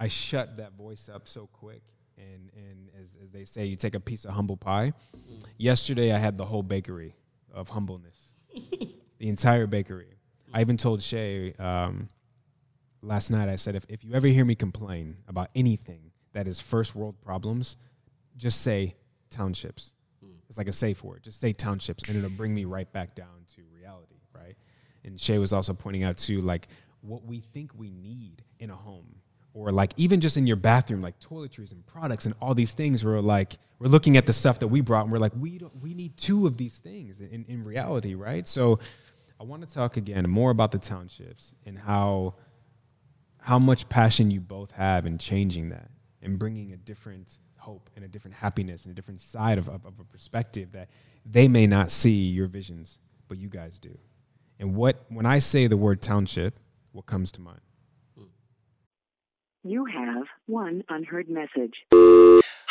I 0.00 0.08
shut 0.08 0.56
that 0.56 0.72
voice 0.72 1.08
up 1.12 1.28
so 1.28 1.48
quick. 1.52 1.82
And, 2.16 2.50
and 2.56 2.88
as, 3.00 3.16
as 3.22 3.30
they 3.30 3.44
say, 3.44 3.66
you 3.66 3.76
take 3.76 3.94
a 3.94 4.00
piece 4.00 4.24
of 4.24 4.32
humble 4.32 4.56
pie. 4.56 4.94
Mm. 5.14 5.42
Yesterday, 5.58 6.12
I 6.12 6.18
had 6.18 6.36
the 6.36 6.44
whole 6.44 6.62
bakery 6.62 7.14
of 7.52 7.68
humbleness, 7.68 8.34
the 9.18 9.28
entire 9.28 9.66
bakery. 9.66 10.08
I 10.52 10.60
even 10.60 10.76
told 10.76 11.02
Shay 11.02 11.54
um, 11.58 12.08
last 13.02 13.30
night, 13.30 13.48
I 13.48 13.56
said, 13.56 13.74
if, 13.74 13.84
if 13.88 14.04
you 14.04 14.14
ever 14.14 14.26
hear 14.26 14.44
me 14.44 14.54
complain 14.54 15.16
about 15.28 15.48
anything 15.54 16.10
that 16.32 16.46
is 16.46 16.60
first 16.60 16.94
world 16.94 17.14
problems, 17.24 17.76
just 18.36 18.62
say 18.62 18.94
townships. 19.30 19.92
It's 20.48 20.58
like 20.58 20.68
a 20.68 20.72
safe 20.72 21.02
word. 21.02 21.22
Just 21.22 21.40
say 21.40 21.52
townships, 21.52 22.08
and 22.08 22.18
it'll 22.18 22.28
bring 22.28 22.54
me 22.54 22.66
right 22.66 22.90
back 22.92 23.14
down 23.14 23.46
to 23.56 23.62
reality, 23.74 24.16
right? 24.34 24.54
And 25.02 25.18
Shay 25.18 25.38
was 25.38 25.52
also 25.52 25.72
pointing 25.72 26.04
out 26.04 26.18
too, 26.18 26.42
like 26.42 26.68
what 27.00 27.24
we 27.24 27.40
think 27.40 27.70
we 27.74 27.90
need 27.90 28.42
in 28.58 28.68
a 28.68 28.76
home, 28.76 29.14
or 29.54 29.72
like 29.72 29.92
even 29.96 30.20
just 30.20 30.36
in 30.36 30.46
your 30.46 30.56
bathroom, 30.56 31.00
like 31.00 31.18
toiletries 31.20 31.72
and 31.72 31.86
products 31.86 32.26
and 32.26 32.34
all 32.38 32.54
these 32.54 32.74
things. 32.74 33.02
We're 33.02 33.20
like 33.20 33.54
we're 33.78 33.88
looking 33.88 34.16
at 34.18 34.26
the 34.26 34.32
stuff 34.32 34.58
that 34.58 34.68
we 34.68 34.80
brought, 34.80 35.04
and 35.04 35.12
we're 35.12 35.18
like, 35.18 35.32
we 35.36 35.58
don't, 35.58 35.74
we 35.82 35.94
need 35.94 36.16
two 36.16 36.46
of 36.46 36.56
these 36.56 36.78
things 36.78 37.20
in, 37.20 37.44
in 37.48 37.64
reality, 37.64 38.14
right? 38.14 38.46
So, 38.46 38.78
I 39.42 39.44
want 39.44 39.68
to 39.68 39.74
talk 39.74 39.96
again 39.96 40.30
more 40.30 40.52
about 40.52 40.70
the 40.70 40.78
townships 40.78 41.52
and 41.66 41.76
how 41.76 42.34
how 43.40 43.58
much 43.58 43.88
passion 43.88 44.30
you 44.30 44.40
both 44.40 44.70
have 44.70 45.04
in 45.04 45.18
changing 45.18 45.70
that 45.70 45.90
and 46.22 46.38
bringing 46.38 46.74
a 46.74 46.76
different 46.76 47.38
hope 47.56 47.90
and 47.96 48.04
a 48.04 48.08
different 48.08 48.36
happiness 48.36 48.84
and 48.84 48.92
a 48.92 48.94
different 48.94 49.20
side 49.20 49.58
of, 49.58 49.68
of, 49.68 49.84
of, 49.84 49.98
a 49.98 50.04
perspective 50.04 50.70
that 50.70 50.90
they 51.26 51.48
may 51.48 51.66
not 51.66 51.90
see 51.90 52.28
your 52.28 52.46
visions, 52.46 52.98
but 53.26 53.36
you 53.36 53.48
guys 53.48 53.80
do. 53.80 53.98
And 54.60 54.76
what 54.76 55.04
when 55.08 55.26
I 55.26 55.40
say 55.40 55.66
the 55.66 55.76
word 55.76 56.00
township, 56.00 56.60
what 56.92 57.06
comes 57.06 57.32
to 57.32 57.40
mind? 57.40 57.62
You 59.64 59.86
have 59.86 60.26
one 60.46 60.84
unheard 60.88 61.28
message. 61.28 61.74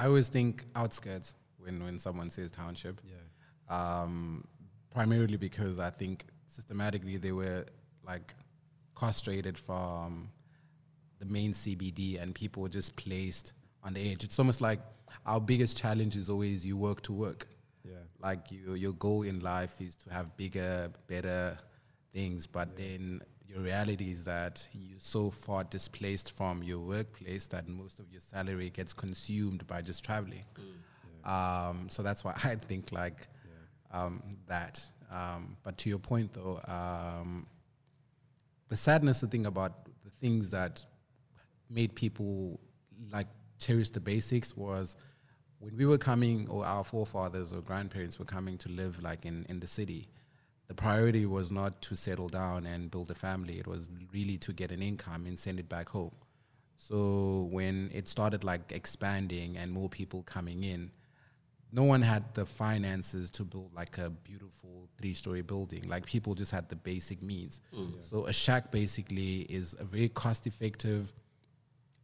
I 0.00 0.06
always 0.06 0.30
think 0.30 0.64
outskirts 0.74 1.34
when, 1.58 1.84
when 1.84 1.98
someone 1.98 2.30
says 2.30 2.50
township. 2.50 3.02
Yeah. 3.06 3.20
Um, 3.68 4.44
primarily 4.90 5.36
because 5.36 5.78
I 5.78 5.90
think 5.90 6.24
systematically 6.46 7.18
they 7.18 7.32
were 7.32 7.66
like 8.06 8.34
castrated 8.98 9.58
from 9.58 10.30
the 11.18 11.26
main 11.26 11.52
CBD 11.52 12.20
and 12.20 12.34
people 12.34 12.62
were 12.62 12.70
just 12.70 12.96
placed 12.96 13.52
on 13.84 13.92
the 13.92 14.10
edge. 14.10 14.24
It's 14.24 14.38
almost 14.38 14.62
like 14.62 14.80
our 15.26 15.38
biggest 15.38 15.76
challenge 15.76 16.16
is 16.16 16.30
always 16.30 16.64
you 16.64 16.78
work 16.78 17.02
to 17.02 17.12
work. 17.12 17.46
Yeah. 17.84 17.92
Like 18.22 18.50
you, 18.50 18.74
your 18.74 18.94
goal 18.94 19.22
in 19.22 19.40
life 19.40 19.82
is 19.82 19.96
to 19.96 20.12
have 20.14 20.34
bigger, 20.38 20.90
better 21.08 21.58
things, 22.14 22.46
but 22.46 22.70
yeah. 22.78 22.84
then 22.86 23.20
your 23.50 23.62
reality 23.62 24.10
is 24.10 24.24
that 24.24 24.66
you're 24.72 24.98
so 24.98 25.30
far 25.30 25.64
displaced 25.64 26.36
from 26.36 26.62
your 26.62 26.78
workplace 26.78 27.48
that 27.48 27.68
most 27.68 27.98
of 27.98 28.10
your 28.12 28.20
salary 28.20 28.70
gets 28.70 28.92
consumed 28.92 29.66
by 29.66 29.82
just 29.82 30.04
traveling. 30.04 30.44
Mm. 30.54 30.64
Yeah. 31.24 31.68
Um, 31.68 31.88
so 31.88 32.02
that's 32.02 32.24
why 32.24 32.32
I 32.44 32.54
think 32.54 32.92
like 32.92 33.26
yeah. 33.44 34.02
um, 34.02 34.22
that. 34.46 34.80
Um, 35.10 35.56
but 35.64 35.76
to 35.78 35.88
your 35.88 35.98
point 35.98 36.32
though, 36.32 36.60
um, 36.68 37.46
the 38.68 38.76
sadness, 38.76 39.20
the 39.20 39.26
thing 39.26 39.46
about 39.46 39.86
the 40.04 40.10
things 40.10 40.50
that 40.50 40.84
made 41.68 41.94
people 41.94 42.60
like 43.12 43.26
cherish 43.58 43.90
the 43.90 44.00
basics 44.00 44.56
was 44.56 44.96
when 45.58 45.76
we 45.76 45.86
were 45.86 45.98
coming, 45.98 46.48
or 46.48 46.64
our 46.64 46.84
forefathers 46.84 47.52
or 47.52 47.60
grandparents 47.60 48.18
were 48.18 48.24
coming 48.24 48.56
to 48.58 48.68
live 48.70 49.02
like 49.02 49.26
in, 49.26 49.44
in 49.48 49.60
the 49.60 49.66
city 49.66 50.06
the 50.70 50.74
priority 50.76 51.26
was 51.26 51.50
not 51.50 51.82
to 51.82 51.96
settle 51.96 52.28
down 52.28 52.64
and 52.64 52.92
build 52.92 53.10
a 53.10 53.14
family. 53.16 53.58
It 53.58 53.66
was 53.66 53.88
really 54.12 54.38
to 54.38 54.52
get 54.52 54.70
an 54.70 54.82
income 54.82 55.26
and 55.26 55.36
send 55.36 55.58
it 55.58 55.68
back 55.68 55.88
home. 55.88 56.14
So 56.76 57.48
when 57.50 57.90
it 57.92 58.06
started 58.06 58.44
like 58.44 58.70
expanding 58.70 59.56
and 59.56 59.72
more 59.72 59.88
people 59.88 60.22
coming 60.22 60.62
in, 60.62 60.92
no 61.72 61.82
one 61.82 62.02
had 62.02 62.22
the 62.34 62.46
finances 62.46 63.32
to 63.32 63.42
build 63.42 63.74
like 63.74 63.98
a 63.98 64.10
beautiful 64.10 64.88
three-story 64.96 65.42
building. 65.42 65.88
Like 65.88 66.06
people 66.06 66.36
just 66.36 66.52
had 66.52 66.68
the 66.68 66.76
basic 66.76 67.20
means. 67.20 67.60
Mm. 67.76 67.96
Yeah. 67.96 68.02
So 68.02 68.26
a 68.26 68.32
shack 68.32 68.70
basically 68.70 69.40
is 69.48 69.74
a 69.76 69.84
very 69.84 70.08
cost-effective, 70.08 71.12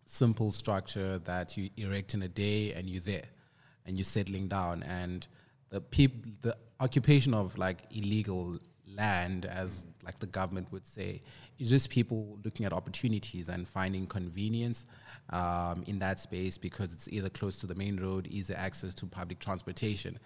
simple 0.06 0.50
structure 0.50 1.20
that 1.20 1.56
you 1.56 1.70
erect 1.76 2.14
in 2.14 2.22
a 2.22 2.28
day 2.28 2.72
and 2.72 2.90
you're 2.90 3.00
there, 3.00 3.26
and 3.84 3.96
you're 3.96 4.04
settling 4.04 4.48
down. 4.48 4.82
And 4.82 5.24
the 5.68 5.80
people, 5.80 6.32
the 6.42 6.56
occupation 6.81 7.35
of 7.35 7.57
like 7.59 7.83
illegal 7.91 8.59
land, 8.97 9.45
as 9.45 9.87
like 10.05 10.18
the 10.18 10.27
government 10.27 10.70
would 10.72 10.87
say, 10.87 11.22
is 11.59 11.68
just 11.70 11.91
people 11.91 12.39
looking 12.45 12.66
at 12.66 12.72
opportunities 12.72 13.49
and 13.49 13.66
finding 13.66 14.07
convenience 14.07 14.87
um, 15.31 15.85
in 15.87 15.99
that 15.99 16.20
space 16.20 16.59
because 16.59 16.93
it's 16.93 17.09
either 17.09 17.29
close 17.29 17.59
to 17.61 17.66
the 17.66 17.74
main 17.74 17.99
road, 17.99 18.27
easy 18.29 18.55
access 18.55 18.95
to 18.95 19.07
public 19.07 19.39
transportation, 19.39 20.18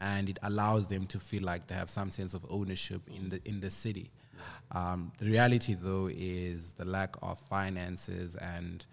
and 0.00 0.28
it 0.28 0.38
allows 0.42 0.86
them 0.86 1.06
to 1.06 1.20
feel 1.20 1.42
like 1.42 1.66
they 1.66 1.74
have 1.74 1.90
some 1.90 2.10
sense 2.10 2.34
of 2.34 2.44
ownership 2.48 3.02
in 3.14 3.28
the 3.28 3.40
in 3.44 3.60
the 3.60 3.70
city. 3.70 4.10
Um, 4.72 5.12
the 5.18 5.26
reality, 5.26 5.74
though, 5.74 6.08
is 6.12 6.74
the 6.74 6.84
lack 6.84 7.16
of 7.22 7.40
finances 7.40 8.36
and 8.36 8.84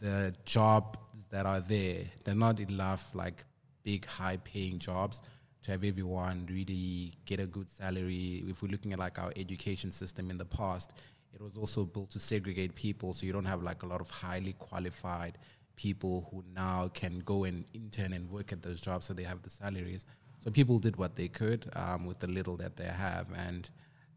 the 0.00 0.34
jobs 0.44 0.98
that 1.30 1.46
are 1.46 1.60
there. 1.60 2.02
They're 2.24 2.34
not 2.34 2.60
enough 2.60 3.10
like 3.14 3.44
big, 3.84 4.06
high-paying 4.06 4.78
jobs 4.78 5.22
to 5.64 5.70
have 5.72 5.82
everyone 5.82 6.46
really 6.50 7.12
get 7.24 7.40
a 7.40 7.46
good 7.46 7.70
salary. 7.70 8.44
If 8.46 8.62
we're 8.62 8.68
looking 8.68 8.92
at 8.92 8.98
like 8.98 9.18
our 9.18 9.32
education 9.34 9.90
system 9.90 10.30
in 10.30 10.38
the 10.38 10.44
past, 10.44 10.92
it 11.34 11.40
was 11.40 11.56
also 11.56 11.84
built 11.84 12.10
to 12.10 12.20
segregate 12.20 12.74
people, 12.74 13.12
so 13.14 13.26
you 13.26 13.32
don't 13.32 13.46
have 13.46 13.62
like 13.62 13.82
a 13.82 13.86
lot 13.86 14.00
of 14.00 14.10
highly 14.10 14.52
qualified 14.54 15.38
people 15.76 16.28
who 16.30 16.44
now 16.54 16.88
can 16.94 17.18
go 17.20 17.44
and 17.44 17.64
intern 17.72 18.12
and 18.12 18.30
work 18.30 18.52
at 18.52 18.62
those 18.62 18.80
jobs, 18.80 19.06
so 19.06 19.14
they 19.14 19.24
have 19.24 19.42
the 19.42 19.50
salaries. 19.50 20.06
So 20.38 20.50
people 20.50 20.78
did 20.78 20.96
what 20.96 21.16
they 21.16 21.28
could 21.28 21.68
um, 21.74 22.06
with 22.06 22.20
the 22.20 22.28
little 22.28 22.56
that 22.58 22.76
they 22.76 22.84
have, 22.84 23.26
and 23.34 23.68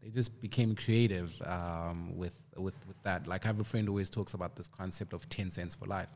they 0.02 0.10
just 0.10 0.40
became 0.40 0.76
creative 0.76 1.32
um, 1.46 2.16
with 2.16 2.38
with 2.56 2.76
with 2.86 3.02
that. 3.02 3.26
Like 3.26 3.46
I 3.46 3.48
have 3.48 3.58
a 3.58 3.64
friend 3.64 3.88
who 3.88 3.94
always 3.94 4.10
talks 4.10 4.34
about 4.34 4.54
this 4.54 4.68
concept 4.68 5.14
of 5.14 5.28
ten 5.30 5.50
cents 5.50 5.74
for 5.74 5.86
life. 5.86 6.12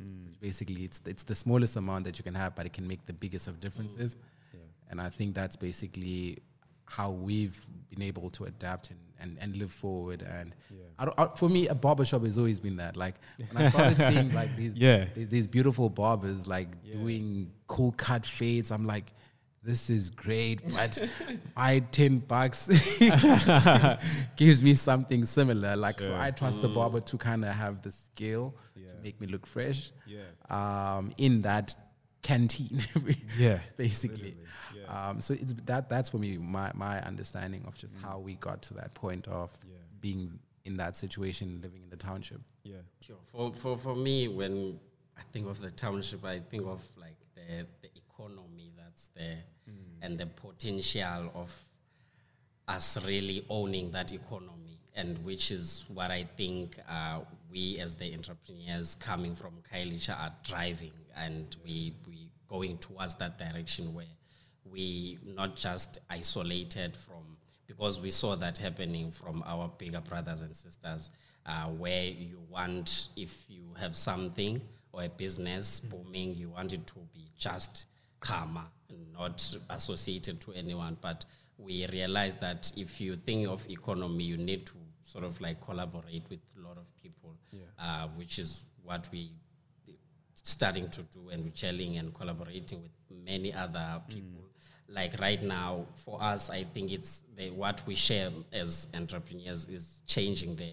Mm. 0.00 0.40
basically, 0.40 0.82
it's 0.82 1.00
it's 1.06 1.22
the 1.22 1.36
smallest 1.36 1.76
amount 1.76 2.04
that 2.06 2.18
you 2.18 2.24
can 2.24 2.34
have, 2.34 2.56
but 2.56 2.66
it 2.66 2.72
can 2.72 2.86
make 2.86 3.06
the 3.06 3.12
biggest 3.12 3.46
of 3.46 3.60
differences. 3.60 4.16
Mm 4.16 4.18
and 4.94 5.00
I 5.00 5.10
think 5.10 5.34
that's 5.34 5.56
basically 5.56 6.38
how 6.84 7.10
we've 7.10 7.60
been 7.90 8.00
able 8.00 8.30
to 8.30 8.44
adapt 8.44 8.90
and, 8.90 9.00
and, 9.18 9.36
and 9.40 9.56
live 9.56 9.72
forward. 9.72 10.22
And 10.22 10.54
yeah. 10.70 10.84
I 11.18 11.24
I, 11.24 11.28
for 11.34 11.48
me, 11.48 11.66
a 11.66 11.74
barbershop 11.74 12.22
has 12.22 12.38
always 12.38 12.60
been 12.60 12.76
that. 12.76 12.96
Like 12.96 13.16
when 13.50 13.66
I 13.66 13.70
started 13.70 13.98
seeing 14.12 14.32
like 14.32 14.54
these, 14.56 14.76
yeah. 14.76 15.06
these, 15.16 15.28
these 15.30 15.46
beautiful 15.48 15.90
barbers 15.90 16.46
like 16.46 16.68
yeah. 16.84 16.94
doing 16.94 17.50
cool 17.66 17.90
cut 17.96 18.24
fades, 18.24 18.70
I'm 18.70 18.86
like, 18.86 19.12
this 19.64 19.90
is 19.90 20.10
great, 20.10 20.60
but 20.72 20.96
my 21.56 21.80
10 21.80 22.20
bucks 22.20 22.68
gives 24.36 24.62
me 24.62 24.74
something 24.74 25.26
similar. 25.26 25.74
Like, 25.74 26.00
so 26.00 26.14
I 26.16 26.30
trust 26.30 26.60
the 26.60 26.68
barber 26.68 27.00
to 27.00 27.18
kind 27.18 27.44
of 27.44 27.52
have 27.52 27.82
the 27.82 27.90
skill 27.90 28.54
to 28.76 29.02
make 29.02 29.20
me 29.20 29.26
look 29.26 29.44
fresh. 29.44 29.90
Um, 30.48 31.12
in 31.18 31.40
that 31.40 31.74
canteen. 32.24 32.82
Yeah, 33.38 33.60
Basically. 33.76 34.36
Um, 34.88 35.20
so 35.20 35.34
it's 35.34 35.54
that 35.64 35.88
that's 35.88 36.10
for 36.10 36.18
me 36.18 36.38
my, 36.38 36.70
my 36.74 37.00
understanding 37.02 37.64
of 37.66 37.76
just 37.76 37.94
how 38.02 38.18
we 38.18 38.34
got 38.34 38.62
to 38.62 38.74
that 38.74 38.94
point 38.94 39.28
of 39.28 39.50
being 40.00 40.38
in 40.64 40.76
that 40.78 40.96
situation, 40.96 41.60
living 41.62 41.82
in 41.82 41.90
the 41.90 41.96
township. 41.96 42.40
Yeah. 42.62 42.76
Sure. 43.00 43.16
For, 43.32 43.52
for, 43.52 43.78
for 43.78 43.94
me, 43.94 44.28
when 44.28 44.78
I 45.16 45.22
think 45.32 45.46
of 45.46 45.60
the 45.60 45.70
township, 45.70 46.24
I 46.24 46.40
think 46.40 46.66
of 46.66 46.82
like 46.96 47.16
the, 47.34 47.66
the 47.82 47.88
economy 47.96 48.72
that's 48.76 49.08
there 49.14 49.44
and 50.02 50.18
the 50.18 50.26
potential 50.26 51.30
of 51.34 51.54
us 52.68 53.02
really 53.04 53.44
owning 53.48 53.90
that 53.92 54.12
economy, 54.12 54.78
and 54.94 55.18
which 55.24 55.50
is 55.50 55.84
what 55.88 56.10
I 56.10 56.24
think 56.36 56.78
uh, 56.88 57.20
we 57.50 57.78
as 57.78 57.94
the 57.94 58.12
entrepreneurs 58.12 58.94
coming 58.94 59.34
from 59.34 59.52
Khayelitsha 59.72 60.18
are 60.18 60.32
driving, 60.42 60.92
and 61.16 61.56
we 61.64 61.94
we 62.06 62.28
going 62.48 62.78
towards 62.78 63.14
that 63.16 63.38
direction 63.38 63.94
where 63.94 64.04
we 64.70 65.18
not 65.24 65.56
just 65.56 65.98
isolated 66.10 66.96
from 66.96 67.36
because 67.66 68.00
we 68.00 68.10
saw 68.10 68.36
that 68.36 68.58
happening 68.58 69.10
from 69.10 69.42
our 69.46 69.68
bigger 69.78 70.00
brothers 70.00 70.42
and 70.42 70.54
sisters, 70.54 71.10
uh, 71.46 71.64
where 71.66 72.04
you 72.04 72.38
want 72.50 73.08
if 73.16 73.44
you 73.48 73.62
have 73.80 73.96
something 73.96 74.60
or 74.92 75.04
a 75.04 75.08
business 75.08 75.80
booming, 75.80 76.34
you 76.34 76.48
want 76.50 76.72
it 76.72 76.86
to 76.86 76.98
be 77.12 77.30
just 77.38 77.86
karma 78.20 78.66
and 78.90 79.12
not 79.12 79.56
associated 79.70 80.40
to 80.40 80.52
anyone. 80.52 80.96
But 81.00 81.24
we 81.58 81.86
realize 81.90 82.36
that 82.36 82.72
if 82.76 83.00
you 83.00 83.16
think 83.16 83.48
of 83.48 83.68
economy, 83.68 84.24
you 84.24 84.36
need 84.36 84.66
to 84.66 84.74
sort 85.04 85.24
of 85.24 85.40
like 85.40 85.60
collaborate 85.60 86.24
with 86.30 86.40
a 86.58 86.66
lot 86.66 86.76
of 86.76 86.84
people, 87.02 87.36
uh, 87.78 88.08
which 88.16 88.38
is 88.38 88.64
what 88.82 89.08
we 89.12 89.30
starting 90.34 90.88
to 90.90 91.02
do 91.04 91.30
and 91.30 91.42
we're 91.44 91.50
gelling 91.50 91.98
and 91.98 92.12
collaborating 92.14 92.82
with 92.82 92.90
many 93.24 93.52
other 93.52 94.00
people. 94.08 94.44
Like 94.94 95.18
right 95.20 95.42
now, 95.42 95.86
for 96.04 96.22
us, 96.22 96.50
I 96.50 96.64
think 96.64 96.92
it's 96.92 97.22
the, 97.36 97.50
what 97.50 97.82
we 97.86 97.96
share 97.96 98.30
as 98.52 98.86
entrepreneurs 98.94 99.66
is 99.66 100.00
changing 100.06 100.56
the 100.56 100.70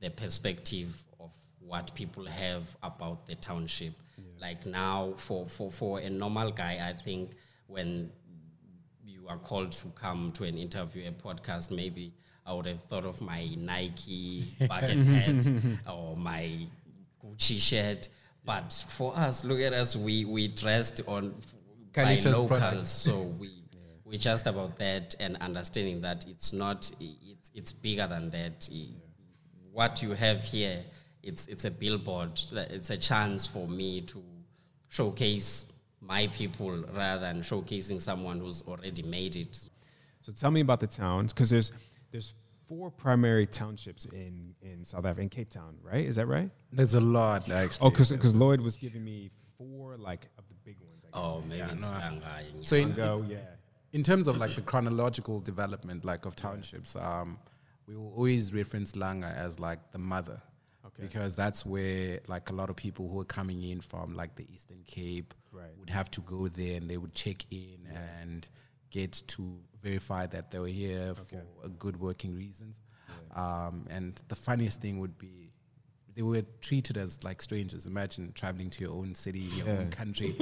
the 0.00 0.10
perspective 0.10 1.04
of 1.20 1.30
what 1.58 1.94
people 1.94 2.24
have 2.24 2.64
about 2.82 3.26
the 3.26 3.34
township. 3.34 3.92
Like 4.40 4.64
now, 4.64 5.12
for, 5.16 5.46
for, 5.48 5.70
for 5.70 6.00
a 6.00 6.08
normal 6.08 6.50
guy, 6.50 6.78
I 6.82 6.94
think 6.94 7.32
when 7.66 8.10
you 9.04 9.26
are 9.28 9.36
called 9.36 9.72
to 9.72 9.88
come 9.88 10.32
to 10.32 10.44
an 10.44 10.56
interview, 10.56 11.06
a 11.06 11.12
podcast, 11.12 11.70
maybe 11.70 12.14
I 12.46 12.54
would 12.54 12.64
have 12.66 12.80
thought 12.84 13.04
of 13.04 13.20
my 13.20 13.46
Nike 13.58 14.44
bucket 14.68 15.02
hat 15.02 15.46
or 15.86 16.16
my 16.16 16.66
Gucci 17.22 17.60
shirt. 17.60 18.08
But 18.46 18.72
for 18.88 19.14
us, 19.14 19.44
look 19.44 19.60
at 19.60 19.74
us, 19.74 19.94
we, 19.94 20.24
we 20.24 20.48
dressed 20.48 21.02
on 21.06 21.34
f- 21.94 22.24
by 22.24 22.30
locals. 22.30 22.48
products. 22.48 22.90
So 23.06 23.22
we, 23.22 23.50
we're 24.04 24.18
just 24.18 24.46
about 24.46 24.78
that 24.78 25.14
and 25.20 25.36
understanding 25.40 26.00
that 26.02 26.26
it's 26.28 26.52
not, 26.52 26.90
it's, 27.00 27.50
it's 27.54 27.72
bigger 27.72 28.06
than 28.06 28.30
that. 28.30 28.68
What 29.72 30.02
you 30.02 30.10
have 30.14 30.42
here, 30.42 30.84
it's, 31.22 31.46
it's 31.46 31.64
a 31.64 31.70
billboard. 31.70 32.40
It's 32.52 32.90
a 32.90 32.96
chance 32.96 33.46
for 33.46 33.68
me 33.68 34.00
to 34.02 34.22
showcase 34.88 35.66
my 36.00 36.26
people 36.28 36.84
rather 36.92 37.20
than 37.20 37.40
showcasing 37.42 38.00
someone 38.00 38.40
who's 38.40 38.62
already 38.62 39.02
made 39.02 39.36
it. 39.36 39.68
So 40.22 40.32
tell 40.32 40.50
me 40.50 40.60
about 40.60 40.80
the 40.80 40.86
towns, 40.86 41.32
because 41.32 41.50
there's 41.50 41.72
there's 42.10 42.34
four 42.68 42.90
primary 42.90 43.46
townships 43.46 44.06
in 44.06 44.54
in 44.62 44.84
South 44.84 45.04
Africa, 45.04 45.22
in 45.22 45.28
Cape 45.28 45.50
Town, 45.50 45.76
right? 45.82 46.04
Is 46.04 46.16
that 46.16 46.26
right? 46.26 46.50
There's 46.72 46.94
a 46.94 47.00
lot 47.00 47.48
actually. 47.50 47.86
Oh, 47.86 47.90
because 47.90 48.34
Lloyd 48.34 48.60
was 48.60 48.76
giving 48.76 49.04
me 49.04 49.30
four 49.56 49.96
like 49.96 50.28
Oh, 51.12 51.40
maybe 51.42 51.58
Yeah, 51.58 51.72
it's 51.72 51.80
no, 51.90 51.96
I- 51.96 52.00
Langa. 52.00 52.64
So 52.66 52.76
in, 52.76 52.92
Go, 52.92 53.24
yeah. 53.28 53.38
in 53.92 54.02
terms 54.02 54.26
of 54.26 54.36
like 54.38 54.54
the 54.54 54.62
chronological 54.62 55.40
development 55.40 56.04
like 56.04 56.26
of 56.26 56.36
townships, 56.36 56.96
um, 56.96 57.38
we 57.86 57.96
will 57.96 58.12
always 58.14 58.52
reference 58.54 58.92
Langa 58.92 59.34
as 59.36 59.58
like 59.58 59.90
the 59.92 59.98
mother. 59.98 60.40
Okay. 60.86 61.02
Because 61.02 61.36
that's 61.36 61.64
where 61.66 62.20
like 62.26 62.50
a 62.50 62.52
lot 62.52 62.70
of 62.70 62.76
people 62.76 63.08
who 63.08 63.20
are 63.20 63.24
coming 63.24 63.62
in 63.62 63.80
from 63.80 64.14
like 64.14 64.34
the 64.36 64.46
Eastern 64.52 64.82
Cape 64.86 65.34
Right. 65.52 65.76
would 65.78 65.90
have 65.90 66.10
to 66.12 66.20
go 66.22 66.48
there 66.48 66.76
and 66.76 66.88
they 66.90 66.96
would 66.96 67.12
check 67.14 67.44
in 67.50 67.86
and 68.22 68.48
get 68.90 69.12
to 69.28 69.58
verify 69.82 70.26
that 70.26 70.50
they 70.50 70.58
were 70.58 70.66
here 70.68 71.14
for 71.14 71.26
a 71.64 71.68
good 71.68 71.98
working 72.00 72.34
reasons. 72.36 72.80
Um, 73.34 73.86
and 73.90 74.20
the 74.28 74.34
funniest 74.36 74.80
thing 74.80 74.98
would 75.00 75.16
be 75.18 75.49
they 76.14 76.22
were 76.22 76.42
treated 76.60 76.96
as 76.96 77.22
like 77.24 77.40
strangers. 77.42 77.86
Imagine 77.86 78.32
traveling 78.34 78.70
to 78.70 78.84
your 78.84 78.92
own 78.92 79.14
city, 79.14 79.40
your 79.40 79.68
own 79.68 79.88
country, 79.88 80.34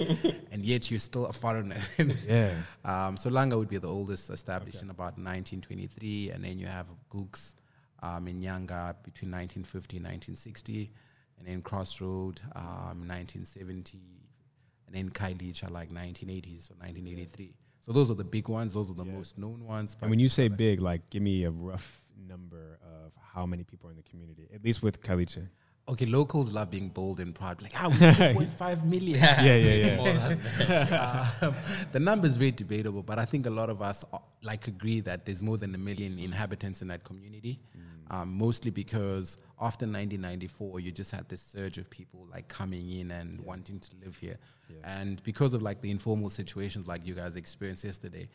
and 0.53 0.65
yet 0.65 0.91
you're 0.91 0.99
still 1.01 1.27
a 1.27 1.33
foreigner. 1.33 1.81
Yeah. 2.27 2.55
Um, 2.85 3.17
so 3.17 3.31
Langa 3.31 3.57
would 3.57 3.69
be 3.69 3.79
the 3.79 3.89
oldest, 3.89 4.31
established 4.31 4.83
in 4.83 4.91
about 4.91 5.19
1923, 5.19 6.31
and 6.31 6.45
then 6.45 6.59
you 6.59 6.67
have 6.67 6.87
Gugs 7.11 7.55
um, 8.03 8.29
in 8.29 8.41
Nyanga 8.41 8.95
between 9.03 9.31
1950 9.31 9.97
and 9.99 10.07
1960, 10.07 10.91
and 11.39 11.47
then 11.47 11.63
Crossroad 11.63 12.41
um, 12.55 13.07
1970, 13.07 13.99
and 14.87 14.97
then 14.97 15.11
Khayelitsha 15.11 15.71
like 15.71 15.91
1980s 15.91 16.71
or 16.71 16.77
1983. 16.81 17.55
So 17.81 17.93
those 17.93 18.11
are 18.11 18.15
the 18.15 18.25
big 18.25 18.49
ones. 18.49 18.75
Those 18.75 18.91
are 18.91 18.95
the 18.95 19.05
most 19.05 19.39
known 19.39 19.65
ones. 19.65 19.97
And 20.01 20.11
when 20.11 20.19
you 20.19 20.29
say 20.29 20.49
big, 20.49 20.83
like, 20.83 21.09
give 21.09 21.23
me 21.23 21.45
a 21.45 21.51
rough 21.51 22.01
number 22.27 22.79
of 22.83 23.13
how 23.21 23.47
many 23.47 23.65
people 23.65 23.89
are 23.89 23.93
in 23.93 23.97
the 23.97 24.03
community, 24.03 24.49
at 24.55 24.65
least 24.65 24.83
with 24.83 25.01
Khayelitsha. 25.03 25.49
Okay, 25.89 26.05
locals 26.05 26.53
love 26.53 26.71
being 26.71 26.91
bold 26.91 27.19
and 27.19 27.35
proud. 27.35 27.63
Like, 27.63 27.73
ah, 27.75 27.89
we 27.89 27.95
2.5 27.97 28.85
million. 28.85 29.19
Yeah, 29.19 29.41
yeah, 29.41 29.97
yeah. 29.97 31.27
Than 31.41 31.49
um, 31.49 31.55
the 31.93 32.01
number 32.01 32.27
is 32.27 32.37
very 32.37 32.51
debatable, 32.51 33.03
but 33.03 33.19
I 33.19 33.25
think 33.25 33.47
a 33.47 33.51
lot 33.51 33.71
of 33.71 33.81
us 33.81 34.05
uh, 34.13 34.19
like 34.43 34.69
agree 34.69 35.01
that 35.01 35.25
there's 35.25 35.43
more 35.43 35.57
than 35.57 35.75
a 35.75 35.79
million 35.79 36.19
inhabitants 36.19 36.83
in 36.83 36.89
that 36.89 37.05
community. 37.05 37.59
Um, 38.11 38.33
mostly 38.39 38.71
because 38.71 39.37
after 39.61 39.85
1994, 39.87 40.81
you 40.81 40.93
just 40.93 41.11
had 41.11 41.29
this 41.29 41.43
surge 41.43 41.79
of 41.79 41.91
people 41.91 42.27
like 42.31 42.47
coming 42.49 42.91
in 42.91 43.11
and 43.11 43.41
wanting 43.41 43.81
to 43.81 43.91
live 44.05 44.17
here, 44.17 44.37
and 44.85 45.23
because 45.25 45.55
of 45.55 45.63
like 45.63 45.81
the 45.81 45.91
informal 45.91 46.31
situations 46.31 46.87
like 46.87 47.07
you 47.07 47.15
guys 47.15 47.37
experienced 47.37 47.85
yesterday, 47.85 48.29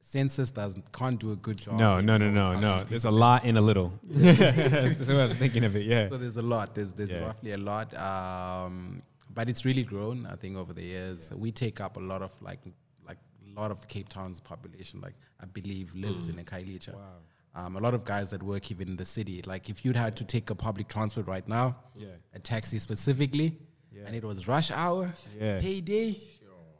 census 0.00 0.50
doesn't 0.50 0.90
can't 0.92 1.18
do 1.18 1.32
a 1.32 1.36
good 1.36 1.56
job. 1.56 1.74
No, 1.78 2.00
no, 2.00 2.16
no, 2.16 2.30
no, 2.30 2.52
no. 2.52 2.84
There's 2.88 3.04
a 3.06 3.10
lot 3.10 3.44
in 3.44 3.56
a 3.56 3.60
little. 3.60 3.92
That's 4.10 4.98
what 5.00 5.10
I 5.10 5.24
was 5.24 5.34
thinking 5.34 5.64
of 5.64 5.76
it. 5.76 5.86
Yeah. 5.86 6.08
so 6.08 6.16
there's 6.18 6.36
a 6.36 6.42
lot. 6.42 6.74
There's 6.74 6.92
there's 6.92 7.10
Yeah. 7.10 7.24
roughly 7.26 7.52
a 7.52 7.58
lot, 7.58 7.94
um, 7.96 9.02
but 9.34 9.48
it's 9.48 9.64
really 9.64 9.82
grown. 9.84 10.26
I 10.26 10.36
think 10.36 10.56
over 10.56 10.72
the 10.72 10.82
years, 10.84 11.32
we 11.34 11.52
take 11.52 11.80
up 11.80 11.96
a 11.96 12.00
lot 12.00 12.20
of 12.22 12.32
like 12.42 12.60
like 13.06 13.18
a 13.46 13.60
lot 13.60 13.70
of 13.70 13.86
Cape 13.88 14.08
Town's 14.08 14.40
population. 14.40 15.00
Like 15.00 15.14
I 15.40 15.46
believe 15.46 15.94
lives 15.94 16.28
in 16.32 16.38
a 16.38 16.42
Khayelitsha. 16.44 16.94
Um, 17.56 17.74
a 17.76 17.80
lot 17.80 17.94
of 17.94 18.04
guys 18.04 18.28
that 18.30 18.42
work 18.42 18.70
even 18.70 18.86
in 18.88 18.96
the 18.96 19.04
city. 19.06 19.40
Like 19.46 19.70
if 19.70 19.82
you'd 19.84 19.96
had 19.96 20.14
to 20.16 20.24
take 20.24 20.50
a 20.50 20.54
public 20.54 20.88
transport 20.88 21.26
right 21.26 21.46
now, 21.48 21.76
Yeah. 21.96 22.08
a 22.34 22.38
taxi 22.38 22.78
specifically, 22.78 23.58
Yeah. 23.90 24.02
and 24.06 24.14
it 24.14 24.22
was 24.22 24.46
rush 24.46 24.70
hour, 24.70 25.12
Yeah. 25.40 25.58
payday, 25.60 26.20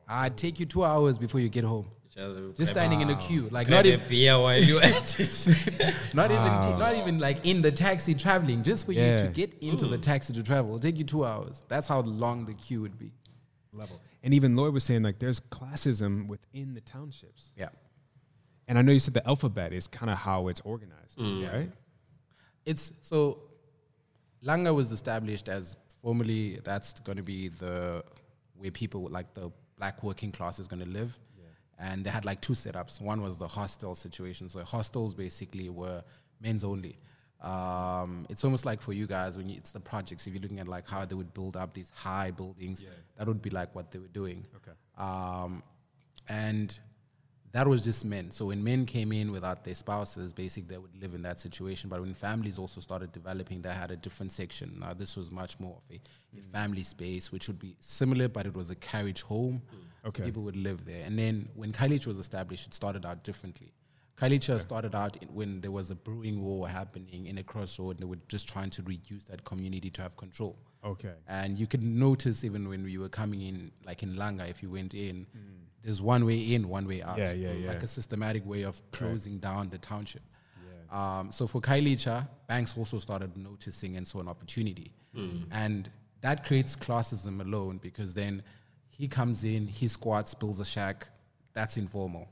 I'd 0.06 0.36
take 0.36 0.60
you 0.60 0.66
two 0.66 0.84
hours 0.84 1.18
before 1.18 1.40
you 1.40 1.48
get 1.48 1.64
home. 1.64 1.86
Just, 2.14 2.38
Just 2.56 2.70
standing 2.72 3.00
in 3.00 3.08
a 3.10 3.16
queue, 3.16 3.48
like 3.50 3.66
grab 3.68 3.84
not 3.84 3.86
a 3.86 3.94
even 3.94 4.08
beer 4.08 4.38
while 4.38 4.62
you 4.62 4.78
at 4.90 5.20
it. 5.20 5.94
not 6.14 6.30
even 6.30 6.78
not 6.78 6.94
even 6.94 7.18
like 7.18 7.44
in 7.46 7.60
the 7.62 7.72
taxi 7.72 8.14
traveling, 8.14 8.62
just 8.62 8.84
for 8.86 8.92
you 8.92 9.16
to 9.18 9.30
get 9.34 9.52
into 9.62 9.86
the 9.86 9.98
taxi 9.98 10.32
to 10.34 10.42
travel. 10.42 10.70
It'll 10.72 10.78
take 10.78 10.98
you 10.98 11.04
two 11.04 11.24
hours. 11.26 11.64
That's 11.68 11.86
how 11.86 12.00
long 12.00 12.46
the 12.46 12.54
queue 12.54 12.80
would 12.82 12.98
be. 12.98 13.12
Level. 13.72 14.00
And 14.22 14.32
even 14.34 14.56
Lloyd 14.56 14.72
was 14.74 14.84
saying 14.84 15.02
like 15.02 15.18
there's 15.18 15.40
classism 15.40 16.26
within 16.26 16.72
the 16.74 16.80
townships. 16.82 17.50
Yeah. 17.56 17.68
And 18.68 18.78
I 18.78 18.82
know 18.82 18.92
you 18.92 19.00
said 19.00 19.14
the 19.14 19.26
alphabet 19.26 19.72
is 19.72 19.86
kind 19.86 20.10
of 20.10 20.18
how 20.18 20.48
it's 20.48 20.60
organized, 20.62 21.18
Mm. 21.18 21.52
right? 21.52 21.70
It's 22.64 22.92
so 23.00 23.38
Langa 24.44 24.74
was 24.74 24.92
established 24.92 25.48
as 25.48 25.76
formally 26.02 26.60
that's 26.64 26.92
going 27.00 27.16
to 27.16 27.22
be 27.22 27.48
the 27.48 28.04
where 28.56 28.70
people 28.70 29.08
like 29.10 29.34
the 29.34 29.50
black 29.78 30.02
working 30.02 30.32
class 30.32 30.58
is 30.58 30.66
going 30.68 30.80
to 30.82 30.88
live. 30.88 31.18
And 31.78 32.04
they 32.04 32.08
had 32.10 32.24
like 32.24 32.40
two 32.40 32.54
setups. 32.54 33.02
One 33.02 33.20
was 33.20 33.36
the 33.36 33.46
hostel 33.46 33.94
situation. 33.94 34.48
So 34.48 34.64
hostels 34.64 35.14
basically 35.14 35.68
were 35.68 36.02
men's 36.40 36.64
only. 36.64 36.98
Um, 37.42 38.26
it's 38.30 38.44
almost 38.44 38.64
like 38.64 38.80
for 38.80 38.94
you 38.94 39.06
guys 39.06 39.36
when 39.36 39.50
you, 39.50 39.58
it's 39.58 39.72
the 39.72 39.80
projects. 39.80 40.26
If 40.26 40.32
you're 40.32 40.40
looking 40.42 40.58
at 40.58 40.68
like 40.68 40.88
how 40.88 41.04
they 41.04 41.14
would 41.14 41.34
build 41.34 41.54
up 41.54 41.74
these 41.74 41.90
high 41.94 42.30
buildings, 42.30 42.82
that 43.18 43.26
would 43.26 43.42
be 43.42 43.50
like 43.50 43.74
what 43.74 43.90
they 43.90 43.98
were 43.98 44.08
doing. 44.08 44.46
Okay. 44.56 44.72
Um, 44.96 45.62
and 46.30 46.78
that 47.56 47.66
was 47.66 47.82
just 47.82 48.04
men. 48.04 48.30
So 48.30 48.46
when 48.46 48.62
men 48.62 48.84
came 48.84 49.12
in 49.12 49.32
without 49.32 49.64
their 49.64 49.74
spouses, 49.74 50.34
basically 50.34 50.74
they 50.74 50.78
would 50.78 50.94
live 51.00 51.14
in 51.14 51.22
that 51.22 51.40
situation. 51.40 51.88
But 51.88 52.02
when 52.02 52.12
families 52.12 52.58
also 52.58 52.82
started 52.82 53.12
developing, 53.12 53.62
they 53.62 53.70
had 53.70 53.90
a 53.90 53.96
different 53.96 54.32
section. 54.32 54.76
Now 54.78 54.92
this 54.92 55.16
was 55.16 55.32
much 55.32 55.58
more 55.58 55.78
of 55.78 55.82
a, 55.90 55.94
a 56.36 56.40
mm. 56.40 56.52
family 56.52 56.82
space, 56.82 57.32
which 57.32 57.46
would 57.48 57.58
be 57.58 57.74
similar, 57.80 58.28
but 58.28 58.44
it 58.44 58.54
was 58.54 58.68
a 58.68 58.74
carriage 58.74 59.22
home. 59.22 59.62
Mm. 59.64 59.70
So 59.70 60.08
Okay. 60.08 60.22
people 60.22 60.42
would 60.42 60.54
live 60.54 60.84
there. 60.84 61.02
And 61.04 61.18
then 61.18 61.48
when 61.56 61.72
Khayelitsha 61.72 62.06
was 62.06 62.18
established, 62.18 62.66
it 62.68 62.74
started 62.74 63.04
out 63.04 63.24
differently. 63.24 63.72
Khayelitsha 64.18 64.60
started 64.60 64.94
out 64.94 65.16
in, 65.16 65.28
when 65.28 65.60
there 65.60 65.72
was 65.72 65.90
a 65.90 65.96
brewing 65.96 66.42
war 66.44 66.68
happening 66.68 67.26
in 67.26 67.38
a 67.38 67.42
crossroad. 67.42 67.96
and 67.96 68.00
They 68.00 68.06
were 68.06 68.22
just 68.28 68.48
trying 68.48 68.70
to 68.70 68.82
reduce 68.82 69.24
that 69.24 69.44
community 69.44 69.90
to 69.90 70.02
have 70.02 70.16
control. 70.16 70.56
Okay. 70.84 71.14
And 71.26 71.58
you 71.58 71.66
could 71.66 71.82
notice 71.82 72.44
even 72.44 72.68
when 72.68 72.84
we 72.84 72.98
were 72.98 73.08
coming 73.08 73.40
in, 73.40 73.72
like 73.84 74.02
in 74.02 74.14
Langa, 74.14 74.48
if 74.48 74.62
you 74.62 74.70
went 74.70 74.94
in, 74.94 75.26
mm. 75.36 75.65
There's 75.86 76.02
one 76.02 76.26
way 76.26 76.38
in, 76.52 76.68
one 76.68 76.88
way 76.88 77.00
out. 77.00 77.16
Yeah, 77.16 77.32
yeah, 77.32 77.50
It's 77.50 77.60
yeah. 77.60 77.68
Like 77.68 77.82
a 77.84 77.86
systematic 77.86 78.44
way 78.44 78.62
of 78.62 78.82
closing 78.90 79.38
down 79.38 79.68
the 79.68 79.78
township. 79.78 80.22
Yeah. 80.90 81.18
Um, 81.18 81.30
so 81.30 81.46
for 81.46 81.60
Khayelitsha, 81.60 82.26
banks 82.48 82.76
also 82.76 82.98
started 82.98 83.36
noticing 83.36 83.96
and 83.96 84.04
saw 84.04 84.18
an 84.18 84.26
opportunity. 84.28 84.90
And 85.52 85.88
that 86.22 86.44
creates 86.44 86.74
classism 86.76 87.40
alone 87.40 87.78
because 87.80 88.14
then 88.14 88.42
he 88.90 89.06
comes 89.06 89.44
in, 89.44 89.68
he 89.68 89.86
squats, 89.86 90.34
builds 90.34 90.58
a 90.58 90.64
shack. 90.64 91.06
That's 91.54 91.76
informal. 91.76 92.28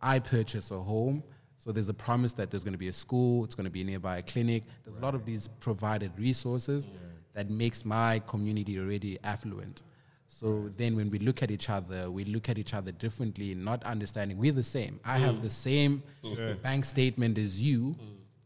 I 0.00 0.20
purchase 0.20 0.70
a 0.70 0.78
home. 0.80 1.24
So 1.58 1.72
there's 1.72 1.88
a 1.88 1.94
promise 1.94 2.32
that 2.34 2.50
there's 2.52 2.64
going 2.64 2.72
to 2.72 2.78
be 2.78 2.88
a 2.88 2.92
school, 2.92 3.44
it's 3.44 3.54
going 3.56 3.64
to 3.64 3.70
be 3.70 3.82
nearby 3.84 4.18
a 4.18 4.22
clinic. 4.22 4.62
There's 4.84 4.96
a 4.96 5.00
lot 5.00 5.14
of 5.16 5.24
these 5.24 5.48
provided 5.60 6.12
resources 6.18 6.88
that 7.34 7.50
makes 7.50 7.84
my 7.84 8.20
community 8.20 8.78
already 8.78 9.18
affluent. 9.24 9.82
So 10.26 10.70
then 10.76 10.96
when 10.96 11.10
we 11.10 11.18
look 11.18 11.42
at 11.42 11.50
each 11.50 11.68
other, 11.70 12.10
we 12.10 12.24
look 12.24 12.48
at 12.48 12.58
each 12.58 12.74
other 12.74 12.90
differently, 12.92 13.54
not 13.54 13.84
understanding 13.84 14.38
we're 14.38 14.52
the 14.52 14.62
same. 14.62 14.98
I 15.04 15.18
have 15.18 15.42
the 15.42 15.50
same 15.50 16.02
Sure. 16.24 16.54
bank 16.56 16.84
statement 16.84 17.38
as 17.38 17.62
you, 17.62 17.80
mm. 17.90 17.96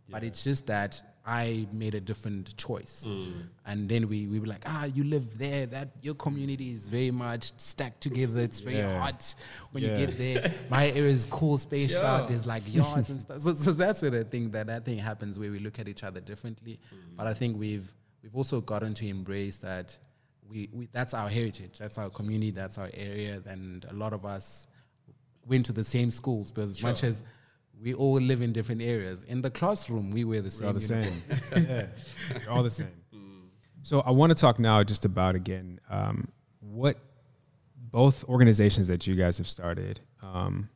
but 0.08 0.24
it's 0.24 0.42
just 0.44 0.66
that 0.66 1.02
I 1.28 1.66
made 1.72 1.94
a 1.96 2.00
different 2.00 2.56
choice. 2.56 3.04
Mm. 3.08 3.32
And 3.66 3.88
then 3.88 4.08
we, 4.08 4.28
we 4.28 4.38
were 4.38 4.46
like, 4.46 4.62
ah, 4.66 4.84
you 4.84 5.02
live 5.04 5.38
there. 5.38 5.66
That 5.66 5.88
your 6.00 6.14
community 6.14 6.72
is 6.72 6.86
very 6.88 7.10
much 7.10 7.50
stacked 7.56 8.00
together. 8.00 8.40
It's 8.40 8.60
very 8.60 8.76
Yeah. 8.78 8.98
hot 9.00 9.34
when 9.72 9.82
Yeah. 9.82 9.98
you 9.98 10.06
get 10.06 10.18
there. 10.18 10.54
My 10.70 10.88
area 10.88 11.12
is 11.12 11.26
cool, 11.26 11.58
spaced 11.58 11.94
Sure. 11.94 12.04
out. 12.04 12.28
There's 12.28 12.46
like 12.46 12.62
yards 12.72 13.10
and 13.10 13.20
stuff. 13.20 13.40
So, 13.40 13.54
so 13.54 13.72
that's 13.72 14.02
where 14.02 14.14
I 14.20 14.22
think 14.22 14.52
that 14.52 14.68
that 14.68 14.84
thing 14.84 14.98
happens 14.98 15.36
where 15.38 15.50
we 15.50 15.58
look 15.58 15.80
at 15.80 15.88
each 15.88 16.04
other 16.04 16.20
differently. 16.20 16.78
Mm. 16.94 17.16
But 17.16 17.26
I 17.26 17.34
think 17.34 17.58
we've 17.58 17.92
we've 18.22 18.36
also 18.36 18.60
gotten 18.60 18.92
to 18.94 19.08
embrace 19.08 19.56
that 19.58 19.98
we, 20.48 20.68
we 20.72 20.88
that's 20.92 21.14
our 21.14 21.28
heritage, 21.28 21.78
that's 21.78 21.98
our 21.98 22.10
community, 22.10 22.50
that's 22.50 22.78
our 22.78 22.90
area, 22.94 23.40
and 23.46 23.84
a 23.90 23.94
lot 23.94 24.12
of 24.12 24.24
us 24.24 24.66
went 25.46 25.66
to 25.66 25.72
the 25.72 25.84
same 25.84 26.10
schools. 26.10 26.50
But 26.52 26.64
as 26.64 26.82
much 26.82 27.04
as 27.04 27.22
we 27.80 27.94
all 27.94 28.14
live 28.20 28.42
in 28.42 28.52
different 28.52 28.82
areas, 28.82 29.22
in 29.24 29.42
the 29.42 29.50
classroom 29.50 30.10
we 30.10 30.24
wear 30.24 30.40
the 30.42 30.56
We're 30.60 30.68
all 30.72 30.80
same. 30.80 30.98
the 30.98 31.04
uniform. 31.04 31.22
same. 31.52 31.66
yeah, 31.68 31.86
We're 32.46 32.52
all 32.52 32.62
the 32.62 32.70
same. 32.70 32.90
So 33.82 34.00
I 34.00 34.10
want 34.10 34.30
to 34.30 34.34
talk 34.34 34.58
now 34.58 34.82
just 34.82 35.04
about 35.04 35.34
again 35.36 35.78
um, 35.88 36.28
what 36.60 36.98
both 37.92 38.24
organizations 38.24 38.88
that 38.88 39.06
you 39.06 39.14
guys 39.14 39.38
have 39.38 39.48
started 39.48 40.00
um, 40.22 40.68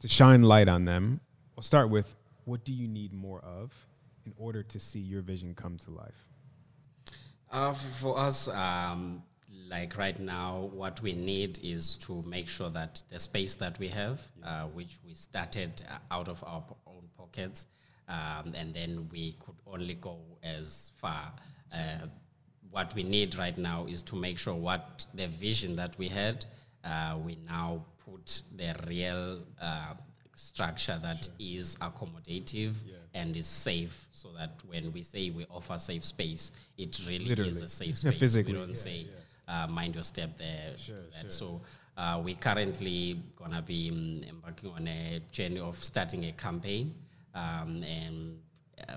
to 0.00 0.06
shine 0.08 0.42
light 0.42 0.68
on 0.68 0.84
them. 0.84 1.20
We'll 1.56 1.62
start 1.64 1.90
with 1.90 2.14
what 2.44 2.64
do 2.64 2.72
you 2.72 2.86
need 2.86 3.12
more 3.12 3.40
of 3.40 3.72
in 4.24 4.32
order 4.36 4.62
to 4.62 4.78
see 4.78 5.00
your 5.00 5.20
vision 5.22 5.54
come 5.54 5.76
to 5.78 5.90
life? 5.90 6.28
Uh, 7.54 7.72
for 7.72 8.18
us, 8.18 8.48
um, 8.48 9.22
like 9.70 9.96
right 9.96 10.18
now, 10.18 10.68
what 10.72 11.00
we 11.02 11.12
need 11.12 11.56
is 11.62 11.96
to 11.96 12.20
make 12.26 12.48
sure 12.48 12.68
that 12.68 13.00
the 13.10 13.18
space 13.20 13.54
that 13.54 13.78
we 13.78 13.86
have, 13.86 14.20
uh, 14.44 14.64
which 14.64 14.98
we 15.06 15.14
started 15.14 15.70
uh, 15.88 15.98
out 16.12 16.26
of 16.26 16.42
our 16.42 16.64
own 16.88 17.08
pockets, 17.16 17.66
um, 18.08 18.52
and 18.56 18.74
then 18.74 19.08
we 19.12 19.36
could 19.38 19.54
only 19.68 19.94
go 19.94 20.18
as 20.42 20.90
far. 20.96 21.32
Uh, 21.72 22.06
what 22.72 22.92
we 22.96 23.04
need 23.04 23.36
right 23.36 23.56
now 23.56 23.86
is 23.88 24.02
to 24.02 24.16
make 24.16 24.36
sure 24.36 24.54
what 24.54 25.06
the 25.14 25.28
vision 25.28 25.76
that 25.76 25.96
we 25.96 26.08
had, 26.08 26.44
uh, 26.82 27.16
we 27.24 27.38
now 27.46 27.84
put 28.04 28.42
the 28.56 28.74
real 28.88 29.38
uh, 29.62 29.94
structure 30.36 30.98
that 31.02 31.28
is 31.38 31.76
accommodative 31.76 32.74
and 33.14 33.36
is 33.36 33.46
safe 33.46 34.08
so 34.12 34.28
that 34.36 34.50
when 34.66 34.92
we 34.92 35.02
say 35.02 35.30
we 35.30 35.46
offer 35.50 35.78
safe 35.78 36.04
space, 36.04 36.52
it 36.76 36.98
really 37.08 37.30
is 37.48 37.62
a 37.62 37.68
safe 37.68 37.96
space. 38.02 38.18
Physically. 38.18 38.52
We 38.54 38.58
don't 38.58 38.68
Yeah, 38.70 38.74
say 38.74 39.06
Uh, 39.46 39.66
mind 39.68 39.94
your 39.94 40.04
step 40.04 40.38
there. 40.38 40.74
do 40.86 40.94
that. 41.22 41.30
So 41.30 41.60
uh, 41.98 42.20
we 42.24 42.34
currently 42.34 43.20
gonna 43.36 43.60
be 43.62 43.90
um, 43.90 44.22
embarking 44.28 44.70
on 44.70 44.88
a 44.88 45.20
journey 45.32 45.60
of 45.60 45.82
starting 45.84 46.24
a 46.24 46.32
campaign 46.32 46.94
um, 47.34 47.84
and 47.84 48.38
uh, 48.88 48.96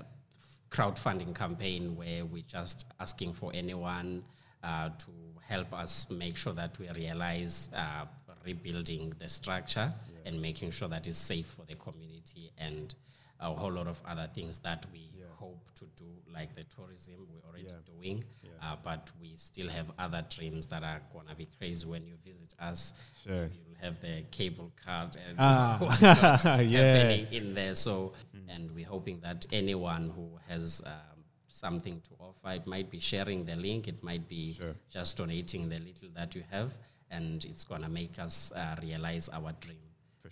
crowdfunding 0.70 1.34
campaign 1.34 1.96
where 1.96 2.24
we're 2.24 2.42
just 2.48 2.86
asking 2.98 3.34
for 3.34 3.50
anyone 3.54 4.24
uh, 4.64 4.88
to 4.98 5.10
help 5.46 5.72
us 5.74 6.06
make 6.10 6.36
sure 6.36 6.52
that 6.54 6.78
we 6.78 6.88
realize 6.90 7.68
uh, 7.76 8.04
rebuilding 8.44 9.12
the 9.18 9.28
structure 9.28 9.92
and 10.28 10.40
making 10.40 10.70
sure 10.70 10.88
that 10.88 11.06
it's 11.06 11.18
safe 11.18 11.46
for 11.46 11.64
the 11.66 11.74
community 11.76 12.50
and 12.58 12.94
a 13.40 13.50
whole 13.52 13.72
lot 13.72 13.86
of 13.86 14.00
other 14.06 14.28
things 14.34 14.58
that 14.58 14.84
we 14.92 15.10
hope 15.36 15.64
to 15.76 15.84
do, 15.96 16.06
like 16.34 16.52
the 16.56 16.64
tourism 16.64 17.14
we're 17.30 17.48
already 17.48 17.68
doing, 17.86 18.24
uh, 18.60 18.74
but 18.82 19.10
we 19.20 19.32
still 19.36 19.68
have 19.68 19.86
other 19.98 20.24
dreams 20.36 20.66
that 20.66 20.82
are 20.82 21.00
gonna 21.12 21.34
be 21.36 21.46
crazy 21.58 21.86
when 21.86 22.04
you 22.04 22.14
visit 22.24 22.52
us. 22.60 22.92
Sure. 23.24 23.44
You'll 23.54 23.78
have 23.80 24.00
the 24.00 24.24
cable 24.32 24.72
card 24.84 25.16
and 25.28 25.36
Ah. 25.38 25.78
Yeah. 26.60 26.94
happening 26.96 27.26
in 27.30 27.54
there. 27.54 27.76
So, 27.76 28.12
and 28.48 28.70
we're 28.74 28.86
hoping 28.88 29.20
that 29.20 29.46
anyone 29.52 30.10
who 30.16 30.28
has 30.48 30.82
um, 30.84 31.22
something 31.48 32.00
to 32.08 32.10
offer, 32.18 32.50
it 32.56 32.66
might 32.66 32.90
be 32.90 32.98
sharing 32.98 33.44
the 33.44 33.54
link, 33.54 33.86
it 33.86 34.02
might 34.02 34.28
be 34.28 34.58
just 34.90 35.16
donating 35.16 35.68
the 35.68 35.78
little 35.78 36.08
that 36.16 36.34
you 36.34 36.42
have, 36.50 36.72
and 37.12 37.44
it's 37.44 37.62
gonna 37.62 37.88
make 37.88 38.18
us 38.18 38.50
uh, 38.56 38.74
realize 38.82 39.28
our 39.28 39.52
dream 39.60 39.78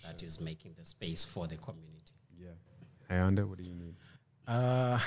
that 0.05 0.23
is 0.23 0.39
making 0.39 0.75
the 0.77 0.85
space 0.85 1.25
for 1.25 1.47
the 1.47 1.57
community. 1.57 2.13
Yeah. 2.39 2.49
Ayanda, 3.09 3.47
what 3.47 3.59
do 3.61 3.67
you 3.67 3.75
need? 3.75 3.95
Uh, 4.47 4.99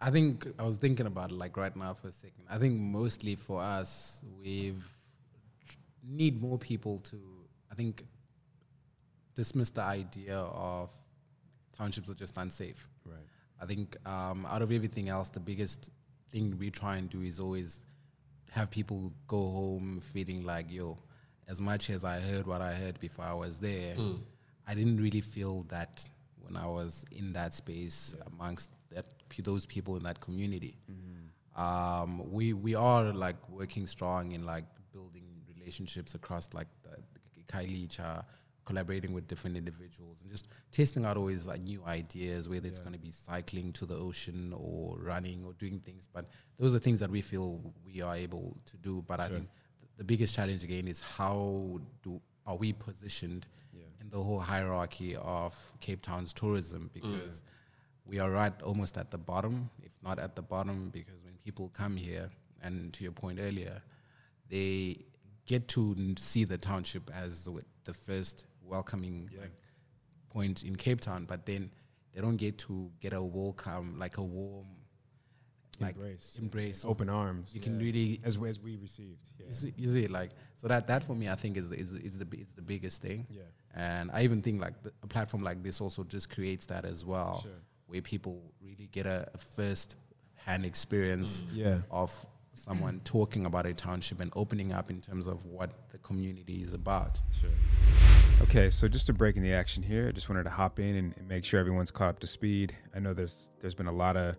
I 0.00 0.10
think 0.10 0.46
I 0.58 0.62
was 0.64 0.76
thinking 0.76 1.06
about 1.06 1.30
it 1.30 1.36
like 1.36 1.56
right 1.56 1.74
now 1.74 1.94
for 1.94 2.08
a 2.08 2.12
second. 2.12 2.44
I 2.48 2.58
think 2.58 2.78
mostly 2.78 3.36
for 3.36 3.60
us, 3.60 4.22
we've 4.40 4.84
need 6.06 6.40
more 6.40 6.58
people 6.58 6.98
to. 7.00 7.16
I 7.70 7.74
think 7.74 8.04
dismiss 9.34 9.70
the 9.70 9.82
idea 9.82 10.36
of 10.36 10.90
townships 11.76 12.08
are 12.08 12.14
just 12.14 12.36
unsafe. 12.36 12.88
Right. 13.04 13.16
I 13.60 13.66
think 13.66 13.96
um, 14.06 14.46
out 14.46 14.62
of 14.62 14.70
everything 14.70 15.08
else, 15.08 15.28
the 15.30 15.40
biggest 15.40 15.90
thing 16.30 16.56
we 16.58 16.70
try 16.70 16.96
and 16.96 17.08
do 17.08 17.22
is 17.22 17.40
always 17.40 17.80
have 18.50 18.70
people 18.70 19.12
go 19.26 19.38
home 19.38 20.00
feeling 20.12 20.44
like, 20.44 20.70
yo, 20.70 20.98
as 21.48 21.60
much 21.60 21.90
as 21.90 22.04
I 22.04 22.20
heard 22.20 22.46
what 22.46 22.60
I 22.60 22.72
heard 22.74 22.98
before 23.00 23.24
I 23.24 23.34
was 23.34 23.58
there, 23.58 23.94
Mm. 23.96 24.20
I 24.66 24.74
didn't 24.74 24.96
really 24.96 25.20
feel 25.20 25.62
that 25.68 26.08
when 26.40 26.56
I 26.56 26.66
was 26.66 27.04
in 27.10 27.32
that 27.34 27.52
space 27.54 28.14
amongst 28.26 28.70
that 28.90 29.06
those 29.42 29.66
people 29.66 29.96
in 29.96 30.02
that 30.04 30.20
community. 30.20 30.78
Um, 31.56 32.30
we 32.32 32.52
we 32.52 32.74
are 32.74 33.12
like 33.12 33.36
working 33.48 33.86
strong 33.86 34.32
in 34.32 34.44
like 34.44 34.64
building 34.92 35.24
relationships 35.56 36.14
across 36.14 36.48
like 36.52 36.66
the, 36.82 36.96
the 37.36 37.42
Khayelitsha, 37.52 38.24
collaborating 38.64 39.12
with 39.12 39.28
different 39.28 39.56
individuals 39.56 40.20
and 40.22 40.30
just 40.30 40.48
testing 40.72 41.04
out 41.04 41.16
always 41.16 41.46
like 41.46 41.60
new 41.62 41.82
ideas, 41.86 42.48
whether 42.48 42.66
it's 42.66 42.80
going 42.80 42.92
to 42.92 42.98
be 42.98 43.10
cycling 43.10 43.72
to 43.74 43.86
the 43.86 43.94
ocean 43.94 44.52
or 44.56 44.98
running 44.98 45.44
or 45.44 45.52
doing 45.54 45.78
things. 45.80 46.08
But 46.12 46.26
those 46.58 46.74
are 46.74 46.80
things 46.80 47.00
that 47.00 47.10
we 47.10 47.20
feel 47.20 47.60
we 47.84 48.00
are 48.02 48.16
able 48.16 48.56
to 48.66 48.76
do. 48.78 49.04
But 49.06 49.20
I 49.20 49.28
think 49.28 49.46
th- 49.46 49.50
the 49.96 50.04
biggest 50.04 50.34
challenge 50.34 50.64
again 50.64 50.88
is 50.88 51.00
how 51.00 51.80
do 52.02 52.20
are 52.46 52.56
we 52.56 52.72
positioned 52.72 53.46
in 54.00 54.10
the 54.10 54.22
whole 54.22 54.38
hierarchy 54.38 55.16
of 55.16 55.56
Cape 55.80 56.02
Town's 56.02 56.32
tourism? 56.32 56.90
Mm. 56.90 56.92
Because 56.92 57.42
we 58.04 58.18
are 58.18 58.30
right 58.30 58.52
almost 58.62 58.98
at 58.98 59.10
the 59.10 59.18
bottom, 59.18 59.70
if 59.82 59.92
not 60.02 60.18
at 60.18 60.36
the 60.36 60.42
bottom, 60.42 60.90
because 60.90 61.24
when 61.24 61.34
people 61.44 61.70
come 61.72 61.96
here, 61.96 62.30
and 62.62 62.92
to 62.92 63.02
your 63.02 63.12
point 63.12 63.38
earlier, 63.40 63.82
they 64.50 64.98
get 65.46 65.68
to 65.68 65.94
n- 65.98 66.16
see 66.18 66.44
the 66.44 66.58
township 66.58 67.10
as 67.14 67.44
the, 67.44 67.62
the 67.84 67.94
first 67.94 68.46
welcoming 68.62 69.30
like, 69.38 69.52
point 70.30 70.64
in 70.64 70.76
Cape 70.76 71.00
Town, 71.00 71.24
but 71.24 71.46
then 71.46 71.70
they 72.12 72.20
don't 72.20 72.36
get 72.36 72.58
to 72.58 72.90
get 73.00 73.12
a 73.12 73.22
welcome, 73.22 73.98
like 73.98 74.18
a 74.18 74.22
warm 74.22 74.66
like 75.80 75.94
Embrace. 75.96 76.36
embrace, 76.40 76.84
Open 76.84 77.08
arms. 77.08 77.54
You 77.54 77.60
can 77.60 77.78
really 77.78 78.20
as 78.24 78.38
well 78.38 78.50
as 78.50 78.58
we 78.60 78.76
received. 78.76 79.26
Yeah. 79.38 79.46
you 79.46 79.52
see, 79.52 79.74
you 79.76 79.88
see, 79.88 80.06
like 80.08 80.30
so 80.56 80.68
that 80.68 80.86
that 80.86 81.04
for 81.04 81.14
me 81.14 81.28
I 81.28 81.34
think 81.34 81.56
is 81.56 81.68
the, 81.68 81.76
is 81.78 81.92
the, 81.92 82.00
is 82.00 82.18
the 82.18 82.26
is 82.38 82.52
the 82.54 82.62
biggest 82.62 83.02
thing. 83.02 83.26
Yeah. 83.30 83.42
And 83.74 84.10
I 84.12 84.22
even 84.22 84.40
think 84.42 84.60
like 84.60 84.82
the, 84.82 84.92
a 85.02 85.06
platform 85.06 85.42
like 85.42 85.62
this 85.62 85.80
also 85.80 86.04
just 86.04 86.30
creates 86.30 86.66
that 86.66 86.84
as 86.84 87.04
well, 87.04 87.40
Sure. 87.42 87.52
where 87.86 88.02
people 88.02 88.40
really 88.62 88.88
get 88.92 89.06
a, 89.06 89.28
a 89.34 89.38
first 89.38 89.96
hand 90.34 90.64
experience 90.64 91.42
mm. 91.42 91.56
Yeah. 91.56 91.78
of 91.90 92.10
someone 92.54 93.00
talking 93.04 93.46
about 93.46 93.66
a 93.66 93.74
township 93.74 94.20
and 94.20 94.32
opening 94.36 94.72
up 94.72 94.90
in 94.90 95.00
terms 95.00 95.26
of 95.26 95.44
what 95.44 95.70
the 95.90 95.98
community 95.98 96.62
is 96.62 96.72
about. 96.72 97.20
Sure. 97.40 97.50
Okay, 98.42 98.70
so 98.70 98.86
just 98.88 99.06
to 99.06 99.12
break 99.12 99.36
in 99.36 99.42
the 99.42 99.52
action 99.52 99.82
here, 99.82 100.08
I 100.08 100.12
just 100.12 100.28
wanted 100.28 100.44
to 100.44 100.50
hop 100.50 100.78
in 100.78 100.94
and, 100.96 101.14
and 101.16 101.28
make 101.28 101.44
sure 101.44 101.58
everyone's 101.60 101.90
caught 101.90 102.08
up 102.10 102.18
to 102.20 102.26
speed. 102.26 102.76
I 102.94 102.98
know 103.00 103.14
there's 103.14 103.50
there's 103.60 103.74
been 103.74 103.86
a 103.86 103.92
lot 103.92 104.16
of 104.16 104.36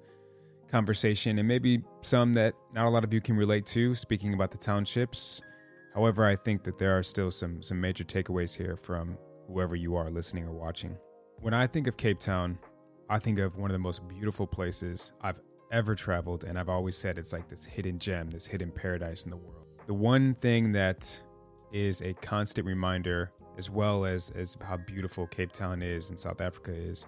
conversation 0.69 1.39
and 1.39 1.47
maybe 1.47 1.81
some 2.01 2.33
that 2.33 2.53
not 2.73 2.85
a 2.85 2.89
lot 2.89 3.03
of 3.03 3.13
you 3.13 3.21
can 3.21 3.35
relate 3.35 3.65
to 3.67 3.95
speaking 3.95 4.33
about 4.33 4.51
the 4.51 4.57
townships. 4.57 5.41
However, 5.93 6.25
I 6.25 6.35
think 6.35 6.63
that 6.63 6.77
there 6.77 6.97
are 6.97 7.03
still 7.03 7.31
some 7.31 7.61
some 7.63 7.79
major 7.79 8.03
takeaways 8.03 8.55
here 8.55 8.75
from 8.75 9.17
whoever 9.47 9.75
you 9.75 9.95
are 9.95 10.09
listening 10.09 10.45
or 10.45 10.51
watching. 10.51 10.97
When 11.39 11.53
I 11.53 11.67
think 11.67 11.87
of 11.87 11.97
Cape 11.97 12.19
Town, 12.19 12.57
I 13.09 13.19
think 13.19 13.39
of 13.39 13.55
one 13.57 13.69
of 13.69 13.73
the 13.73 13.79
most 13.79 14.07
beautiful 14.07 14.47
places 14.47 15.11
I've 15.21 15.39
ever 15.71 15.95
traveled 15.95 16.43
and 16.43 16.57
I've 16.57 16.69
always 16.69 16.97
said 16.97 17.17
it's 17.17 17.33
like 17.33 17.49
this 17.49 17.63
hidden 17.63 17.99
gem, 17.99 18.29
this 18.29 18.45
hidden 18.45 18.71
paradise 18.71 19.23
in 19.23 19.31
the 19.31 19.37
world. 19.37 19.65
The 19.87 19.93
one 19.93 20.35
thing 20.35 20.71
that 20.73 21.21
is 21.71 22.01
a 22.01 22.13
constant 22.15 22.65
reminder 22.65 23.31
as 23.57 23.69
well 23.69 24.05
as 24.05 24.31
as 24.31 24.57
how 24.61 24.77
beautiful 24.77 25.27
Cape 25.27 25.51
Town 25.51 25.81
is 25.81 26.09
and 26.09 26.19
South 26.19 26.41
Africa 26.41 26.73
is 26.73 27.05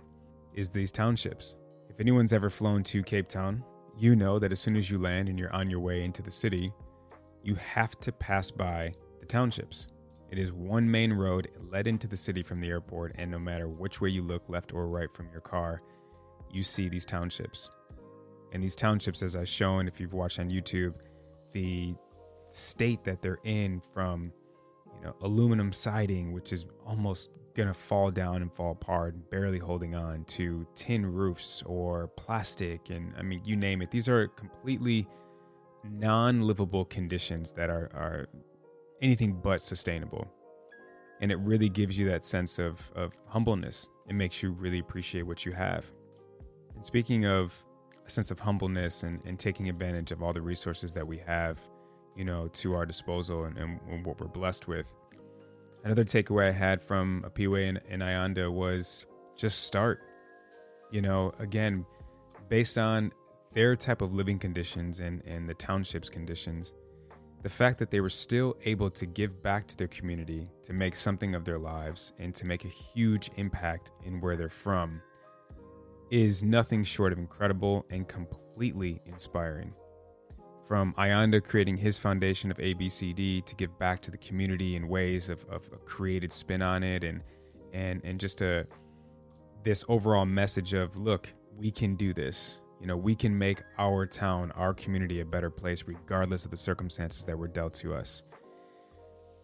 is 0.53 0.69
these 0.69 0.91
townships. 0.91 1.55
If 1.97 2.01
anyone's 2.01 2.31
ever 2.31 2.51
flown 2.51 2.83
to 2.83 3.01
Cape 3.01 3.27
Town, 3.27 3.63
you 3.97 4.15
know 4.15 4.37
that 4.37 4.51
as 4.51 4.59
soon 4.59 4.75
as 4.75 4.87
you 4.87 4.99
land 4.99 5.29
and 5.29 5.39
you're 5.39 5.51
on 5.51 5.67
your 5.67 5.79
way 5.79 6.03
into 6.03 6.21
the 6.21 6.29
city, 6.29 6.71
you 7.41 7.55
have 7.55 7.99
to 8.01 8.11
pass 8.11 8.51
by 8.51 8.93
the 9.19 9.25
townships. 9.25 9.87
It 10.29 10.37
is 10.37 10.53
one 10.53 10.91
main 10.91 11.11
road 11.11 11.49
led 11.71 11.87
into 11.87 12.05
the 12.07 12.15
city 12.15 12.43
from 12.43 12.61
the 12.61 12.69
airport, 12.69 13.13
and 13.15 13.31
no 13.31 13.39
matter 13.39 13.67
which 13.67 13.99
way 13.99 14.09
you 14.09 14.21
look, 14.21 14.47
left 14.47 14.73
or 14.73 14.87
right 14.87 15.11
from 15.11 15.31
your 15.31 15.41
car, 15.41 15.81
you 16.51 16.61
see 16.61 16.87
these 16.87 17.03
townships. 17.03 17.67
And 18.53 18.61
these 18.61 18.75
townships, 18.75 19.23
as 19.23 19.35
I've 19.35 19.49
shown, 19.49 19.87
if 19.87 19.99
you've 19.99 20.13
watched 20.13 20.37
on 20.37 20.51
YouTube, 20.51 20.93
the 21.51 21.95
state 22.47 23.03
that 23.05 23.23
they're 23.23 23.39
in 23.43 23.81
from 23.95 24.31
you 24.99 25.03
know, 25.03 25.15
aluminum 25.21 25.73
siding, 25.73 26.31
which 26.31 26.53
is 26.53 26.67
almost 26.85 27.31
gonna 27.57 27.73
fall 27.73 28.11
down 28.11 28.41
and 28.41 28.53
fall 28.53 28.71
apart, 28.71 29.29
barely 29.29 29.57
holding 29.57 29.95
on, 29.95 30.23
to 30.25 30.65
tin 30.75 31.05
roofs 31.05 31.63
or 31.65 32.07
plastic, 32.15 32.89
and 32.89 33.13
I 33.17 33.23
mean, 33.23 33.41
you 33.43 33.55
name 33.55 33.81
it. 33.81 33.91
These 33.91 34.07
are 34.07 34.27
completely 34.29 35.07
non-livable 35.83 36.85
conditions 36.85 37.51
that 37.53 37.69
are 37.69 37.89
are 37.93 38.27
anything 39.01 39.33
but 39.33 39.61
sustainable, 39.61 40.27
and 41.19 41.31
it 41.31 41.39
really 41.39 41.69
gives 41.69 41.97
you 41.97 42.07
that 42.09 42.23
sense 42.23 42.59
of 42.59 42.91
of 42.95 43.11
humbleness. 43.27 43.89
It 44.07 44.13
makes 44.13 44.41
you 44.41 44.51
really 44.51 44.79
appreciate 44.79 45.23
what 45.23 45.45
you 45.45 45.51
have. 45.51 45.91
And 46.75 46.85
speaking 46.85 47.25
of 47.25 47.61
a 48.05 48.09
sense 48.09 48.31
of 48.31 48.39
humbleness 48.39 49.03
and, 49.03 49.25
and 49.25 49.37
taking 49.37 49.67
advantage 49.67 50.13
of 50.13 50.23
all 50.23 50.31
the 50.31 50.41
resources 50.41 50.93
that 50.93 51.05
we 51.05 51.17
have 51.17 51.59
you 52.17 52.25
know, 52.25 52.47
to 52.47 52.73
our 52.73 52.85
disposal 52.85 53.45
and, 53.45 53.57
and 53.57 54.05
what 54.05 54.19
we're 54.19 54.27
blessed 54.27 54.67
with. 54.67 54.91
Another 55.87 56.03
takeaway 56.03 56.49
I 56.49 56.51
had 56.51 56.83
from 56.83 57.23
Apiwe 57.25 57.69
and, 57.69 57.79
and 57.89 58.01
Ayanda 58.01 58.51
was 58.51 59.05
just 59.37 59.63
start. 59.63 60.01
You 60.91 61.01
know, 61.01 61.31
again, 61.39 61.85
based 62.49 62.77
on 62.77 63.13
their 63.53 63.73
type 63.77 64.01
of 64.01 64.13
living 64.13 64.37
conditions 64.37 64.99
and, 64.99 65.23
and 65.25 65.47
the 65.47 65.53
township's 65.53 66.09
conditions, 66.09 66.73
the 67.41 67.47
fact 67.47 67.79
that 67.79 67.89
they 67.89 68.01
were 68.01 68.09
still 68.09 68.57
able 68.65 68.89
to 68.89 69.05
give 69.05 69.41
back 69.41 69.65
to 69.67 69.77
their 69.77 69.87
community, 69.87 70.49
to 70.63 70.73
make 70.73 70.93
something 70.93 71.33
of 71.35 71.45
their 71.45 71.57
lives, 71.57 72.11
and 72.19 72.35
to 72.35 72.45
make 72.45 72.65
a 72.65 72.67
huge 72.67 73.31
impact 73.37 73.91
in 74.03 74.19
where 74.19 74.35
they're 74.35 74.49
from 74.49 75.01
is 76.11 76.43
nothing 76.43 76.83
short 76.83 77.13
of 77.13 77.17
incredible 77.17 77.85
and 77.91 78.09
completely 78.09 78.99
inspiring 79.05 79.73
from 80.67 80.93
Ayanda 80.95 81.43
creating 81.43 81.77
his 81.77 81.97
foundation 81.97 82.51
of 82.51 82.57
ABCD 82.57 83.45
to 83.45 83.55
give 83.55 83.77
back 83.79 84.01
to 84.01 84.11
the 84.11 84.17
community 84.17 84.75
in 84.75 84.87
ways 84.87 85.29
of, 85.29 85.45
of 85.49 85.67
a 85.73 85.77
created 85.77 86.33
spin 86.33 86.61
on 86.61 86.83
it 86.83 87.03
and 87.03 87.21
and 87.73 88.01
and 88.03 88.19
just 88.19 88.41
a 88.41 88.67
this 89.63 89.83
overall 89.89 90.25
message 90.25 90.73
of 90.73 90.95
look, 90.97 91.33
we 91.57 91.71
can 91.71 91.95
do 91.95 92.13
this. 92.13 92.59
You 92.79 92.87
know, 92.87 92.95
we 92.95 93.15
can 93.15 93.37
make 93.37 93.63
our 93.77 94.05
town, 94.05 94.51
our 94.51 94.73
community 94.73 95.21
a 95.21 95.25
better 95.25 95.49
place 95.49 95.83
regardless 95.85 96.45
of 96.45 96.51
the 96.51 96.57
circumstances 96.57 97.25
that 97.25 97.37
were 97.37 97.47
dealt 97.47 97.73
to 97.75 97.93
us. 97.93 98.23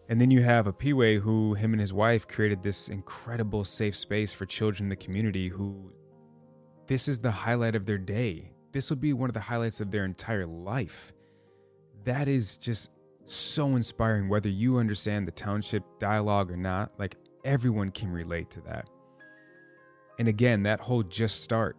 And 0.08 0.20
then 0.20 0.30
you 0.30 0.42
have 0.42 0.66
a 0.66 0.72
Apiwe 0.72 1.20
who 1.20 1.54
him 1.54 1.72
and 1.72 1.80
his 1.80 1.92
wife 1.92 2.28
created 2.28 2.62
this 2.62 2.88
incredible 2.88 3.64
safe 3.64 3.96
space 3.96 4.32
for 4.32 4.46
children 4.46 4.86
in 4.86 4.90
the 4.90 4.96
community 4.96 5.48
who 5.48 5.92
this 6.86 7.08
is 7.08 7.18
the 7.18 7.30
highlight 7.30 7.74
of 7.74 7.86
their 7.86 7.98
day. 7.98 8.53
This 8.74 8.90
will 8.90 8.98
be 8.98 9.14
one 9.14 9.30
of 9.30 9.34
the 9.34 9.40
highlights 9.40 9.80
of 9.80 9.90
their 9.90 10.04
entire 10.04 10.46
life 10.46 11.14
that 12.04 12.28
is 12.28 12.56
just 12.56 12.90
so 13.26 13.76
inspiring, 13.76 14.28
whether 14.28 14.48
you 14.48 14.78
understand 14.78 15.26
the 15.26 15.32
township 15.32 15.82
dialogue 15.98 16.50
or 16.50 16.56
not. 16.56 16.92
Like 16.98 17.16
everyone 17.44 17.90
can 17.90 18.10
relate 18.10 18.50
to 18.50 18.60
that. 18.62 18.88
And 20.18 20.28
again, 20.28 20.62
that 20.64 20.80
whole 20.80 21.02
just 21.02 21.42
start, 21.42 21.76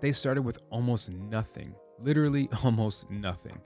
they 0.00 0.12
started 0.12 0.42
with 0.42 0.58
almost 0.70 1.10
nothing, 1.10 1.74
literally 2.00 2.48
almost 2.64 3.10
nothing. 3.10 3.60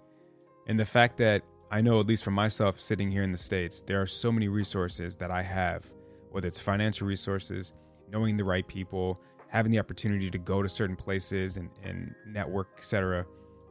And 0.67 0.79
the 0.79 0.87
fact 0.87 1.17
that 1.19 1.43
I 1.71 1.81
know, 1.81 2.01
at 2.01 2.07
least 2.07 2.25
for 2.25 2.31
myself 2.31 2.81
sitting 2.81 3.11
here 3.11 3.23
in 3.23 3.33
the 3.33 3.39
States, 3.39 3.83
there 3.83 4.01
are 4.01 4.07
so 4.07 4.31
many 4.31 4.49
resources 4.49 5.17
that 5.17 5.31
I 5.31 5.43
have, 5.43 5.91
whether 6.31 6.49
it's 6.49 6.61
financial 6.61 7.07
resources, 7.07 7.73
knowing 8.11 8.37
the 8.37 8.45
right 8.45 8.67
people, 8.67 9.21
having 9.49 9.73
the 9.73 9.79
opportunity 9.79 10.31
to 10.31 10.39
go 10.39 10.63
to 10.63 10.69
certain 10.69 10.97
places 10.97 11.57
and, 11.57 11.71
and 11.83 12.15
network, 12.27 12.69
etc. 12.77 13.25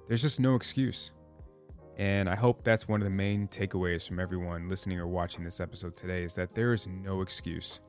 There's 0.07 0.21
just 0.21 0.39
no 0.39 0.55
excuse. 0.55 1.11
And 1.97 2.29
I 2.29 2.35
hope 2.35 2.63
that's 2.63 2.87
one 2.87 3.01
of 3.01 3.05
the 3.05 3.11
main 3.11 3.47
takeaways 3.47 4.07
from 4.07 4.19
everyone 4.19 4.69
listening 4.69 4.99
or 4.99 5.07
watching 5.07 5.43
this 5.43 5.59
episode 5.59 5.95
today 5.95 6.23
is 6.23 6.35
that 6.35 6.53
there 6.53 6.73
is 6.73 6.87
no 6.87 7.21
excuse. 7.21 7.79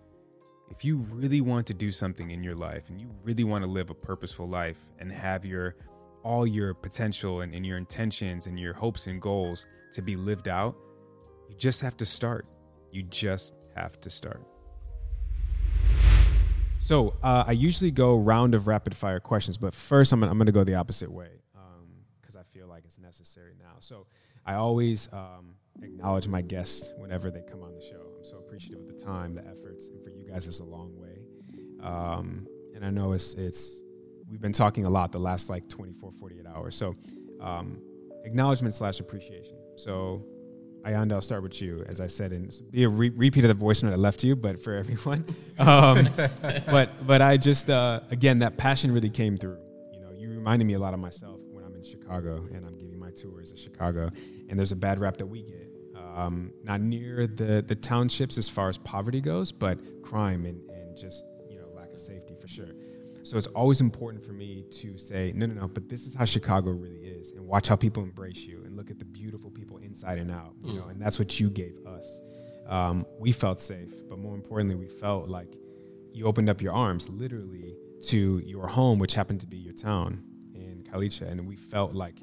If 0.71 0.85
you 0.85 0.99
really 1.11 1.41
want 1.41 1.67
to 1.69 1.75
do 1.75 1.93
something 1.93 2.31
in 2.31 2.43
your 2.43 2.55
life 2.55 2.89
and 2.89 3.01
you 3.01 3.11
really 3.23 3.45
want 3.45 3.65
to 3.65 3.71
live 3.71 3.91
a 3.91 3.95
purposeful 3.95 4.49
life 4.49 4.79
and 4.99 5.13
have 5.13 5.45
your 5.45 5.77
all 6.25 6.47
your 6.47 6.75
potential 6.75 7.43
and, 7.43 7.55
and 7.55 7.65
your 7.65 7.79
intentions 7.79 8.47
and 8.47 8.59
your 8.59 8.75
hopes 8.75 9.07
and 9.07 9.23
goals 9.23 9.67
to 9.93 10.03
be 10.03 10.17
lived 10.17 10.49
out, 10.49 10.77
you 11.49 11.57
just 11.57 11.81
have 11.81 11.97
to 11.97 12.07
start. 12.07 12.47
You 12.91 13.03
just 13.05 13.55
have 13.77 14.01
to 14.01 14.11
start. 14.11 14.43
So 16.81 17.15
uh, 17.23 17.45
I 17.47 17.53
usually 17.53 17.91
go 17.91 18.17
round 18.17 18.55
of 18.55 18.67
rapid 18.67 18.97
fire 18.97 19.21
questions, 19.21 19.57
but 19.57 19.75
first 19.75 20.13
I'm 20.13 20.21
gonna, 20.21 20.33
I'm 20.33 20.39
gonna 20.39 20.53
go 20.53 20.65
the 20.65 20.75
opposite 20.75 21.11
way 21.11 21.29
because 22.23 22.35
um, 22.35 22.41
I 22.41 22.45
feel 22.57 22.67
like 22.67 22.85
it's 22.87 22.99
necessary 22.99 23.53
now. 23.59 23.77
So 23.81 24.07
I 24.47 24.55
always 24.55 25.09
um, 25.13 25.55
acknowledge 25.83 26.29
my 26.29 26.41
guests 26.41 26.93
whenever 26.97 27.31
they 27.31 27.43
come 27.43 27.63
on 27.63 27.75
the 27.75 27.81
show. 27.81 28.13
I'm 28.19 28.25
so 28.25 28.39
appreciative 28.39 28.81
of 28.81 28.87
the 28.89 29.05
time, 29.05 29.35
the 29.35 29.47
efforts, 29.47 29.89
and 29.89 30.03
for 30.03 30.11
you 30.11 30.25
guys, 30.31 30.47
it's 30.47 30.61
a 30.61 30.65
long 30.65 30.97
way. 30.97 31.19
Um, 31.83 32.47
and 32.75 32.85
I 32.85 32.91
know 32.91 33.13
it's 33.13 33.35
it's 33.35 33.83
we've 34.31 34.41
been 34.41 34.53
talking 34.53 34.87
a 34.87 34.91
lot 34.91 35.13
the 35.13 35.19
last 35.19 35.51
like 35.51 35.69
24, 35.69 36.13
48 36.13 36.47
hours. 36.47 36.77
So 36.77 36.95
um, 37.41 37.83
acknowledgement 38.25 38.75
slash 38.75 39.01
appreciation. 39.01 39.59
So 39.77 40.25
Ayanda, 40.89 41.13
I'll 41.13 41.23
start 41.23 41.43
with 41.43 41.61
you. 41.61 41.85
As 41.87 42.01
I 42.01 42.07
said, 42.07 42.33
and 42.33 42.59
be 42.71 42.85
a 42.85 42.89
re- 42.89 43.11
repeat 43.11 43.45
of 43.45 43.49
the 43.49 43.55
voice 43.55 43.83
note 43.83 43.93
I 43.93 43.97
left 43.97 44.25
you, 44.25 44.35
but 44.35 44.63
for 44.63 44.75
everyone. 44.75 45.25
Um, 45.59 46.09
but 46.71 47.05
but 47.05 47.21
I 47.21 47.37
just 47.37 47.69
uh, 47.69 47.99
again 48.13 48.39
that 48.39 48.57
passion 48.57 48.93
really 48.93 49.11
came 49.11 49.37
through. 49.37 49.59
You 49.93 50.01
know, 50.01 50.13
you 50.17 50.29
reminded 50.29 50.67
me 50.67 50.75
a 50.75 50.79
lot 50.79 50.95
of 50.95 51.01
myself 51.01 51.41
when 51.51 51.65
I'm 51.65 51.75
in 51.75 51.83
Chicago, 51.83 52.47
and 52.55 52.65
I'm 52.65 52.79
giving 52.79 52.97
my 52.97 53.11
tours 53.11 53.51
of 53.51 53.59
Chicago. 53.59 54.09
And 54.49 54.57
there's 54.57 54.71
a 54.71 54.77
bad 54.77 55.01
rap 55.01 55.17
that 55.17 55.27
we 55.27 55.43
get, 55.43 55.69
um, 56.15 56.53
not 56.63 56.81
near 56.81 57.27
the 57.27 57.65
the 57.67 57.75
townships 57.75 58.39
as 58.39 58.49
far 58.49 58.69
as 58.69 58.79
poverty 58.79 59.21
goes, 59.21 59.51
but 59.51 59.81
crime 60.03 60.47
and, 60.47 60.61
and 60.71 60.97
just 60.97 61.25
So 63.29 63.37
it's 63.37 63.47
always 63.49 63.81
important 63.81 64.25
for 64.25 64.33
me 64.33 64.65
to 64.73 64.99
say, 64.99 65.33
no, 65.35 65.47
no, 65.47 65.55
no, 65.55 65.69
but 65.69 65.89
this 65.89 66.07
is 66.07 66.15
how 66.15 66.25
Chicago 66.25 66.71
really 66.71 67.01
is, 67.01 67.33
and 67.33 67.47
watch 67.47 67.69
how 67.69 67.77
people 67.77 68.03
embrace 68.03 68.39
you, 68.39 68.63
and 68.65 68.77
look 68.77 68.91
at 68.91 68.99
the 68.99 69.05
beautiful 69.05 69.51
people 69.51 69.77
inside 69.79 70.19
and 70.19 70.31
out, 70.31 70.55
you 70.63 70.73
mm. 70.73 70.77
know, 70.77 70.89
and 70.89 71.01
that's 71.01 71.19
what 71.19 71.39
you 71.39 71.51
gave 71.51 71.77
us. 71.87 72.21
Um, 72.67 73.07
we 73.19 73.33
felt 73.33 73.61
safe, 73.61 73.93
but 74.09 74.19
more 74.19 74.35
importantly, 74.35 74.77
we 74.77 74.89
felt 74.89 75.29
like 75.29 75.57
you 76.13 76.25
opened 76.25 76.49
up 76.49 76.63
your 76.63 76.73
arms, 76.73 77.09
literally, 77.09 77.77
to 78.05 78.39
your 78.47 78.67
home, 78.67 78.99
which 78.99 79.15
happened 79.15 79.41
to 79.43 79.47
be 79.47 79.59
your 79.59 79.75
town, 79.75 80.25
Khayelitsha, 80.91 81.31
and 81.31 81.47
we 81.47 81.57
felt 81.57 81.93
like, 81.95 82.21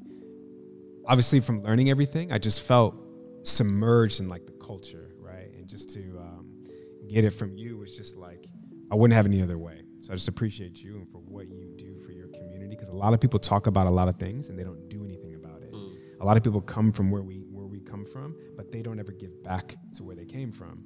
obviously, 1.07 1.39
from 1.39 1.61
learning 1.61 1.89
everything, 1.89 2.31
I 2.31 2.37
just 2.37 2.61
felt 2.61 2.95
submerged 3.43 4.19
in 4.19 4.29
like 4.29 4.45
the 4.45 4.53
culture, 4.53 5.11
right? 5.19 5.51
And 5.55 5.67
just 5.67 5.89
to 5.91 5.99
um, 6.19 6.63
get 7.07 7.23
it 7.23 7.31
from 7.31 7.55
you 7.55 7.77
was 7.77 7.95
just 7.95 8.17
like 8.17 8.47
I 8.91 8.95
wouldn't 8.95 9.15
have 9.15 9.25
any 9.25 9.41
other 9.41 9.57
way. 9.57 9.84
So 10.05 10.13
I 10.13 10.17
just 10.17 10.27
appreciate 10.27 10.83
you 10.83 10.97
and 10.97 11.09
for 11.09 11.17
what 11.17 11.49
you 11.49 11.73
do 11.77 11.99
for 12.05 12.11
your 12.11 12.27
community 12.27 12.75
because 12.75 12.89
a 12.89 12.93
lot 12.93 13.15
of 13.15 13.19
people 13.19 13.39
talk 13.39 13.65
about 13.65 13.87
a 13.87 13.89
lot 13.89 14.07
of 14.07 14.17
things 14.17 14.49
and 14.49 14.59
they 14.59 14.63
don't 14.63 14.87
do 14.87 15.03
anything 15.03 15.33
about 15.33 15.63
it. 15.63 15.71
Mm. 15.73 15.95
A 16.21 16.23
lot 16.23 16.37
of 16.37 16.43
people 16.43 16.61
come 16.61 16.91
from 16.91 17.09
where 17.09 17.23
we 17.23 17.37
where 17.49 17.65
we 17.65 17.79
come 17.79 18.05
from, 18.05 18.35
but 18.55 18.71
they 18.71 18.83
don't 18.83 18.99
ever 18.99 19.11
give 19.11 19.41
back 19.43 19.75
to 19.95 20.03
where 20.03 20.15
they 20.15 20.23
came 20.25 20.51
from. 20.51 20.83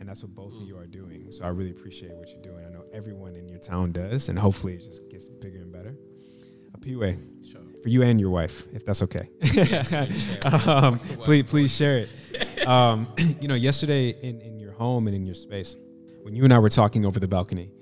And 0.00 0.06
that's 0.06 0.20
what 0.20 0.34
both 0.34 0.52
mm. 0.52 0.60
of 0.60 0.68
you 0.68 0.76
are 0.76 0.86
doing. 0.86 1.32
So 1.32 1.46
I 1.46 1.48
really 1.48 1.70
appreciate 1.70 2.12
what 2.12 2.28
you're 2.28 2.42
doing. 2.42 2.66
I 2.66 2.68
know 2.68 2.84
everyone 2.92 3.36
in 3.36 3.48
your 3.48 3.58
town 3.58 3.90
does, 3.90 4.28
and 4.28 4.38
hopefully 4.38 4.74
it 4.74 4.82
just 4.82 5.08
gets 5.08 5.28
bigger 5.28 5.56
and 5.62 5.72
better. 5.72 5.96
Apiwe. 6.76 7.50
Sure. 7.50 7.62
For 7.82 7.88
you 7.88 8.02
and 8.02 8.20
your 8.20 8.28
wife, 8.28 8.66
if 8.74 8.84
that's 8.84 9.00
okay. 9.00 9.30
Yes, 9.54 9.94
um, 10.66 10.98
please, 10.98 11.44
please 11.44 11.74
share 11.74 12.00
it. 12.00 12.68
Um, 12.68 13.08
you 13.40 13.48
know, 13.48 13.54
yesterday 13.54 14.10
in, 14.10 14.42
in 14.42 14.60
your 14.60 14.72
home 14.72 15.06
and 15.06 15.16
in 15.16 15.24
your 15.24 15.34
space. 15.34 15.74
When 16.22 16.34
you 16.34 16.44
and 16.44 16.52
I 16.52 16.58
were 16.58 16.68
talking 16.68 17.04
over 17.04 17.18
the 17.18 17.26
balcony, 17.26 17.72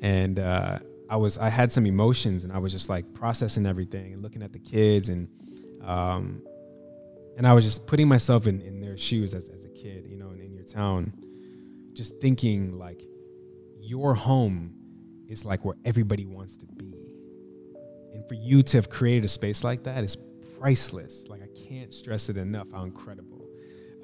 and 0.00 0.38
uh, 0.38 0.78
I 1.08 1.16
was 1.16 1.38
I 1.38 1.48
had 1.48 1.72
some 1.72 1.86
emotions, 1.86 2.44
and 2.44 2.52
I 2.52 2.58
was 2.58 2.72
just 2.72 2.88
like 2.88 3.12
processing 3.14 3.66
everything 3.66 4.12
and 4.12 4.22
looking 4.22 4.42
at 4.42 4.52
the 4.52 4.58
kids, 4.58 5.08
and 5.08 5.28
um, 5.82 6.42
and 7.36 7.46
I 7.46 7.52
was 7.52 7.64
just 7.64 7.86
putting 7.86 8.08
myself 8.08 8.46
in, 8.46 8.60
in 8.60 8.80
their 8.80 8.96
shoes 8.96 9.34
as, 9.34 9.48
as 9.48 9.64
a 9.64 9.70
kid, 9.70 10.06
you 10.06 10.16
know, 10.16 10.30
in, 10.30 10.40
in 10.40 10.54
your 10.54 10.64
town, 10.64 11.12
just 11.94 12.20
thinking 12.20 12.78
like 12.78 13.02
your 13.80 14.14
home 14.14 14.74
is 15.28 15.44
like 15.44 15.64
where 15.64 15.76
everybody 15.84 16.26
wants 16.26 16.56
to 16.58 16.66
be. 16.66 16.92
And 18.12 18.26
for 18.28 18.34
you 18.34 18.62
to 18.64 18.76
have 18.76 18.90
created 18.90 19.24
a 19.24 19.28
space 19.28 19.64
like 19.64 19.84
that 19.84 20.04
is 20.04 20.16
priceless. 20.58 21.24
Like 21.28 21.40
I 21.42 21.48
can't 21.68 21.94
stress 21.94 22.28
it 22.28 22.36
enough 22.36 22.70
how 22.72 22.82
incredible 22.82 23.39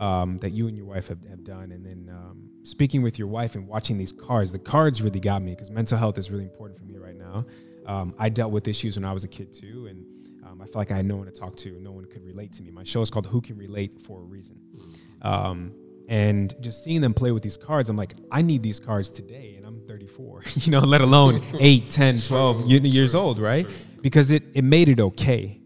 um, 0.01 0.39
that 0.39 0.53
you 0.53 0.69
and 0.69 0.77
your 0.77 0.87
wife 0.87 1.09
have, 1.09 1.19
have 1.29 1.45
done. 1.45 1.73
And 1.73 1.85
then 1.85 2.11
um, 2.15 2.51
speaking 2.63 3.03
with 3.03 3.19
your 3.19 3.29
wife 3.29 3.55
and 3.55 3.67
watching 3.67 3.99
these 3.99 4.13
cards, 4.13 4.53
the 4.53 4.59
cards 4.59 5.03
really 5.03 5.21
got 5.21 5.43
me 5.43 5.53
because 5.53 5.71
mental 5.71 5.99
health 5.99 6.19
is 6.19 6.31
really 6.31 6.45
important 6.45 6.79
for 6.79 6.85
me 6.85 6.99
right 6.99 7.17
now. 7.17 7.47
Um, 7.87 8.15
I 8.19 8.29
dealt 8.29 8.53
with 8.53 8.67
issues 8.69 8.97
when 8.97 9.05
I 9.05 9.13
was 9.13 9.25
a 9.25 9.29
kid 9.29 9.53
too, 9.53 9.87
and 9.89 10.05
um, 10.45 10.61
I 10.61 10.65
felt 10.65 10.77
like 10.77 10.91
I 10.91 10.97
had 10.97 11.07
no 11.07 11.17
one 11.17 11.27
to 11.27 11.33
talk 11.33 11.57
to. 11.57 11.79
No 11.81 11.93
one 11.93 12.05
could 12.07 12.25
relate 12.25 12.53
to 12.55 12.63
me. 12.63 12.71
My 12.71 12.85
show 12.85 13.01
is 13.01 13.11
called 13.11 13.27
Who 13.27 13.41
Can 13.41 13.57
Relate 13.57 14.01
for 14.03 14.21
a 14.21 14.25
reason. 14.25 14.61
Um, 15.23 15.73
and 16.09 16.55
just 16.61 16.85
seeing 16.85 17.01
them 17.01 17.15
play 17.15 17.33
with 17.33 17.43
these 17.43 17.57
cards, 17.57 17.89
I'm 17.89 17.97
like, 17.97 18.15
I 18.31 18.43
need 18.43 18.63
these 18.63 18.79
cards 18.79 19.11
today, 19.11 19.55
and 19.57 19.67
I'm 19.67 19.81
34, 19.89 20.43
you 20.55 20.71
know, 20.73 20.81
let 20.81 21.01
alone 21.01 21.43
8, 21.59 21.91
10, 21.91 22.19
12 22.21 22.65
y- 22.65 22.71
years 22.71 23.15
old, 23.15 23.39
right? 23.39 23.67
Because 24.03 24.31
it, 24.31 24.45
it 24.55 24.63
made 24.63 24.89
it 24.89 25.01
okay. 25.01 25.61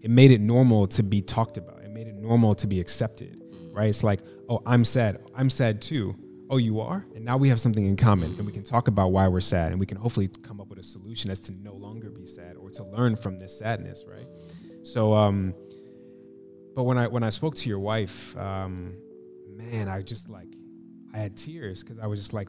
It 0.00 0.10
made 0.10 0.32
it 0.32 0.40
normal 0.40 0.86
to 0.88 1.02
be 1.02 1.22
talked 1.22 1.56
about. 1.56 1.82
It 1.82 1.90
made 1.90 2.08
it 2.08 2.16
normal 2.16 2.54
to 2.56 2.66
be 2.66 2.80
accepted, 2.80 3.40
right? 3.74 3.88
It's 3.88 4.04
like, 4.04 4.20
oh, 4.48 4.62
I'm 4.64 4.84
sad. 4.84 5.20
I'm 5.34 5.50
sad 5.50 5.82
too. 5.82 6.16
Oh, 6.50 6.58
you 6.58 6.80
are? 6.80 7.04
And 7.14 7.24
now 7.24 7.36
we 7.36 7.48
have 7.48 7.60
something 7.60 7.86
in 7.86 7.96
common, 7.96 8.34
and 8.36 8.46
we 8.46 8.52
can 8.52 8.62
talk 8.62 8.88
about 8.88 9.12
why 9.12 9.26
we're 9.28 9.40
sad, 9.40 9.70
and 9.70 9.80
we 9.80 9.86
can 9.86 9.96
hopefully 9.96 10.28
come 10.28 10.60
up 10.60 10.68
with 10.68 10.78
a 10.78 10.82
solution 10.82 11.30
as 11.30 11.40
to 11.40 11.52
no 11.52 11.74
longer 11.74 12.10
be 12.10 12.26
sad 12.26 12.56
or 12.56 12.70
to 12.70 12.84
learn 12.84 13.16
from 13.16 13.38
this 13.38 13.58
sadness, 13.58 14.04
right? 14.06 14.26
So, 14.82 15.14
um, 15.14 15.54
but 16.76 16.84
when 16.84 16.98
I 16.98 17.08
when 17.08 17.22
I 17.22 17.30
spoke 17.30 17.54
to 17.56 17.68
your 17.68 17.78
wife, 17.78 18.36
um, 18.36 18.96
man, 19.48 19.88
I 19.88 20.02
just 20.02 20.28
like 20.28 20.54
I 21.14 21.18
had 21.18 21.36
tears 21.36 21.82
because 21.82 21.98
I 21.98 22.06
was 22.06 22.20
just 22.20 22.32
like, 22.34 22.48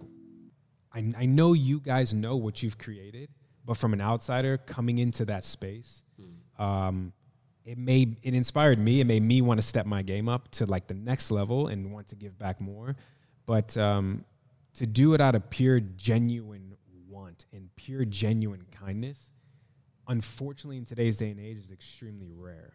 I 0.93 1.13
I 1.17 1.25
know 1.25 1.53
you 1.53 1.79
guys 1.79 2.13
know 2.13 2.35
what 2.35 2.61
you've 2.61 2.77
created, 2.77 3.29
but 3.63 3.77
from 3.77 3.93
an 3.93 4.01
outsider 4.01 4.57
coming 4.57 4.97
into 4.97 5.25
that 5.25 5.43
space, 5.43 6.03
um, 6.59 7.13
it 7.65 7.77
made 7.77 8.17
it 8.21 8.33
inspired 8.33 8.79
me. 8.79 9.01
It 9.01 9.07
made 9.07 9.23
me 9.23 9.41
want 9.41 9.59
to 9.59 9.65
step 9.65 9.85
my 9.85 10.01
game 10.03 10.29
up 10.29 10.49
to 10.51 10.65
like 10.65 10.87
the 10.87 10.93
next 10.93 11.31
level 11.31 11.67
and 11.67 11.91
want 11.91 12.07
to 12.09 12.15
give 12.15 12.37
back 12.37 12.61
more. 12.61 12.95
But 13.45 13.75
um, 13.77 14.23
to 14.75 14.85
do 14.85 15.13
it 15.13 15.21
out 15.21 15.35
of 15.35 15.49
pure 15.49 15.79
genuine 15.79 16.75
want 17.09 17.45
and 17.53 17.69
pure 17.75 18.05
genuine 18.05 18.65
kindness, 18.71 19.31
unfortunately, 20.07 20.77
in 20.77 20.85
today's 20.85 21.17
day 21.17 21.31
and 21.31 21.39
age, 21.39 21.57
is 21.57 21.71
extremely 21.71 22.29
rare. 22.35 22.73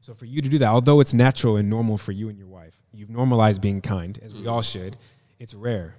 So 0.00 0.14
for 0.14 0.24
you 0.24 0.40
to 0.40 0.48
do 0.48 0.58
that, 0.58 0.68
although 0.68 1.00
it's 1.00 1.12
natural 1.12 1.56
and 1.56 1.68
normal 1.68 1.98
for 1.98 2.12
you 2.12 2.28
and 2.28 2.38
your 2.38 2.46
wife, 2.46 2.74
you've 2.92 3.10
normalized 3.10 3.60
being 3.60 3.80
kind, 3.80 4.18
as 4.22 4.32
we 4.34 4.46
all 4.46 4.62
should. 4.62 4.96
It's 5.38 5.54
rare, 5.54 5.94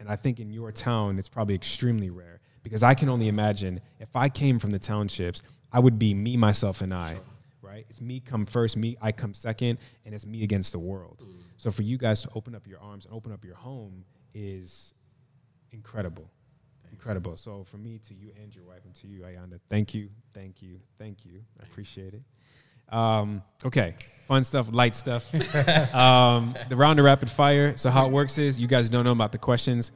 and 0.00 0.08
I 0.08 0.16
think 0.16 0.40
in 0.40 0.50
your 0.50 0.72
town, 0.72 1.18
it's 1.18 1.28
probably 1.28 1.54
extremely 1.54 2.10
rare 2.10 2.40
because 2.62 2.82
I 2.82 2.94
can 2.94 3.08
only 3.08 3.28
imagine 3.28 3.80
if 4.00 4.14
I 4.16 4.28
came 4.28 4.58
from 4.58 4.70
the 4.70 4.78
townships, 4.78 5.42
I 5.72 5.80
would 5.80 5.98
be 5.98 6.14
me, 6.14 6.36
myself, 6.36 6.80
and 6.80 6.92
I. 6.92 7.18
Right? 7.62 7.86
It's 7.88 8.00
me 8.00 8.20
come 8.20 8.44
first, 8.44 8.76
me 8.76 8.96
I 9.00 9.12
come 9.12 9.34
second, 9.34 9.78
and 10.04 10.14
it's 10.14 10.26
me 10.26 10.42
against 10.42 10.72
the 10.72 10.78
world. 10.78 11.22
So 11.56 11.70
for 11.70 11.82
you 11.82 11.96
guys 11.96 12.22
to 12.22 12.28
open 12.34 12.54
up 12.54 12.66
your 12.66 12.80
arms 12.80 13.06
and 13.06 13.14
open 13.14 13.32
up 13.32 13.44
your 13.44 13.54
home 13.54 14.04
is 14.34 14.94
incredible. 15.70 16.28
Incredible. 16.90 17.36
So 17.36 17.64
for 17.64 17.78
me, 17.78 17.98
to 18.08 18.14
you 18.14 18.32
and 18.40 18.54
your 18.54 18.64
wife, 18.64 18.84
and 18.84 18.94
to 18.96 19.06
you, 19.06 19.20
Ayanda, 19.20 19.58
thank 19.70 19.94
you, 19.94 20.08
thank 20.34 20.60
you, 20.60 20.78
thank 20.98 21.24
you. 21.24 21.40
I 21.60 21.62
appreciate 21.64 22.14
it. 22.14 22.22
Um, 22.94 23.42
okay, 23.64 23.94
fun 24.26 24.44
stuff, 24.44 24.68
light 24.70 24.94
stuff. 24.94 25.32
um, 25.94 26.54
the 26.68 26.76
round 26.76 26.98
of 26.98 27.06
rapid 27.06 27.30
fire. 27.30 27.76
So 27.76 27.90
how 27.90 28.06
it 28.06 28.12
works 28.12 28.36
is 28.36 28.60
you 28.60 28.66
guys 28.66 28.90
don't 28.90 29.04
know 29.04 29.12
about 29.12 29.32
the 29.32 29.38
questions. 29.38 29.92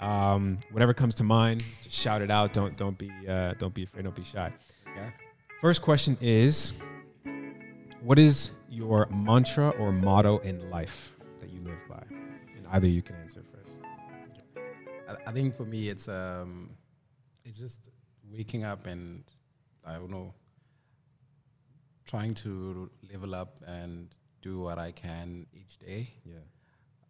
Um, 0.00 0.58
whatever 0.72 0.94
comes 0.94 1.14
to 1.16 1.24
mind, 1.24 1.62
just 1.82 1.94
shout 1.94 2.22
it 2.22 2.30
out. 2.30 2.52
Don't 2.52 2.76
don't 2.76 2.98
be 2.98 3.12
uh, 3.28 3.54
don't 3.58 3.74
be 3.74 3.84
afraid. 3.84 4.04
Don't 4.04 4.16
be 4.16 4.24
shy. 4.24 4.52
Yeah. 4.96 5.10
First 5.60 5.82
question 5.82 6.16
is, 6.20 6.72
what 8.02 8.18
is 8.18 8.50
your 8.68 9.06
mantra 9.10 9.70
or 9.70 9.92
motto 9.92 10.38
in 10.38 10.70
life 10.70 11.14
that 11.40 11.50
you 11.50 11.60
live 11.62 11.78
by? 11.88 12.02
And 12.56 12.66
either 12.72 12.88
you 12.88 13.02
can 13.02 13.16
answer 13.16 13.42
first. 13.52 13.70
I, 15.08 15.30
I 15.30 15.32
think 15.32 15.56
for 15.56 15.64
me, 15.64 15.88
it's 15.88 16.08
um, 16.08 16.70
it's 17.44 17.58
just 17.58 17.90
waking 18.30 18.64
up 18.64 18.86
and 18.86 19.24
I 19.84 19.94
don't 19.94 20.10
know, 20.10 20.32
trying 22.06 22.34
to 22.34 22.90
level 23.12 23.34
up 23.34 23.58
and 23.66 24.08
do 24.42 24.60
what 24.60 24.78
I 24.78 24.92
can 24.92 25.46
each 25.52 25.78
day. 25.78 26.10
Yeah. 26.24 26.38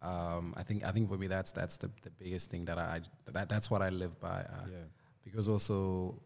Um, 0.01 0.53
I 0.57 0.63
think 0.63 0.83
I 0.83 0.91
think 0.91 1.09
for 1.09 1.17
me 1.17 1.27
that's 1.27 1.51
that's 1.51 1.77
the, 1.77 1.91
the 2.01 2.09
biggest 2.09 2.49
thing 2.49 2.65
that 2.65 2.77
I 2.79 3.01
that 3.31 3.47
that's 3.47 3.69
what 3.69 3.81
I 3.81 3.89
live 3.89 4.19
by. 4.19 4.41
Uh, 4.41 4.65
Yeah. 4.69 4.77
Because 5.23 5.47
also 5.47 6.19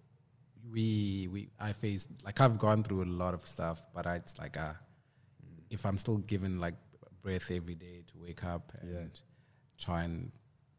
we 0.72 1.28
we 1.32 1.50
I 1.60 1.74
faced 1.74 2.10
like 2.24 2.42
I've 2.42 2.58
gone 2.58 2.84
through 2.84 3.04
a 3.04 3.12
lot 3.24 3.34
of 3.34 3.46
stuff, 3.48 3.82
but 3.94 4.08
I, 4.08 4.16
it's 4.16 4.38
like 4.38 4.58
uh, 4.58 4.74
if 5.70 5.86
I'm 5.86 5.98
still 5.98 6.18
given 6.18 6.60
like 6.60 6.76
breath 7.22 7.52
every 7.52 7.76
day 7.76 8.04
to 8.08 8.18
wake 8.20 8.44
up 8.44 8.72
and 8.82 8.92
Yeah. 8.92 9.06
try 9.78 10.04
and 10.04 10.32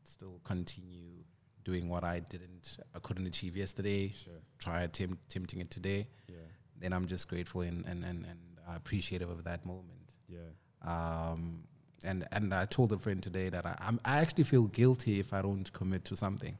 still 0.05 0.41
continue 0.45 1.24
doing 1.64 1.89
what 1.89 2.05
I 2.05 2.20
didn't 2.20 2.78
I 2.95 2.99
couldn't 3.01 3.26
achieve 3.26 3.57
yesterday, 3.57 4.12
Sure. 4.14 4.41
try 4.59 4.82
attempt, 4.82 5.24
attempting 5.26 5.61
it 5.61 5.70
today, 5.70 6.09
Yeah. 6.28 6.37
then 6.78 6.93
I'm 6.93 7.07
just 7.07 7.28
grateful 7.28 7.62
and 7.62 7.84
and, 7.87 8.05
and, 8.05 8.24
and 8.24 8.39
appreciative 8.68 9.30
of 9.30 9.45
that 9.45 9.64
moment. 9.66 10.14
Yeah. 10.28 10.51
Um, 10.82 11.64
and 12.05 12.26
and 12.32 12.53
I 12.55 12.64
told 12.66 12.92
a 12.92 12.99
friend 12.99 13.22
today 13.22 13.49
that 13.49 13.64
I 13.66 13.76
I'm, 13.80 13.99
I 14.05 14.18
actually 14.18 14.44
feel 14.44 14.66
guilty 14.66 15.18
if 15.20 15.32
I 15.32 15.42
don't 15.42 15.70
commit 15.72 16.05
to 16.07 16.16
something. 16.16 16.57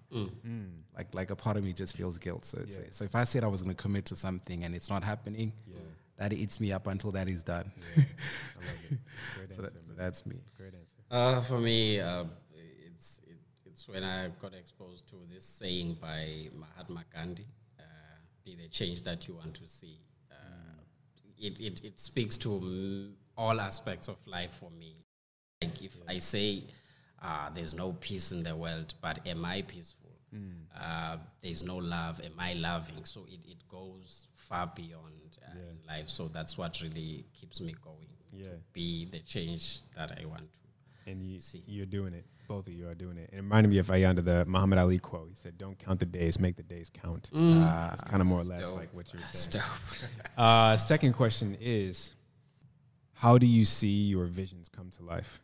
Like 0.97 1.14
like 1.14 1.30
a 1.30 1.37
part 1.37 1.57
of 1.57 1.64
me 1.64 1.72
just 1.72 1.97
feels 1.97 2.18
guilt. 2.18 2.45
So 2.45 2.59
it's, 2.59 2.76
Mm. 2.78 2.82
Yeah. 2.82 2.89
so 2.91 3.05
if 3.05 3.14
I 3.14 3.24
said 3.24 3.45
I 3.45 3.49
was 3.49 3.62
going 3.62 3.76
to 3.76 3.82
commit 3.82 4.05
to 4.07 4.16
something 4.16 4.64
and 4.64 4.74
it's 4.74 4.89
not 4.91 5.05
happening, 5.05 5.53
Yeah. 5.66 5.80
that 6.16 6.32
eats 6.32 6.59
me 6.61 6.72
up 6.72 6.87
until 6.87 7.12
that 7.12 7.28
is 7.28 7.43
done. 7.43 7.70
I 7.97 8.01
love 8.01 8.80
it. 8.91 8.99
It's 9.45 9.57
so, 9.57 9.62
that, 9.62 9.72
so 9.72 9.93
that's 9.97 10.24
me. 10.24 10.37
Great 10.57 10.74
answer. 10.74 10.97
Uh, 11.11 11.41
for 11.43 11.59
me, 11.59 12.01
uh, 12.01 12.24
it's 12.89 13.20
it, 13.26 13.39
it's 13.66 13.87
when 13.89 14.03
I 14.05 14.28
got 14.41 14.55
exposed 14.55 15.07
to 15.09 15.16
this 15.32 15.45
saying 15.45 15.99
by 16.01 16.49
Mahatma 16.55 17.05
Gandhi: 17.14 17.47
uh, 17.78 17.82
"Be 18.45 18.57
the 18.57 18.68
change 18.68 19.03
that 19.03 19.28
you 19.28 19.34
want 19.34 19.55
to 19.57 19.68
see." 19.68 20.01
Uh, 20.30 20.80
it, 21.39 21.61
it 21.61 21.84
it 21.84 22.01
speaks 22.01 22.37
to 22.39 22.49
mm, 22.49 23.12
all 23.37 23.61
aspects 23.61 24.09
of 24.09 24.16
life 24.26 24.55
for 24.59 24.70
me. 24.70 24.97
Like 25.66 25.82
if 25.82 25.96
I 26.08 26.18
say 26.18 26.64
uh, 27.22 27.50
there's 27.54 27.74
no 27.74 27.92
peace 27.92 28.32
in 28.32 28.42
the 28.42 28.54
world, 28.56 28.94
but 29.00 29.26
am 29.26 29.44
I 29.44 29.62
peaceful? 29.62 30.02
Uh, 30.78 31.16
there's 31.40 31.64
no 31.64 31.76
love, 31.76 32.20
am 32.22 32.34
I 32.38 32.52
loving? 32.54 33.04
So 33.06 33.24
it, 33.26 33.40
it 33.48 33.56
goes 33.68 34.26
far 34.34 34.70
beyond 34.76 35.38
uh, 35.42 35.58
in 35.58 35.78
life. 35.88 36.10
So 36.10 36.28
that's 36.28 36.58
what 36.58 36.78
really 36.82 37.24
keeps 37.32 37.60
me 37.62 37.74
going. 37.82 38.08
Yeah. 38.34 38.48
Be 38.74 39.06
the 39.06 39.20
change 39.20 39.78
that 39.96 40.12
I 40.20 40.26
want 40.26 40.42
to. 40.42 41.10
And 41.10 41.22
you, 41.22 41.40
See. 41.40 41.62
you're 41.66 41.86
doing 41.86 42.12
it. 42.12 42.26
Both 42.48 42.66
of 42.66 42.74
you 42.74 42.86
are 42.86 42.94
doing 42.94 43.16
it. 43.16 43.30
It 43.32 43.36
reminded 43.36 43.70
me 43.70 43.78
of 43.78 43.86
Ayanda, 43.86 44.22
the 44.22 44.44
Muhammad 44.44 44.78
Ali 44.78 44.98
quote. 44.98 45.28
He 45.30 45.34
said, 45.36 45.56
"Don't 45.56 45.78
count 45.78 46.00
the 46.00 46.06
days, 46.06 46.38
make 46.38 46.56
the 46.56 46.62
days 46.62 46.90
count." 46.92 47.30
Uh, 47.34 47.90
it's 47.92 48.02
kind 48.02 48.20
of 48.20 48.26
more 48.26 48.40
or 48.40 48.44
less 48.44 48.60
dope. 48.60 48.76
like 48.76 48.92
what 48.92 49.12
you're 49.12 49.22
saying. 49.32 49.64
Uh, 50.36 50.76
second 50.76 51.14
question 51.14 51.56
is, 51.60 52.12
how 53.14 53.38
do 53.38 53.46
you 53.46 53.64
see 53.64 53.88
your 53.88 54.26
visions 54.26 54.68
come 54.68 54.90
to 54.90 55.02
life? 55.02 55.40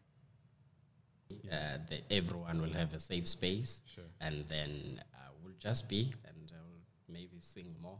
Uh, 1.50 1.78
the, 1.88 2.00
everyone 2.14 2.60
will 2.60 2.72
have 2.72 2.92
a 2.94 2.98
safe 2.98 3.28
space, 3.28 3.82
Sure. 3.94 4.04
and 4.20 4.44
then 4.48 5.02
uh, 5.14 5.30
we'll 5.42 5.54
just 5.58 5.88
be, 5.88 6.12
and 6.26 6.52
I'll 6.54 7.12
maybe 7.12 7.38
sing 7.40 7.74
more 7.80 7.98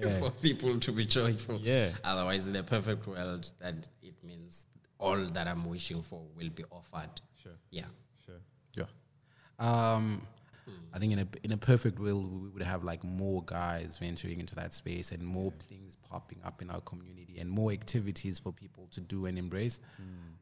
Yeah. 0.00 0.18
for 0.18 0.30
people 0.30 0.78
to 0.78 0.92
be 0.92 1.04
joyful. 1.06 1.58
Yeah. 1.60 1.90
Otherwise, 2.04 2.46
in 2.46 2.56
a 2.56 2.62
perfect 2.62 3.06
world, 3.06 3.50
that 3.60 3.74
it 4.02 4.14
means 4.22 4.66
all 4.98 5.26
that 5.32 5.46
I'm 5.48 5.64
wishing 5.68 6.02
for 6.02 6.22
will 6.36 6.50
be 6.50 6.64
offered. 6.70 7.20
Sure. 7.42 7.52
Yeah. 7.70 7.86
Sure. 8.26 8.40
Yeah. 8.76 8.84
Um, 9.58 10.26
I 10.92 10.98
think 10.98 11.12
in 11.12 11.18
a 11.20 11.26
in 11.42 11.52
a 11.52 11.56
perfect 11.56 11.98
world 11.98 12.30
we 12.42 12.48
would 12.48 12.62
have 12.62 12.84
like 12.84 13.02
more 13.02 13.42
guys 13.44 13.96
venturing 13.98 14.38
into 14.40 14.54
that 14.56 14.72
space 14.74 15.10
and 15.10 15.22
more 15.22 15.52
things 15.68 15.96
popping 15.96 16.38
up 16.44 16.62
in 16.62 16.70
our 16.70 16.80
community 16.82 17.38
and 17.40 17.48
more 17.50 17.72
activities 17.72 18.38
for 18.38 18.52
people 18.52 18.86
to 18.92 19.00
do 19.00 19.26
and 19.26 19.36
embrace. 19.38 19.80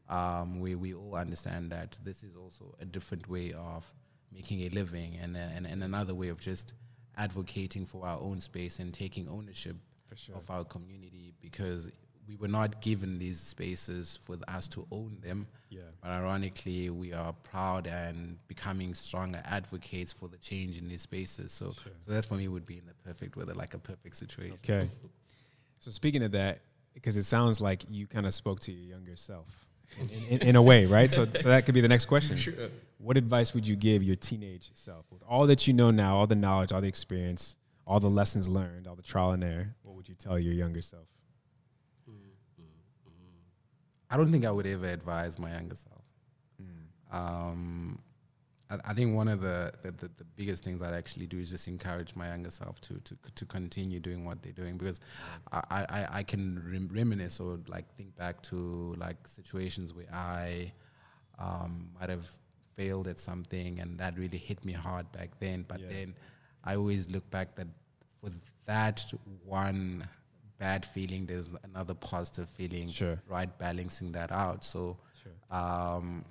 Um, 0.09 0.61
where 0.61 0.79
we 0.79 0.95
all 0.95 1.17
understand 1.17 1.71
that 1.71 1.99
this 2.03 2.23
is 2.23 2.35
also 2.35 2.75
a 2.81 2.87
different 2.87 3.29
way 3.29 3.53
of 3.53 3.87
making 4.33 4.63
a 4.63 4.71
living 4.71 5.19
and 5.23 5.37
uh, 5.37 5.41
and, 5.55 5.67
and 5.67 5.85
another 5.85 6.15
way 6.15 6.29
of 6.29 6.41
just 6.41 6.73
advocating 7.17 7.85
for 7.85 8.07
our 8.07 8.19
own 8.21 8.41
space 8.41 8.79
and 8.79 8.95
taking 8.95 9.29
ownership 9.29 9.77
sure. 10.15 10.37
of 10.37 10.49
our 10.51 10.65
community 10.65 11.35
because 11.43 11.91
we 12.29 12.37
were 12.37 12.49
not 12.49 12.83
given 12.83 13.19
these 13.19 13.41
spaces 13.41 14.19
for 14.23 14.37
us 14.47 14.69
to 14.69 14.87
own 14.93 15.17
them. 15.23 15.47
Yeah. 15.71 15.81
But 16.03 16.11
ironically, 16.11 16.91
we 16.91 17.13
are 17.15 17.33
proud 17.33 17.87
and 17.87 18.37
becoming 18.49 18.93
stronger 18.93 19.43
advocates 19.47 20.13
for 20.13 20.29
the 20.29 20.37
change 20.37 20.77
in 20.77 20.89
these 20.89 21.03
spaces. 21.03 21.53
So, 21.53 21.73
so 21.73 22.13
that 22.13 22.27
for 22.27 22.35
me 22.35 22.47
would 22.47 22.67
be 22.67 22.77
in 22.77 22.87
the 22.87 22.95
perfect 23.09 23.37
weather, 23.37 23.55
like 23.55 23.75
a 23.75 23.79
perfect 23.79 24.17
situation. 24.17 24.59
Okay. 24.65 24.89
So 25.81 25.93
speaking 25.93 26.25
of 26.25 26.33
that, 26.33 26.59
because 26.93 27.17
it 27.17 27.23
sounds 27.23 27.61
like 27.61 27.85
you 27.89 28.09
kind 28.09 28.27
of 28.27 28.35
spoke 28.35 28.59
to 28.63 28.73
your 28.73 28.97
younger 28.97 29.15
self 29.15 29.47
in, 30.01 30.11
in, 30.29 30.49
in 30.49 30.57
a 30.57 30.63
way, 30.63 30.87
right? 30.87 31.11
So, 31.11 31.27
so 31.27 31.49
that 31.49 31.65
could 31.65 31.75
be 31.75 31.81
the 31.81 31.89
next 31.89 32.07
question. 32.07 32.37
Sure. 32.37 32.55
What 32.99 33.17
advice 33.17 33.55
would 33.55 33.67
you 33.67 33.77
give 33.77 34.03
your 34.03 34.17
teenage 34.17 34.71
self 34.75 35.07
with 35.11 35.23
all 35.29 35.47
that 35.47 35.67
you 35.67 35.73
know 35.73 35.91
now, 35.91 36.17
all 36.17 36.27
the 36.27 36.35
knowledge, 36.35 36.73
all 36.73 36.81
the 36.81 36.89
experience, 36.89 37.57
all 37.87 38.01
the 38.01 38.11
lessons 38.11 38.49
learned, 38.49 38.87
all 38.87 38.97
the 38.97 39.03
trial 39.03 39.31
and 39.31 39.45
error? 39.45 39.75
What 39.83 39.97
would 39.97 40.09
you 40.09 40.15
tell 40.15 40.39
your 40.39 40.55
younger 40.55 40.83
self? 40.83 41.07
I 44.11 44.17
don't 44.17 44.33
think 44.33 44.47
I 44.47 44.51
would 44.51 44.67
ever 44.67 44.87
advise 44.87 45.39
my 45.39 45.53
younger 45.53 45.75
self. 45.75 46.03
Um, 47.11 48.01
I, 48.71 48.77
I 48.91 48.95
think 48.95 49.15
one 49.15 49.29
of 49.29 49.41
the, 49.41 49.73
the, 49.83 49.91
the, 49.93 50.09
the 50.19 50.25
biggest 50.37 50.65
things 50.65 50.83
I'd 50.83 50.95
actually 50.95 51.27
do 51.27 51.39
is 51.39 51.51
just 51.51 51.69
encourage 51.69 52.15
my 52.17 52.29
younger 52.29 52.51
self 52.51 52.81
to 52.83 52.95
to, 53.01 53.17
to 53.35 53.45
continue 53.47 54.01
doing 54.01 54.25
what 54.25 54.43
they're 54.43 54.53
doing 54.53 54.77
because 54.77 55.01
I, 55.53 55.63
I, 55.89 56.07
I 56.19 56.23
can 56.23 56.63
rem- 56.71 56.91
reminisce 56.93 57.41
or 57.41 57.59
like 57.67 57.87
think 57.97 58.17
back 58.17 58.43
to 58.43 58.95
like 58.99 59.27
situations 59.27 59.95
where 59.95 60.13
I 60.13 60.73
um, 61.39 61.91
might 61.99 62.11
have 62.11 62.29
failed 62.77 63.09
at 63.09 63.19
something 63.19 63.81
and 63.81 63.99
that 63.99 64.17
really 64.19 64.39
hit 64.39 64.65
me 64.65 64.73
hard 64.73 65.11
back 65.13 65.31
then. 65.41 65.65
But 65.67 65.81
then 65.89 66.15
I 66.65 66.77
always 66.77 67.09
look 67.11 67.29
back 67.31 67.55
that 67.57 67.67
for 68.21 68.31
that 68.67 69.05
one 69.45 70.07
bad 70.59 70.85
feeling, 70.85 71.25
there's 71.25 71.55
another 71.63 71.95
positive 71.95 72.49
feeling, 72.49 72.89
Sure. 72.89 73.19
right? 73.29 73.57
Balancing 73.59 74.11
that 74.13 74.33
out. 74.33 74.65
So, 74.65 74.97
um, 75.51 76.25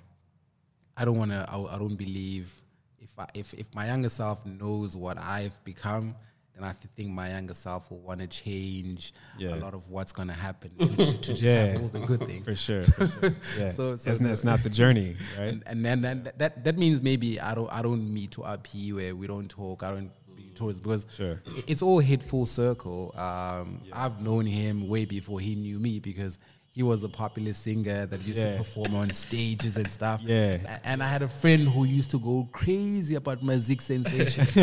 I 0.97 1.05
don't 1.05 1.17
want 1.17 1.31
to. 1.31 1.45
I, 1.49 1.75
I 1.75 1.77
don't 1.77 1.95
believe 1.95 2.51
if 2.99 3.11
I, 3.17 3.27
if 3.33 3.53
if 3.53 3.73
my 3.75 3.87
younger 3.87 4.09
self 4.09 4.45
knows 4.45 4.95
what 4.95 5.17
I've 5.17 5.57
become, 5.63 6.15
then 6.55 6.63
I 6.63 6.73
think 6.95 7.09
my 7.11 7.29
younger 7.29 7.53
self 7.53 7.89
will 7.91 7.99
want 7.99 8.19
to 8.19 8.27
change 8.27 9.13
Yeah. 9.37 9.53
a 9.55 9.57
lot 9.57 9.73
of 9.75 9.87
what's 9.89 10.11
going 10.11 10.27
to 10.29 10.33
happen 10.33 10.71
to, 10.79 10.87
to 10.95 11.13
just 11.33 11.41
Yeah. 11.41 11.65
have 11.65 11.81
all 11.83 11.87
the 11.89 11.99
good 11.99 12.25
things. 12.25 12.45
For 12.47 12.55
sure, 12.55 12.81
for 12.81 13.07
sure. 13.07 13.31
Yeah. 13.59 13.71
so, 13.71 13.95
so 13.97 14.11
It's 14.11 14.43
not- 14.43 14.63
the 14.63 14.69
journey, 14.69 15.15
right? 15.37 15.49
And, 15.49 15.63
and 15.67 15.85
then, 15.85 16.01
then 16.01 16.23
that, 16.23 16.39
that 16.39 16.63
that 16.65 16.77
means 16.77 17.01
maybe 17.01 17.39
I 17.39 17.53
don't 17.53 17.71
I 17.71 17.81
don't 17.81 18.11
meet 18.13 18.31
to 18.31 18.41
RP 18.41 18.93
where 18.95 19.15
we 19.15 19.27
don't 19.27 19.47
talk. 19.49 19.83
I 19.83 19.91
don't 19.91 20.11
towards 20.55 20.79
because 20.79 21.05
Sure. 21.15 21.39
it's 21.67 21.83
all 21.83 21.99
hit 21.99 22.23
full 22.23 22.47
circle. 22.47 23.13
Um, 23.15 23.81
I've 23.93 24.19
known 24.21 24.47
him 24.47 24.87
way 24.87 25.05
before 25.05 25.39
he 25.39 25.53
knew 25.53 25.77
me 25.77 25.99
because 25.99 26.39
he 26.77 26.83
was 26.83 27.01
a 27.03 27.09
popular 27.09 27.53
singer 27.53 28.05
that 28.05 28.21
used 28.21 28.37
Yeah. 28.39 28.51
to 28.51 28.57
perform 28.59 28.93
on 28.93 29.09
stages 29.11 29.77
and 29.77 29.89
stuff. 29.91 30.21
Yeah. 30.23 30.79
And 30.83 31.01
I 31.01 31.07
had 31.07 31.23
a 31.23 31.27
friend 31.27 31.67
who 31.67 31.85
used 31.85 32.11
to 32.11 32.19
go 32.19 32.47
crazy 32.51 33.15
about 33.15 33.41
music 33.41 33.81
sensation. 33.81 34.45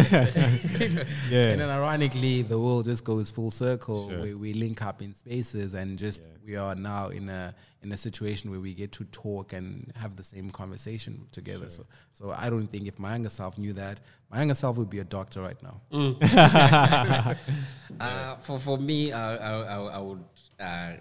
Yeah. 1.35 1.51
And 1.51 1.61
then 1.61 1.71
ironically, 1.71 2.43
the 2.43 2.57
world 2.65 2.85
just 2.85 3.03
goes 3.03 3.33
full 3.33 3.51
circle. 3.51 4.11
Sure. 4.11 4.23
We, 4.23 4.35
we 4.35 4.53
link 4.53 4.81
up 4.83 5.03
in 5.03 5.12
spaces 5.12 5.75
and 5.75 5.99
just 5.99 6.23
we 6.47 6.55
are 6.57 6.77
now 6.77 7.09
in 7.09 7.29
a 7.29 7.53
in 7.83 7.91
a 7.93 7.97
situation 7.97 8.51
where 8.53 8.61
we 8.61 8.73
get 8.75 8.93
to 8.93 9.05
talk 9.07 9.53
and 9.53 9.93
have 9.97 10.15
the 10.17 10.23
same 10.23 10.51
conversation 10.51 11.27
together. 11.33 11.69
So 11.69 11.83
so 12.12 12.33
I 12.45 12.49
don't 12.49 12.69
think 12.69 12.87
if 12.87 12.97
my 13.01 13.11
younger 13.15 13.29
self 13.41 13.59
knew 13.59 13.73
that, 13.73 13.99
my 14.31 14.39
younger 14.39 14.55
self 14.55 14.77
would 14.79 14.91
be 14.91 15.01
a 15.01 15.05
doctor 15.19 15.43
right 15.43 15.61
now. 15.69 15.77
Uh, 18.01 18.37
for 18.37 18.59
for 18.59 18.77
me, 18.79 19.12
uh, 19.12 19.19
I, 19.19 19.51
I, 19.75 19.77
I 19.99 19.99
would 19.99 20.25
uh, 20.59 20.93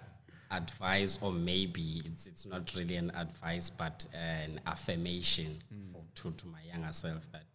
advise, 0.56 1.20
or 1.22 1.32
maybe 1.32 2.01
it's 2.06 2.28
it's 2.28 2.45
not 2.45 2.74
really 2.76 2.95
an 2.95 3.12
advice, 3.16 3.70
but 3.70 4.06
an 4.14 4.60
affirmation 4.68 5.62
for, 5.91 6.01
to 6.16 6.32
to 6.32 6.47
my 6.47 6.60
younger 6.72 6.93
self 6.93 7.32
that 7.32 7.45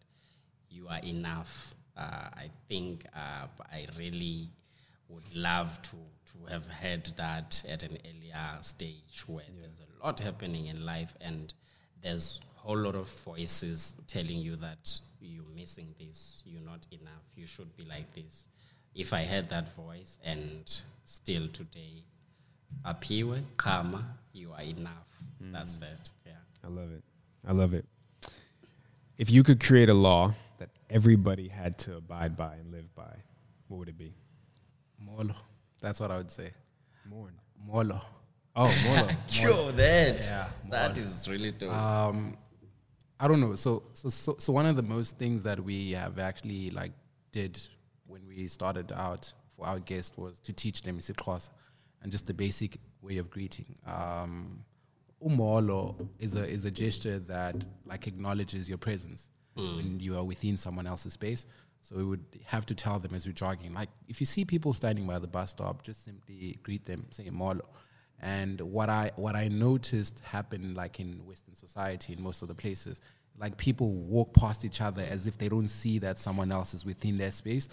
you 0.69 0.87
are 0.87 0.99
enough. 0.99 1.73
Uh, 1.97 2.29
I 2.33 2.49
think 2.67 3.05
uh, 3.15 3.47
I 3.71 3.87
really 3.97 4.49
would 5.07 5.35
love 5.35 5.81
to 5.83 5.97
to 6.31 6.51
have 6.51 6.65
heard 6.67 7.05
that 7.17 7.63
at 7.67 7.83
an 7.83 7.97
earlier 8.05 8.57
stage 8.61 9.23
where 9.27 9.43
there's 9.59 9.79
a 9.79 10.05
lot 10.05 10.19
happening 10.19 10.67
in 10.67 10.85
life 10.85 11.15
and 11.21 11.53
there's 12.03 12.39
a 12.55 12.59
whole 12.59 12.77
lot 12.77 12.95
of 12.95 13.09
voices 13.25 13.95
telling 14.07 14.37
you 14.37 14.55
that 14.57 14.99
you're 15.19 15.43
missing 15.55 15.95
this, 15.99 16.43
you're 16.45 16.61
not 16.61 16.85
enough, 16.91 17.23
you 17.35 17.45
should 17.45 17.75
be 17.75 17.83
like 17.83 18.13
this. 18.13 18.47
If 18.95 19.13
I 19.13 19.21
had 19.21 19.49
that 19.49 19.75
voice 19.75 20.17
and 20.23 20.69
still 21.05 21.47
today, 21.47 22.03
Apiwe, 22.85 23.43
Kama, 23.57 24.05
you 24.33 24.51
are 24.53 24.61
enough. 24.61 24.93
That's 25.41 25.77
that. 25.79 26.11
Yeah. 26.25 26.33
I 26.63 26.67
love 26.67 26.91
it. 26.91 27.03
I 27.47 27.53
love 27.53 27.73
it. 27.73 27.85
If 29.17 29.29
you 29.29 29.43
could 29.43 29.63
create 29.63 29.89
a 29.89 29.93
law 29.93 30.33
that 30.59 30.69
everybody 30.89 31.47
had 31.47 31.77
to 31.79 31.97
abide 31.97 32.35
by 32.37 32.55
and 32.55 32.71
live 32.71 32.93
by, 32.95 33.15
what 33.67 33.77
would 33.79 33.89
it 33.89 33.97
be? 33.97 34.13
Molo. 34.99 35.35
That's 35.81 35.99
what 35.99 36.11
I 36.11 36.17
would 36.17 36.31
say. 36.31 36.51
More. 37.09 37.31
Molo. 37.65 38.01
Oh, 38.55 38.73
Molo. 38.85 39.09
Yo, 39.29 39.71
that. 39.71 40.25
Yeah, 40.25 40.47
that 40.69 40.91
Molo. 40.95 41.01
is 41.01 41.27
really 41.29 41.51
dope. 41.51 41.71
Um, 41.71 42.37
I 43.19 43.27
don't 43.27 43.41
know. 43.41 43.55
So, 43.55 43.83
so, 43.93 44.09
so, 44.09 44.35
so 44.37 44.53
one 44.53 44.65
of 44.65 44.75
the 44.75 44.83
most 44.83 45.17
things 45.17 45.43
that 45.43 45.59
we 45.59 45.91
have 45.91 46.19
actually 46.19 46.69
like 46.71 46.91
did 47.31 47.59
when 48.07 48.21
we 48.27 48.47
started 48.47 48.91
out 48.93 49.31
for 49.55 49.67
our 49.67 49.79
guest 49.79 50.17
was 50.17 50.39
to 50.41 50.53
teach 50.53 50.81
them 50.81 50.97
isiXhosa 50.99 51.49
and 52.01 52.11
just 52.11 52.27
the 52.27 52.33
basic 52.33 52.77
way 53.01 53.17
of 53.17 53.29
greeting. 53.29 53.75
Um, 53.85 54.63
umolo 55.23 56.07
is 56.19 56.35
a 56.35 56.47
is 56.47 56.65
a 56.65 56.71
gesture 56.71 57.19
that 57.19 57.65
like 57.85 58.07
acknowledges 58.07 58.69
your 58.69 58.77
presence 58.77 59.29
when 59.55 59.99
you 59.99 60.17
are 60.17 60.23
within 60.23 60.57
someone 60.57 60.87
else's 60.87 61.13
space. 61.13 61.45
So 61.81 61.95
we 61.95 62.03
would 62.03 62.23
have 62.45 62.65
to 62.67 62.75
tell 62.75 62.99
them 62.99 63.13
as 63.15 63.25
we're 63.25 63.33
jogging, 63.33 63.73
like 63.73 63.89
if 64.07 64.19
you 64.19 64.25
see 64.25 64.45
people 64.45 64.73
standing 64.73 65.07
by 65.07 65.19
the 65.19 65.27
bus 65.27 65.51
stop, 65.51 65.81
just 65.81 66.03
simply 66.03 66.57
greet 66.63 66.85
them, 66.85 67.05
say 67.09 67.29
molo. 67.29 67.65
And 68.21 68.59
what 68.59 68.89
I 68.89 69.11
what 69.15 69.35
I 69.35 69.47
noticed 69.47 70.19
happened 70.21 70.75
like 70.75 70.99
in 70.99 71.25
Western 71.25 71.55
society 71.55 72.13
in 72.13 72.21
most 72.21 72.41
of 72.41 72.47
the 72.49 72.55
places, 72.55 72.99
like 73.37 73.55
people 73.57 73.93
walk 73.93 74.33
past 74.33 74.65
each 74.65 74.81
other 74.81 75.05
as 75.09 75.25
if 75.25 75.37
they 75.37 75.47
don't 75.47 75.69
see 75.69 75.99
that 75.99 76.17
someone 76.17 76.51
else 76.51 76.73
is 76.73 76.85
within 76.85 77.17
their 77.17 77.31
space. 77.31 77.69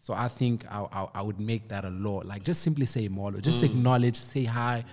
So 0.00 0.14
I 0.14 0.28
think 0.28 0.64
I, 0.70 0.86
I, 0.92 1.08
I 1.16 1.22
would 1.22 1.38
make 1.38 1.68
that 1.68 1.84
a 1.84 1.90
law. 1.90 2.22
Like 2.24 2.42
just 2.42 2.62
simply 2.62 2.86
say 2.86 3.06
molo, 3.08 3.38
just 3.40 3.62
acknowledge, 3.62 4.16
say 4.16 4.44
hi. 4.44 4.84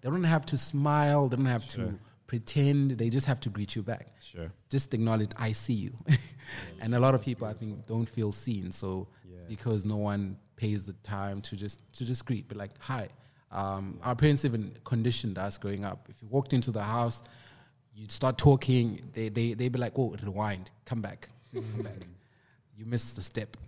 They 0.00 0.08
don't 0.08 0.24
have 0.24 0.46
to 0.46 0.58
smile. 0.58 1.28
They 1.28 1.36
don't 1.36 1.46
have 1.46 1.66
to 1.68 1.94
pretend. 2.26 2.92
They 2.92 3.08
just 3.10 3.26
have 3.26 3.40
to 3.40 3.48
greet 3.48 3.74
you 3.74 3.82
back. 3.82 4.06
Sure. 4.22 4.50
Just 4.68 4.94
acknowledge 4.94 5.30
I 5.36 5.52
see 5.52 5.74
you. 5.74 5.92
and 6.80 6.94
a 6.94 6.98
lot 6.98 7.14
of 7.14 7.22
people 7.22 7.46
I 7.46 7.54
think 7.54 7.86
don't 7.86 8.08
feel 8.08 8.32
seen. 8.32 8.70
So 8.70 9.08
because 9.48 9.84
no 9.84 9.96
one 9.96 10.36
pays 10.54 10.84
the 10.84 10.92
time 11.02 11.40
to 11.40 11.56
just 11.56 11.80
to 11.94 12.04
just 12.04 12.24
greet, 12.24 12.46
but 12.48 12.56
like 12.56 12.70
hi. 12.78 13.08
Um, 13.50 13.98
our 14.04 14.14
parents 14.14 14.44
even 14.44 14.76
conditioned 14.84 15.36
us 15.38 15.58
growing 15.58 15.84
up. 15.84 16.06
If 16.08 16.22
you 16.22 16.28
walked 16.28 16.52
into 16.52 16.70
the 16.70 16.82
house, 16.82 17.22
you'd 17.94 18.12
start 18.12 18.38
talking. 18.38 19.10
They 19.12 19.28
they 19.28 19.54
they'd 19.54 19.72
be 19.72 19.78
like, 19.78 19.94
"Oh, 19.98 20.14
rewind, 20.22 20.70
come 20.84 21.02
back, 21.02 21.28
come 21.52 21.82
back. 21.82 21.96
You 22.76 22.86
missed 22.86 23.14
the 23.14 23.20
step. 23.20 23.58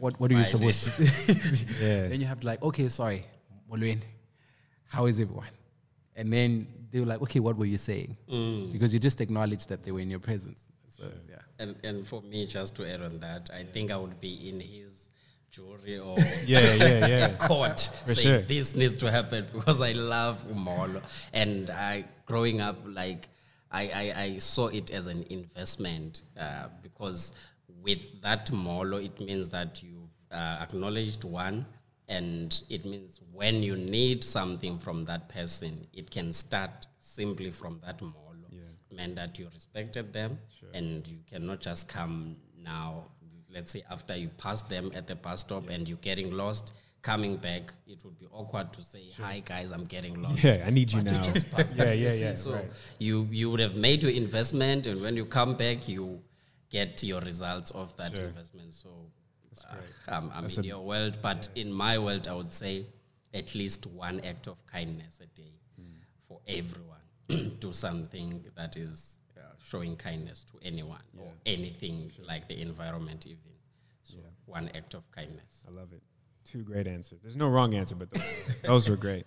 What 0.00 0.18
what 0.20 0.30
are 0.32 0.34
you 0.38 0.44
supposed 0.44 0.84
to?" 0.84 1.02
Yeah. 1.80 2.08
Then 2.08 2.20
you 2.20 2.26
have 2.26 2.40
to 2.40 2.46
like, 2.46 2.62
okay, 2.62 2.88
sorry, 2.88 3.24
Molweni, 3.70 4.02
how 4.88 5.06
is 5.06 5.20
everyone? 5.20 5.48
And 6.14 6.32
then 6.32 6.66
they 6.90 7.00
were 7.00 7.06
like, 7.06 7.20
okay, 7.22 7.40
what 7.40 7.56
were 7.56 7.66
you 7.66 7.76
saying? 7.76 8.16
Because 8.72 8.94
you 8.94 9.00
just 9.00 9.20
acknowledged 9.20 9.68
that 9.68 9.82
they 9.84 9.92
were 9.92 10.00
in 10.00 10.10
your 10.10 10.20
presence. 10.20 10.68
So 10.88 11.04
yeah. 11.28 11.36
And 11.58 11.76
and 11.84 12.06
for 12.06 12.22
me, 12.22 12.46
just 12.46 12.76
to 12.76 12.90
add 12.90 13.02
on 13.02 13.20
that, 13.20 13.50
I 13.52 13.64
think 13.64 13.90
I 13.90 13.96
would 13.96 14.20
be 14.20 14.48
in 14.48 14.60
his 14.60 15.08
jury 15.50 15.98
or 15.98 16.16
Yeah, 16.46 16.74
yeah, 16.74 17.06
yeah. 17.06 17.36
court 17.48 17.90
For 18.06 18.14
saying 18.14 18.26
sure. 18.26 18.42
this 18.42 18.74
needs 18.74 18.96
to 18.96 19.10
happen 19.10 19.46
because 19.52 19.80
I 19.80 19.92
love 19.92 20.44
Umolo. 20.48 21.02
And 21.32 21.70
I 21.70 22.04
growing 22.24 22.60
up 22.60 22.78
like 22.86 23.28
I, 23.70 23.82
I, 24.16 24.22
I 24.22 24.38
saw 24.38 24.68
it 24.68 24.90
as 24.90 25.06
an 25.06 25.26
investment 25.28 26.22
uh, 26.38 26.68
because 26.82 27.32
with 27.86 28.20
that 28.22 28.50
Molo 28.52 28.98
it 28.98 29.18
means 29.20 29.48
that 29.50 29.82
you've 29.82 30.10
uh, 30.32 30.58
acknowledged 30.60 31.22
one 31.24 31.64
and 32.08 32.62
it 32.68 32.84
means 32.84 33.20
when 33.32 33.62
you 33.62 33.76
need 33.76 34.22
something 34.22 34.78
from 34.78 35.04
that 35.06 35.28
person, 35.28 35.86
it 35.92 36.10
can 36.10 36.32
start 36.32 36.86
simply 37.00 37.50
from 37.50 37.80
that 37.84 38.00
Molo. 38.02 38.12
Meant 38.92 39.16
that 39.16 39.38
you 39.38 39.48
respected 39.52 40.12
them 40.12 40.38
and 40.72 41.06
you 41.06 41.18
cannot 41.30 41.60
just 41.60 41.86
come 41.88 42.36
now, 42.62 43.04
let's 43.52 43.72
say 43.72 43.82
after 43.90 44.16
you 44.16 44.28
pass 44.38 44.62
them 44.62 44.90
at 44.94 45.06
the 45.06 45.16
bus 45.16 45.40
stop 45.40 45.68
and 45.68 45.86
you're 45.88 45.98
getting 45.98 46.30
lost, 46.32 46.72
coming 47.02 47.36
back, 47.36 47.72
it 47.86 48.02
would 48.04 48.18
be 48.18 48.26
awkward 48.32 48.72
to 48.72 48.82
say, 48.82 49.02
Hi 49.20 49.42
guys, 49.44 49.70
I'm 49.72 49.84
getting 49.84 50.22
lost. 50.22 50.42
Yeah, 50.42 50.64
I 50.66 50.70
need 50.70 50.92
you 50.92 51.02
But 51.02 51.12
now. 51.12 51.32
Yeah, 51.76 51.92
yeah, 51.92 52.12
yeah, 52.14 52.34
So 52.34 52.52
right. 52.54 52.64
you 52.98 53.28
you 53.30 53.50
would 53.50 53.60
have 53.60 53.76
made 53.76 54.02
your 54.02 54.12
investment 54.12 54.86
and 54.86 55.02
when 55.02 55.14
you 55.16 55.26
come 55.26 55.54
back 55.56 55.88
you 55.88 56.22
get 56.70 57.02
your 57.02 57.20
results 57.20 57.70
of 57.72 57.96
that 57.96 58.18
investment. 58.18 58.74
So 58.74 58.90
uh, 59.70 59.76
I'm, 60.08 60.30
I'm 60.34 60.46
in 60.46 60.64
your 60.64 60.84
world, 60.84 61.18
but 61.22 61.48
in 61.54 61.72
my 61.72 61.98
world 61.98 62.28
I 62.28 62.34
would 62.34 62.52
say 62.52 62.86
at 63.32 63.54
least 63.54 63.86
one 63.86 64.20
act 64.24 64.46
of 64.46 64.64
kindness 64.66 65.20
a 65.22 65.26
day 65.38 65.52
for 66.28 66.40
everyone. 66.46 66.96
Do 67.60 67.72
something 67.72 68.44
that 68.56 68.76
is 68.76 69.18
uh, 69.36 69.40
showing 69.62 69.96
kindness 69.96 70.44
to 70.44 70.58
anyone 70.66 71.02
or 71.18 71.28
anything 71.44 72.12
like 72.26 72.46
the 72.48 72.60
environment, 72.60 73.26
even. 73.26 73.38
So, 74.04 74.18
one 74.44 74.70
act 74.76 74.94
of 74.94 75.10
kindness. 75.10 75.64
I 75.66 75.72
love 75.72 75.92
it. 75.92 76.02
Two 76.44 76.62
great 76.62 76.86
answers. 76.86 77.18
There's 77.22 77.36
no 77.36 77.48
wrong 77.48 77.74
answer, 77.74 77.96
but 77.96 78.10
those, 78.12 78.22
those 78.62 78.88
were 78.88 78.96
great. 78.96 79.26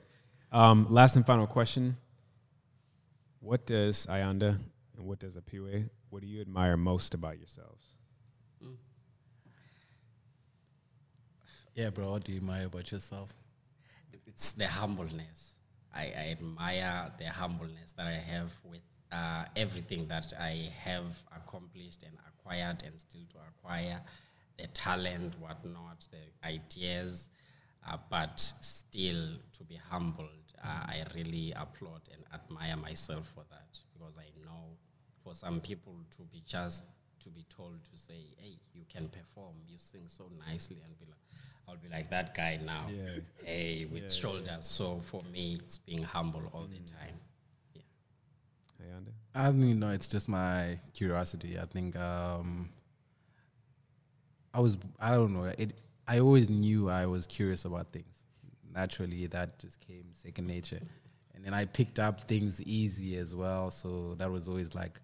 Um, 0.51 0.87
last 0.89 1.17
and 1.17 1.25
final 1.25 1.45
question. 1.45 1.97
What 3.41 3.65
does 3.65 4.05
Ayanda 4.09 4.59
and 4.97 5.05
what 5.05 5.19
does 5.19 5.37
Apiwe, 5.37 5.89
what 6.09 6.21
do 6.21 6.27
you 6.27 6.41
admire 6.41 6.77
most 6.77 7.13
about 7.13 7.37
yourselves? 7.37 7.95
Yeah, 11.75 11.91
bro. 11.91 12.11
What 12.11 12.25
do 12.25 12.31
you 12.31 12.39
admire 12.39 12.65
about 12.65 12.91
yourself? 12.91 13.33
It's 14.27 14.51
the 14.51 14.67
humbleness. 14.67 15.55
I, 15.93 16.11
I 16.17 16.27
admire 16.31 17.11
the 17.17 17.29
humbleness 17.29 17.91
that 17.97 18.05
I 18.05 18.11
have 18.33 18.51
with 18.69 18.81
uh, 19.11 19.45
everything 19.55 20.07
that 20.07 20.33
I 20.39 20.71
have 20.83 21.17
accomplished 21.35 22.03
and 22.03 22.17
acquired 22.27 22.83
and 22.85 22.99
still 22.99 23.21
to 23.31 23.37
acquire, 23.47 24.01
the 24.57 24.67
talent, 24.67 25.35
whatnot, 25.39 26.05
the 26.11 26.47
ideas, 26.47 27.29
uh, 27.89 27.97
but 28.09 28.39
still 28.39 29.37
to 29.57 29.63
be 29.63 29.79
humbled. 29.89 30.27
Uh, 30.63 30.67
I 30.67 31.03
really 31.15 31.53
applaud 31.55 32.01
and 32.13 32.23
admire 32.33 32.77
myself 32.77 33.31
for 33.33 33.43
that 33.49 33.79
because 33.93 34.17
I 34.17 34.29
know 34.45 34.77
for 35.29 35.35
some 35.35 35.59
people 35.61 35.93
to 36.17 36.23
be 36.23 36.41
just 36.47 36.83
to 37.19 37.29
be 37.29 37.45
told 37.55 37.75
to 37.83 37.97
say, 37.97 38.19
"Hey, 38.37 38.57
you 38.73 38.83
can 38.89 39.07
perform, 39.09 39.55
you 39.67 39.77
sing 39.77 40.05
so 40.07 40.29
nicely," 40.47 40.77
and 40.83 40.97
be 40.99 41.05
like, 41.05 41.19
"I'll 41.67 41.75
be 41.77 41.87
like 41.89 42.09
that 42.09 42.33
guy 42.33 42.57
now." 42.65 42.87
Yeah. 42.89 43.19
Hey, 43.43 43.85
with 43.85 44.03
Yeah, 44.03 44.09
shoulders. 44.09 44.47
yeah. 44.47 44.59
So 44.61 44.99
for 45.01 45.21
me, 45.31 45.55
it's 45.61 45.77
being 45.77 46.01
humble 46.03 46.49
all 46.53 46.65
the 46.67 46.79
time. 46.79 47.19
Ayanda? 48.81 49.11
I 49.35 49.51
mean, 49.51 49.79
no, 49.79 49.89
it's 49.89 50.07
just 50.07 50.27
my 50.29 50.79
curiosity. 50.93 51.59
I 51.59 51.65
think 51.65 51.95
um, 51.97 52.69
I 54.53 54.61
was, 54.61 54.77
I 54.99 55.11
don't 55.15 55.33
know. 55.33 55.43
It. 55.57 55.79
I 56.07 56.19
always 56.19 56.49
knew 56.49 56.89
I 56.89 57.05
was 57.05 57.27
curious 57.27 57.65
about 57.65 57.91
things. 57.91 58.23
Naturally, 58.73 59.27
that 59.27 59.59
just 59.59 59.79
came 59.81 60.05
second 60.13 60.47
nature, 60.47 60.79
and 61.35 61.43
then 61.43 61.53
I 61.53 61.65
picked 61.65 61.99
up 61.99 62.21
things 62.21 62.61
easy 62.63 63.17
as 63.17 63.35
well. 63.35 63.69
So 63.69 64.15
that 64.15 64.31
was 64.31 64.47
always 64.47 64.73
like 64.73 64.99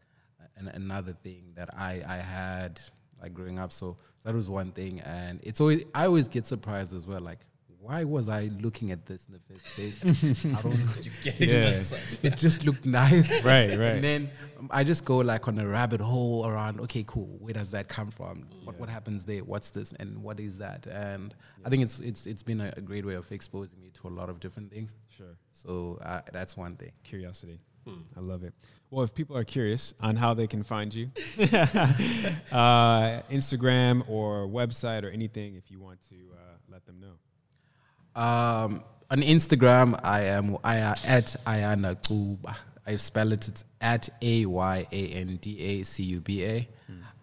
an, 0.58 0.68
another 0.70 1.14
thing 1.24 1.53
that 1.56 1.70
I 1.78 2.01
I 2.08 2.18
had 2.18 2.80
like 3.22 3.34
growing 3.34 3.60
up. 3.60 3.72
So 3.72 3.97
that 4.24 4.34
was 4.34 4.49
one 4.49 4.72
thing, 4.72 5.01
and 5.01 5.39
it's 5.43 5.62
always 5.62 5.84
I 5.93 6.06
always 6.06 6.28
get 6.28 6.45
surprised 6.45 6.93
as 6.93 7.06
well. 7.08 7.22
Like, 7.22 7.39
why 7.80 8.03
was 8.03 8.30
I 8.30 8.49
looking 8.60 8.89
at 8.91 9.06
this 9.06 9.28
in 9.28 9.34
the 9.34 9.39
first 9.47 9.66
place? 9.76 10.45
I 10.58 10.62
don't 10.62 10.74
know. 10.86 10.91
You 11.03 11.12
get 11.24 11.39
it 11.39 11.49
Yeah. 11.49 11.70
that 11.72 11.86
size. 11.86 12.20
it 12.24 12.36
just 12.36 12.66
looked 12.66 12.86
nice, 12.88 13.30
Right, 13.43 13.70
right. 13.70 13.80
And 13.95 14.03
then 14.03 14.30
um, 14.58 14.68
I 14.72 14.84
just 14.84 15.06
go 15.06 15.18
like 15.18 15.47
on 15.47 15.60
a 15.60 15.68
rabbit 15.68 16.01
hole 16.01 16.47
around. 16.47 16.80
Okay, 16.82 17.03
cool. 17.06 17.38
Where 17.39 17.53
does 17.53 17.70
that 17.72 17.88
come 17.88 18.10
from? 18.10 18.47
What 18.64 18.80
what 18.80 18.89
happens 18.89 19.24
there? 19.26 19.43
What's 19.43 19.70
this? 19.70 19.91
And 19.99 20.24
what 20.24 20.39
is 20.39 20.58
that? 20.58 20.88
And 20.88 21.36
I 21.64 21.70
think 21.70 21.84
it's 21.84 21.99
it's 21.99 22.26
it's 22.26 22.41
been 22.41 22.62
a, 22.62 22.74
a 22.76 22.82
great 22.82 23.06
way 23.06 23.14
of 23.14 23.32
exposing 23.32 23.80
me 23.80 23.91
to 24.01 24.08
a 24.08 24.14
lot 24.20 24.30
of 24.30 24.39
different 24.39 24.72
things. 24.72 24.95
Sure. 25.16 25.38
So 25.51 25.99
uh, 26.01 26.22
that's 26.34 26.58
one 26.58 26.76
thing. 26.78 26.91
Curiosity. 27.03 27.60
Hmm. 27.86 28.01
I 28.17 28.19
love 28.19 28.43
it. 28.43 28.53
Well, 28.89 29.03
if 29.03 29.13
people 29.13 29.38
are 29.38 29.43
curious 29.43 29.93
on 30.01 30.15
how 30.15 30.33
they 30.33 30.47
can 30.47 30.63
find 30.63 30.93
you, 30.93 31.11
uh, 31.39 33.21
Instagram 33.29 34.07
or 34.09 34.47
website 34.47 35.03
or 35.03 35.09
anything, 35.09 35.55
if 35.55 35.69
you 35.69 35.79
want 35.79 35.99
to 36.09 36.15
uh, 36.15 36.57
let 36.69 36.86
them 36.86 36.99
know. 36.99 38.21
Um, 38.21 38.83
on 39.11 39.21
Instagram, 39.21 39.99
I 40.03 40.21
am 40.21 40.57
I 40.63 40.79
uh, 40.81 40.95
at 41.05 41.36
Ayanda 41.45 42.01
Cuba. 42.07 42.55
I 42.88 42.95
spell 42.97 43.31
it 43.31 43.47
it's 43.47 43.63
at 43.81 44.09
A 44.21 44.45
Y 44.45 44.88
A 44.91 45.07
N 45.09 45.38
D 45.41 45.59
A 45.59 45.83
C 45.83 46.03
U 46.03 46.21
B 46.21 46.45
A. 46.45 46.67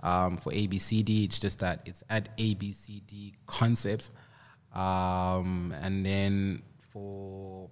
Um, 0.03 0.37
for 0.37 0.51
ABCD, 0.51 1.25
it's 1.25 1.39
just 1.39 1.61
that 1.61 1.81
it's 1.85 2.03
at 2.11 2.37
ABCD 2.37 3.35
Concepts. 3.47 4.11
Um, 4.75 5.73
and 5.81 6.05
then 6.05 6.63
for 6.93 7.71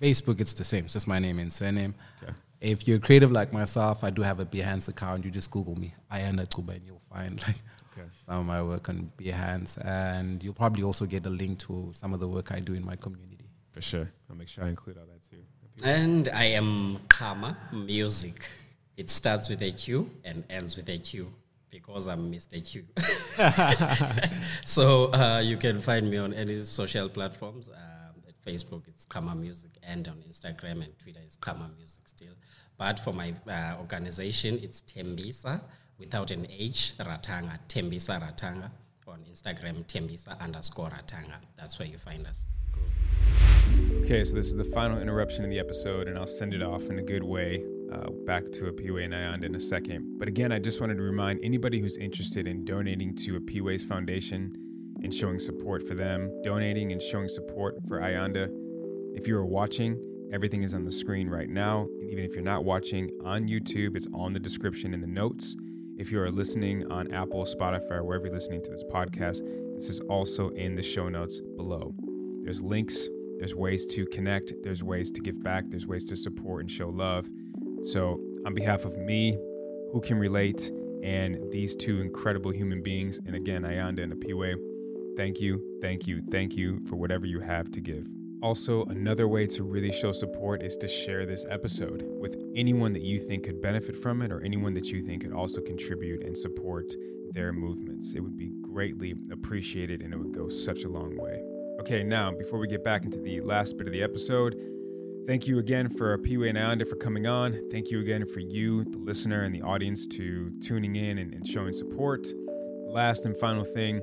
Facebook, 0.00 0.40
it's 0.40 0.54
the 0.54 0.64
same. 0.64 0.84
It's 0.84 0.92
just 0.92 1.06
my 1.08 1.18
name 1.18 1.38
and 1.38 1.52
surname. 1.52 1.94
Okay. 2.22 2.32
If 2.60 2.86
you're 2.88 2.98
creative 2.98 3.30
like 3.32 3.52
myself, 3.52 4.02
I 4.04 4.10
do 4.10 4.22
have 4.22 4.40
a 4.40 4.46
Behance 4.46 4.88
account. 4.88 5.24
You 5.24 5.30
just 5.30 5.50
Google 5.50 5.76
me, 5.78 5.94
Ayanda 6.12 6.52
Cuba, 6.52 6.72
and 6.72 6.82
you'll 6.86 7.02
find 7.12 7.40
like 7.46 7.56
Okay. 7.98 8.08
some 8.26 8.40
of 8.40 8.46
my 8.46 8.62
work 8.62 8.88
on 8.90 9.10
Behance. 9.18 9.78
And 9.84 10.42
you'll 10.42 10.54
probably 10.54 10.82
also 10.82 11.06
get 11.06 11.24
a 11.26 11.30
link 11.30 11.58
to 11.60 11.90
some 11.92 12.12
of 12.12 12.20
the 12.20 12.28
work 12.28 12.52
I 12.52 12.60
do 12.60 12.74
in 12.74 12.84
my 12.84 12.96
community. 12.96 13.46
For 13.72 13.80
sure. 13.80 14.08
I'll 14.30 14.36
make 14.36 14.48
sure 14.48 14.64
I 14.64 14.68
include 14.68 14.98
all 14.98 15.04
that 15.06 15.22
too. 15.28 15.42
And 15.82 16.28
I 16.28 16.44
am 16.44 17.00
Kama 17.08 17.56
Music. 17.72 18.40
It 18.96 19.10
starts 19.10 19.48
with 19.50 19.60
a 19.62 19.70
Q 19.72 20.10
and 20.24 20.44
ends 20.48 20.76
with 20.76 20.88
a 20.88 20.98
Q 20.98 21.30
because 21.70 22.06
I'm 22.08 22.32
Mr. 22.32 22.56
Q. 22.64 22.84
so 24.64 25.12
uh, 25.12 25.40
you 25.40 25.56
can 25.58 25.80
find 25.80 26.10
me 26.10 26.16
on 26.16 26.32
any 26.32 26.60
social 26.60 27.08
platforms. 27.10 27.68
At 27.68 27.95
Facebook, 28.46 28.86
it's 28.86 29.04
Kama 29.04 29.34
Music, 29.34 29.70
and 29.82 30.06
on 30.06 30.22
Instagram 30.28 30.84
and 30.84 30.96
Twitter, 30.98 31.20
it's 31.22 31.36
Kama 31.36 31.68
Music 31.76 32.06
still. 32.06 32.34
But 32.78 33.00
for 33.00 33.12
my 33.12 33.34
uh, 33.48 33.74
organization, 33.80 34.60
it's 34.62 34.82
Tembisa 34.82 35.60
without 35.98 36.30
an 36.30 36.46
H, 36.50 36.94
Ratanga, 36.98 37.58
Tembisa 37.68 38.20
Ratanga. 38.20 38.70
On 39.08 39.20
Instagram, 39.30 39.84
Tembisa 39.86 40.38
underscore 40.40 40.90
Ratanga. 40.90 41.36
That's 41.56 41.78
where 41.78 41.86
you 41.86 41.96
find 41.96 42.26
us. 42.26 42.46
Okay, 44.02 44.24
so 44.24 44.34
this 44.34 44.48
is 44.48 44.56
the 44.56 44.64
final 44.64 44.98
interruption 44.98 45.44
in 45.44 45.50
the 45.50 45.60
episode, 45.60 46.08
and 46.08 46.18
I'll 46.18 46.26
send 46.26 46.54
it 46.54 46.62
off 46.62 46.82
in 46.90 46.98
a 46.98 47.02
good 47.02 47.22
way 47.22 47.62
uh, 47.92 48.10
back 48.26 48.42
to 48.52 48.64
Apiwe 48.64 49.04
and 49.04 49.14
Ayanda 49.14 49.44
in 49.44 49.54
a 49.54 49.60
second. 49.60 50.18
But 50.18 50.26
again, 50.26 50.50
I 50.50 50.58
just 50.58 50.80
wanted 50.80 50.96
to 50.96 51.02
remind 51.02 51.44
anybody 51.44 51.80
who's 51.80 51.96
interested 51.98 52.48
in 52.48 52.64
donating 52.64 53.14
to 53.18 53.38
Apiwe's 53.38 53.84
foundation 53.84 54.65
and 55.06 55.14
showing 55.14 55.38
support 55.38 55.86
for 55.86 55.94
them, 55.94 56.32
donating 56.42 56.90
and 56.90 57.00
showing 57.00 57.28
support 57.28 57.76
for 57.86 58.00
Ayanda. 58.00 58.50
If 59.14 59.28
you 59.28 59.36
are 59.36 59.46
watching, 59.46 59.96
everything 60.32 60.64
is 60.64 60.74
on 60.74 60.84
the 60.84 60.90
screen 60.90 61.30
right 61.30 61.48
now. 61.48 61.86
And 62.00 62.10
even 62.10 62.24
if 62.24 62.34
you're 62.34 62.42
not 62.42 62.64
watching 62.64 63.12
on 63.24 63.46
YouTube, 63.46 63.94
it's 63.94 64.08
on 64.12 64.32
the 64.32 64.40
description 64.40 64.92
in 64.92 65.00
the 65.00 65.06
notes. 65.06 65.54
If 65.96 66.10
you 66.10 66.20
are 66.20 66.30
listening 66.32 66.90
on 66.90 67.12
Apple, 67.12 67.44
Spotify, 67.44 67.92
or 67.92 68.04
wherever 68.04 68.26
you're 68.26 68.34
listening 68.34 68.64
to 68.64 68.70
this 68.70 68.82
podcast, 68.92 69.42
this 69.76 69.88
is 69.88 70.00
also 70.08 70.48
in 70.50 70.74
the 70.74 70.82
show 70.82 71.08
notes 71.08 71.40
below. 71.56 71.94
There's 72.42 72.60
links, 72.60 73.08
there's 73.38 73.54
ways 73.54 73.86
to 73.86 74.06
connect, 74.06 74.54
there's 74.64 74.82
ways 74.82 75.12
to 75.12 75.20
give 75.20 75.40
back, 75.40 75.66
there's 75.68 75.86
ways 75.86 76.04
to 76.06 76.16
support 76.16 76.62
and 76.62 76.70
show 76.70 76.88
love. 76.88 77.28
So, 77.84 78.20
on 78.44 78.54
behalf 78.54 78.84
of 78.84 78.98
me, 78.98 79.38
who 79.92 80.00
can 80.00 80.18
relate, 80.18 80.72
and 81.04 81.38
these 81.52 81.76
two 81.76 82.00
incredible 82.00 82.50
human 82.50 82.82
beings, 82.82 83.20
and 83.24 83.36
again, 83.36 83.62
Ayanda 83.62 84.02
and 84.02 84.12
Apiwe, 84.12 84.56
thank 85.16 85.40
you, 85.40 85.78
thank 85.80 86.06
you, 86.06 86.22
thank 86.30 86.56
you 86.56 86.80
for 86.86 86.96
whatever 86.96 87.26
you 87.26 87.40
have 87.40 87.70
to 87.72 87.80
give. 87.80 88.06
Also, 88.42 88.84
another 88.84 89.26
way 89.26 89.46
to 89.46 89.64
really 89.64 89.90
show 89.90 90.12
support 90.12 90.62
is 90.62 90.76
to 90.76 90.86
share 90.86 91.24
this 91.24 91.46
episode 91.48 92.04
with 92.20 92.36
anyone 92.54 92.92
that 92.92 93.02
you 93.02 93.18
think 93.18 93.44
could 93.44 93.62
benefit 93.62 93.96
from 93.96 94.20
it 94.20 94.30
or 94.30 94.40
anyone 94.42 94.74
that 94.74 94.86
you 94.86 95.02
think 95.02 95.22
could 95.22 95.32
also 95.32 95.60
contribute 95.60 96.22
and 96.22 96.36
support 96.36 96.94
their 97.32 97.52
movements. 97.52 98.12
It 98.14 98.20
would 98.20 98.36
be 98.36 98.52
greatly 98.60 99.14
appreciated 99.32 100.02
and 100.02 100.12
it 100.12 100.18
would 100.18 100.32
go 100.32 100.48
such 100.48 100.84
a 100.84 100.88
long 100.88 101.16
way. 101.16 101.42
Okay, 101.80 102.02
now, 102.02 102.30
before 102.30 102.58
we 102.58 102.68
get 102.68 102.84
back 102.84 103.04
into 103.04 103.18
the 103.18 103.40
last 103.40 103.76
bit 103.78 103.86
of 103.86 103.92
the 103.92 104.02
episode, 104.02 104.54
thank 105.26 105.46
you 105.46 105.58
again 105.58 105.88
for 105.88 106.16
Piwe 106.18 106.48
and 106.48 106.58
Ayanda 106.58 106.88
for 106.88 106.96
coming 106.96 107.26
on. 107.26 107.58
Thank 107.70 107.90
you 107.90 108.00
again 108.00 108.26
for 108.26 108.40
you, 108.40 108.84
the 108.84 108.98
listener, 108.98 109.42
and 109.42 109.54
the 109.54 109.62
audience 109.62 110.06
to 110.08 110.50
tuning 110.60 110.96
in 110.96 111.18
and, 111.18 111.34
and 111.34 111.46
showing 111.46 111.72
support. 111.72 112.28
Last 112.86 113.26
and 113.26 113.36
final 113.36 113.64
thing, 113.64 114.00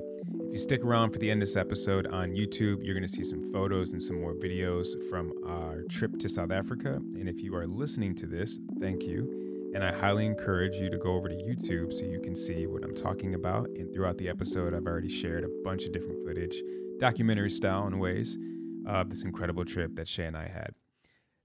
you 0.54 0.60
stick 0.60 0.84
around 0.84 1.10
for 1.10 1.18
the 1.18 1.28
end 1.28 1.42
of 1.42 1.48
this 1.48 1.56
episode 1.56 2.06
on 2.06 2.30
YouTube, 2.30 2.84
you're 2.84 2.94
going 2.94 3.02
to 3.02 3.08
see 3.08 3.24
some 3.24 3.42
photos 3.52 3.90
and 3.90 4.00
some 4.00 4.20
more 4.20 4.34
videos 4.34 4.86
from 5.10 5.32
our 5.48 5.82
trip 5.90 6.16
to 6.20 6.28
South 6.28 6.52
Africa. 6.52 6.90
And 6.92 7.28
if 7.28 7.42
you 7.42 7.56
are 7.56 7.66
listening 7.66 8.14
to 8.14 8.26
this, 8.26 8.60
thank 8.78 9.02
you. 9.02 9.72
And 9.74 9.82
I 9.82 9.92
highly 9.92 10.24
encourage 10.24 10.76
you 10.76 10.90
to 10.90 10.96
go 10.96 11.14
over 11.14 11.28
to 11.28 11.34
YouTube 11.34 11.92
so 11.92 12.04
you 12.04 12.20
can 12.20 12.36
see 12.36 12.68
what 12.68 12.84
I'm 12.84 12.94
talking 12.94 13.34
about. 13.34 13.66
And 13.70 13.92
throughout 13.92 14.16
the 14.16 14.28
episode, 14.28 14.74
I've 14.74 14.86
already 14.86 15.08
shared 15.08 15.42
a 15.42 15.48
bunch 15.64 15.86
of 15.86 15.92
different 15.92 16.24
footage, 16.24 16.56
documentary 17.00 17.50
style 17.50 17.88
in 17.88 17.98
ways, 17.98 18.38
of 18.86 19.08
this 19.08 19.22
incredible 19.22 19.64
trip 19.64 19.96
that 19.96 20.06
Shay 20.06 20.26
and 20.26 20.36
I 20.36 20.46
had. 20.46 20.74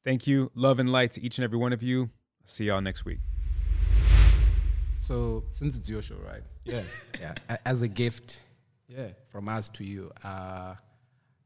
Thank 0.06 0.28
you. 0.28 0.52
Love 0.54 0.78
and 0.78 0.92
light 0.92 1.14
to 1.14 1.24
each 1.24 1.40
and 1.40 1.46
every 1.46 1.58
one 1.58 1.74
of 1.74 1.82
you. 1.82 2.12
See 2.46 2.66
y'all 2.66 2.80
next 2.80 3.06
week. 3.06 3.22
So 4.98 5.46
since 5.50 5.76
it's 5.76 5.90
your 5.90 6.04
show, 6.04 6.18
right? 6.24 6.44
Yeah. 6.64 6.84
yeah. 7.20 7.58
As 7.66 7.82
a 7.82 7.88
gift, 7.88 8.42
Yeah. 8.90 9.08
from 9.32 9.48
us 9.48 9.70
to 9.70 9.84
you, 9.86 10.12
uh, 10.24 10.74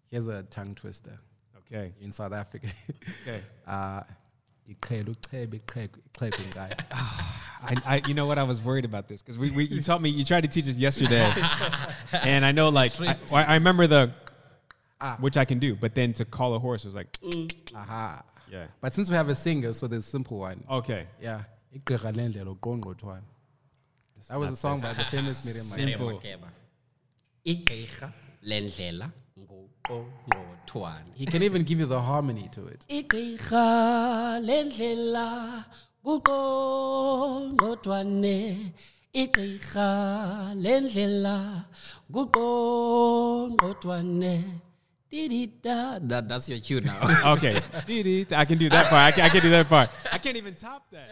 here's 0.09 0.27
a 0.27 0.43
tongue 0.43 0.75
twister. 0.75 1.19
Okay. 1.59 1.91
In 2.01 2.11
South 2.11 2.33
Africa. 2.33 2.67
Okay. 3.27 3.41
Uh, 3.67 4.01
iqhele 4.69 5.15
ucebe, 5.15 5.59
iqhele- 5.59 5.89
iqhele 6.13 6.49
ngayo. 6.51 6.73
I, 7.65 7.75
I, 7.85 8.01
you 8.07 8.13
know 8.13 8.25
what? 8.25 8.37
I 8.37 8.43
was 8.43 8.59
worried 8.61 8.85
about 8.85 9.07
this 9.07 9.21
because 9.21 9.37
we, 9.37 9.51
we, 9.51 9.63
you 9.65 9.81
taught 9.81 10.01
me, 10.01 10.09
you 10.09 10.23
tried 10.25 10.41
to 10.41 10.47
teach 10.49 10.67
us 10.67 10.75
yesterday, 10.77 11.31
and 12.13 12.45
I 12.45 12.51
know, 12.51 12.67
like, 12.69 12.91
I, 12.99 13.15
I 13.33 13.53
remember 13.55 13.87
the, 13.87 14.11
Ah. 15.01 15.17
which 15.19 15.35
I 15.37 15.43
can 15.45 15.59
do. 15.59 15.75
But 15.75 15.95
then 15.95 16.13
to 16.13 16.23
call 16.25 16.55
a 16.55 16.59
horse 16.59 16.85
was 16.85 16.95
like, 16.95 17.07
Aha. 17.75 18.21
yeah. 18.49 18.67
But 18.81 18.93
since 18.93 19.09
we 19.09 19.15
have 19.17 19.27
a 19.29 19.35
singer, 19.35 19.73
so 19.73 19.87
there's 19.87 20.05
a 20.05 20.09
simple 20.09 20.39
one. 20.39 20.63
Okay. 20.69 21.07
Yeah. 21.21 21.41
Igqirha 21.75 22.13
lendlela 22.13 22.55
uqongqothwane. 22.57 23.21
That 24.29 24.39
was 24.39 24.51
a 24.51 24.55
song 24.55 24.79
by 24.79 24.93
the 24.93 25.03
famous 25.05 25.45
Miriam 25.45 25.65
Makeba. 25.97 26.47
Miriam 27.43 27.43
Makeba. 27.43 27.45
igqirha 27.45 28.11
lendlela 28.43 29.11
nguqongqothwane 29.39 31.13
He 31.15 31.25
can 31.25 31.43
even 31.43 31.63
give 31.63 31.79
you 31.79 31.85
the 31.85 32.01
harmony 32.01 32.49
to 32.53 32.67
it. 32.67 32.85
igqirha 32.89 34.39
lendlela 34.41 35.65
nguqongqothwane 36.05 38.71
igqirha 39.13 40.53
lendlela 40.55 41.65
nguqongqothwane 42.11 44.43
Dee-dee-da. 45.13 45.99
That, 46.01 46.25
that's 46.27 46.49
your 46.49 46.57
cue 46.57 46.81
now. 46.81 46.97
Okay. 47.33 47.59
Dee-dee. 47.85 48.25
I 48.35 48.45
can 48.45 48.57
do 48.57 48.67
that 48.69 48.87
part. 48.87 49.03
I 49.03 49.11
can, 49.11 49.25
I 49.25 49.29
can 49.29 49.41
do 49.43 49.49
that 49.51 49.69
part. 49.69 49.91
I 50.11 50.17
can't 50.17 50.35
even 50.35 50.55
top 50.55 50.89
that. 50.89 51.11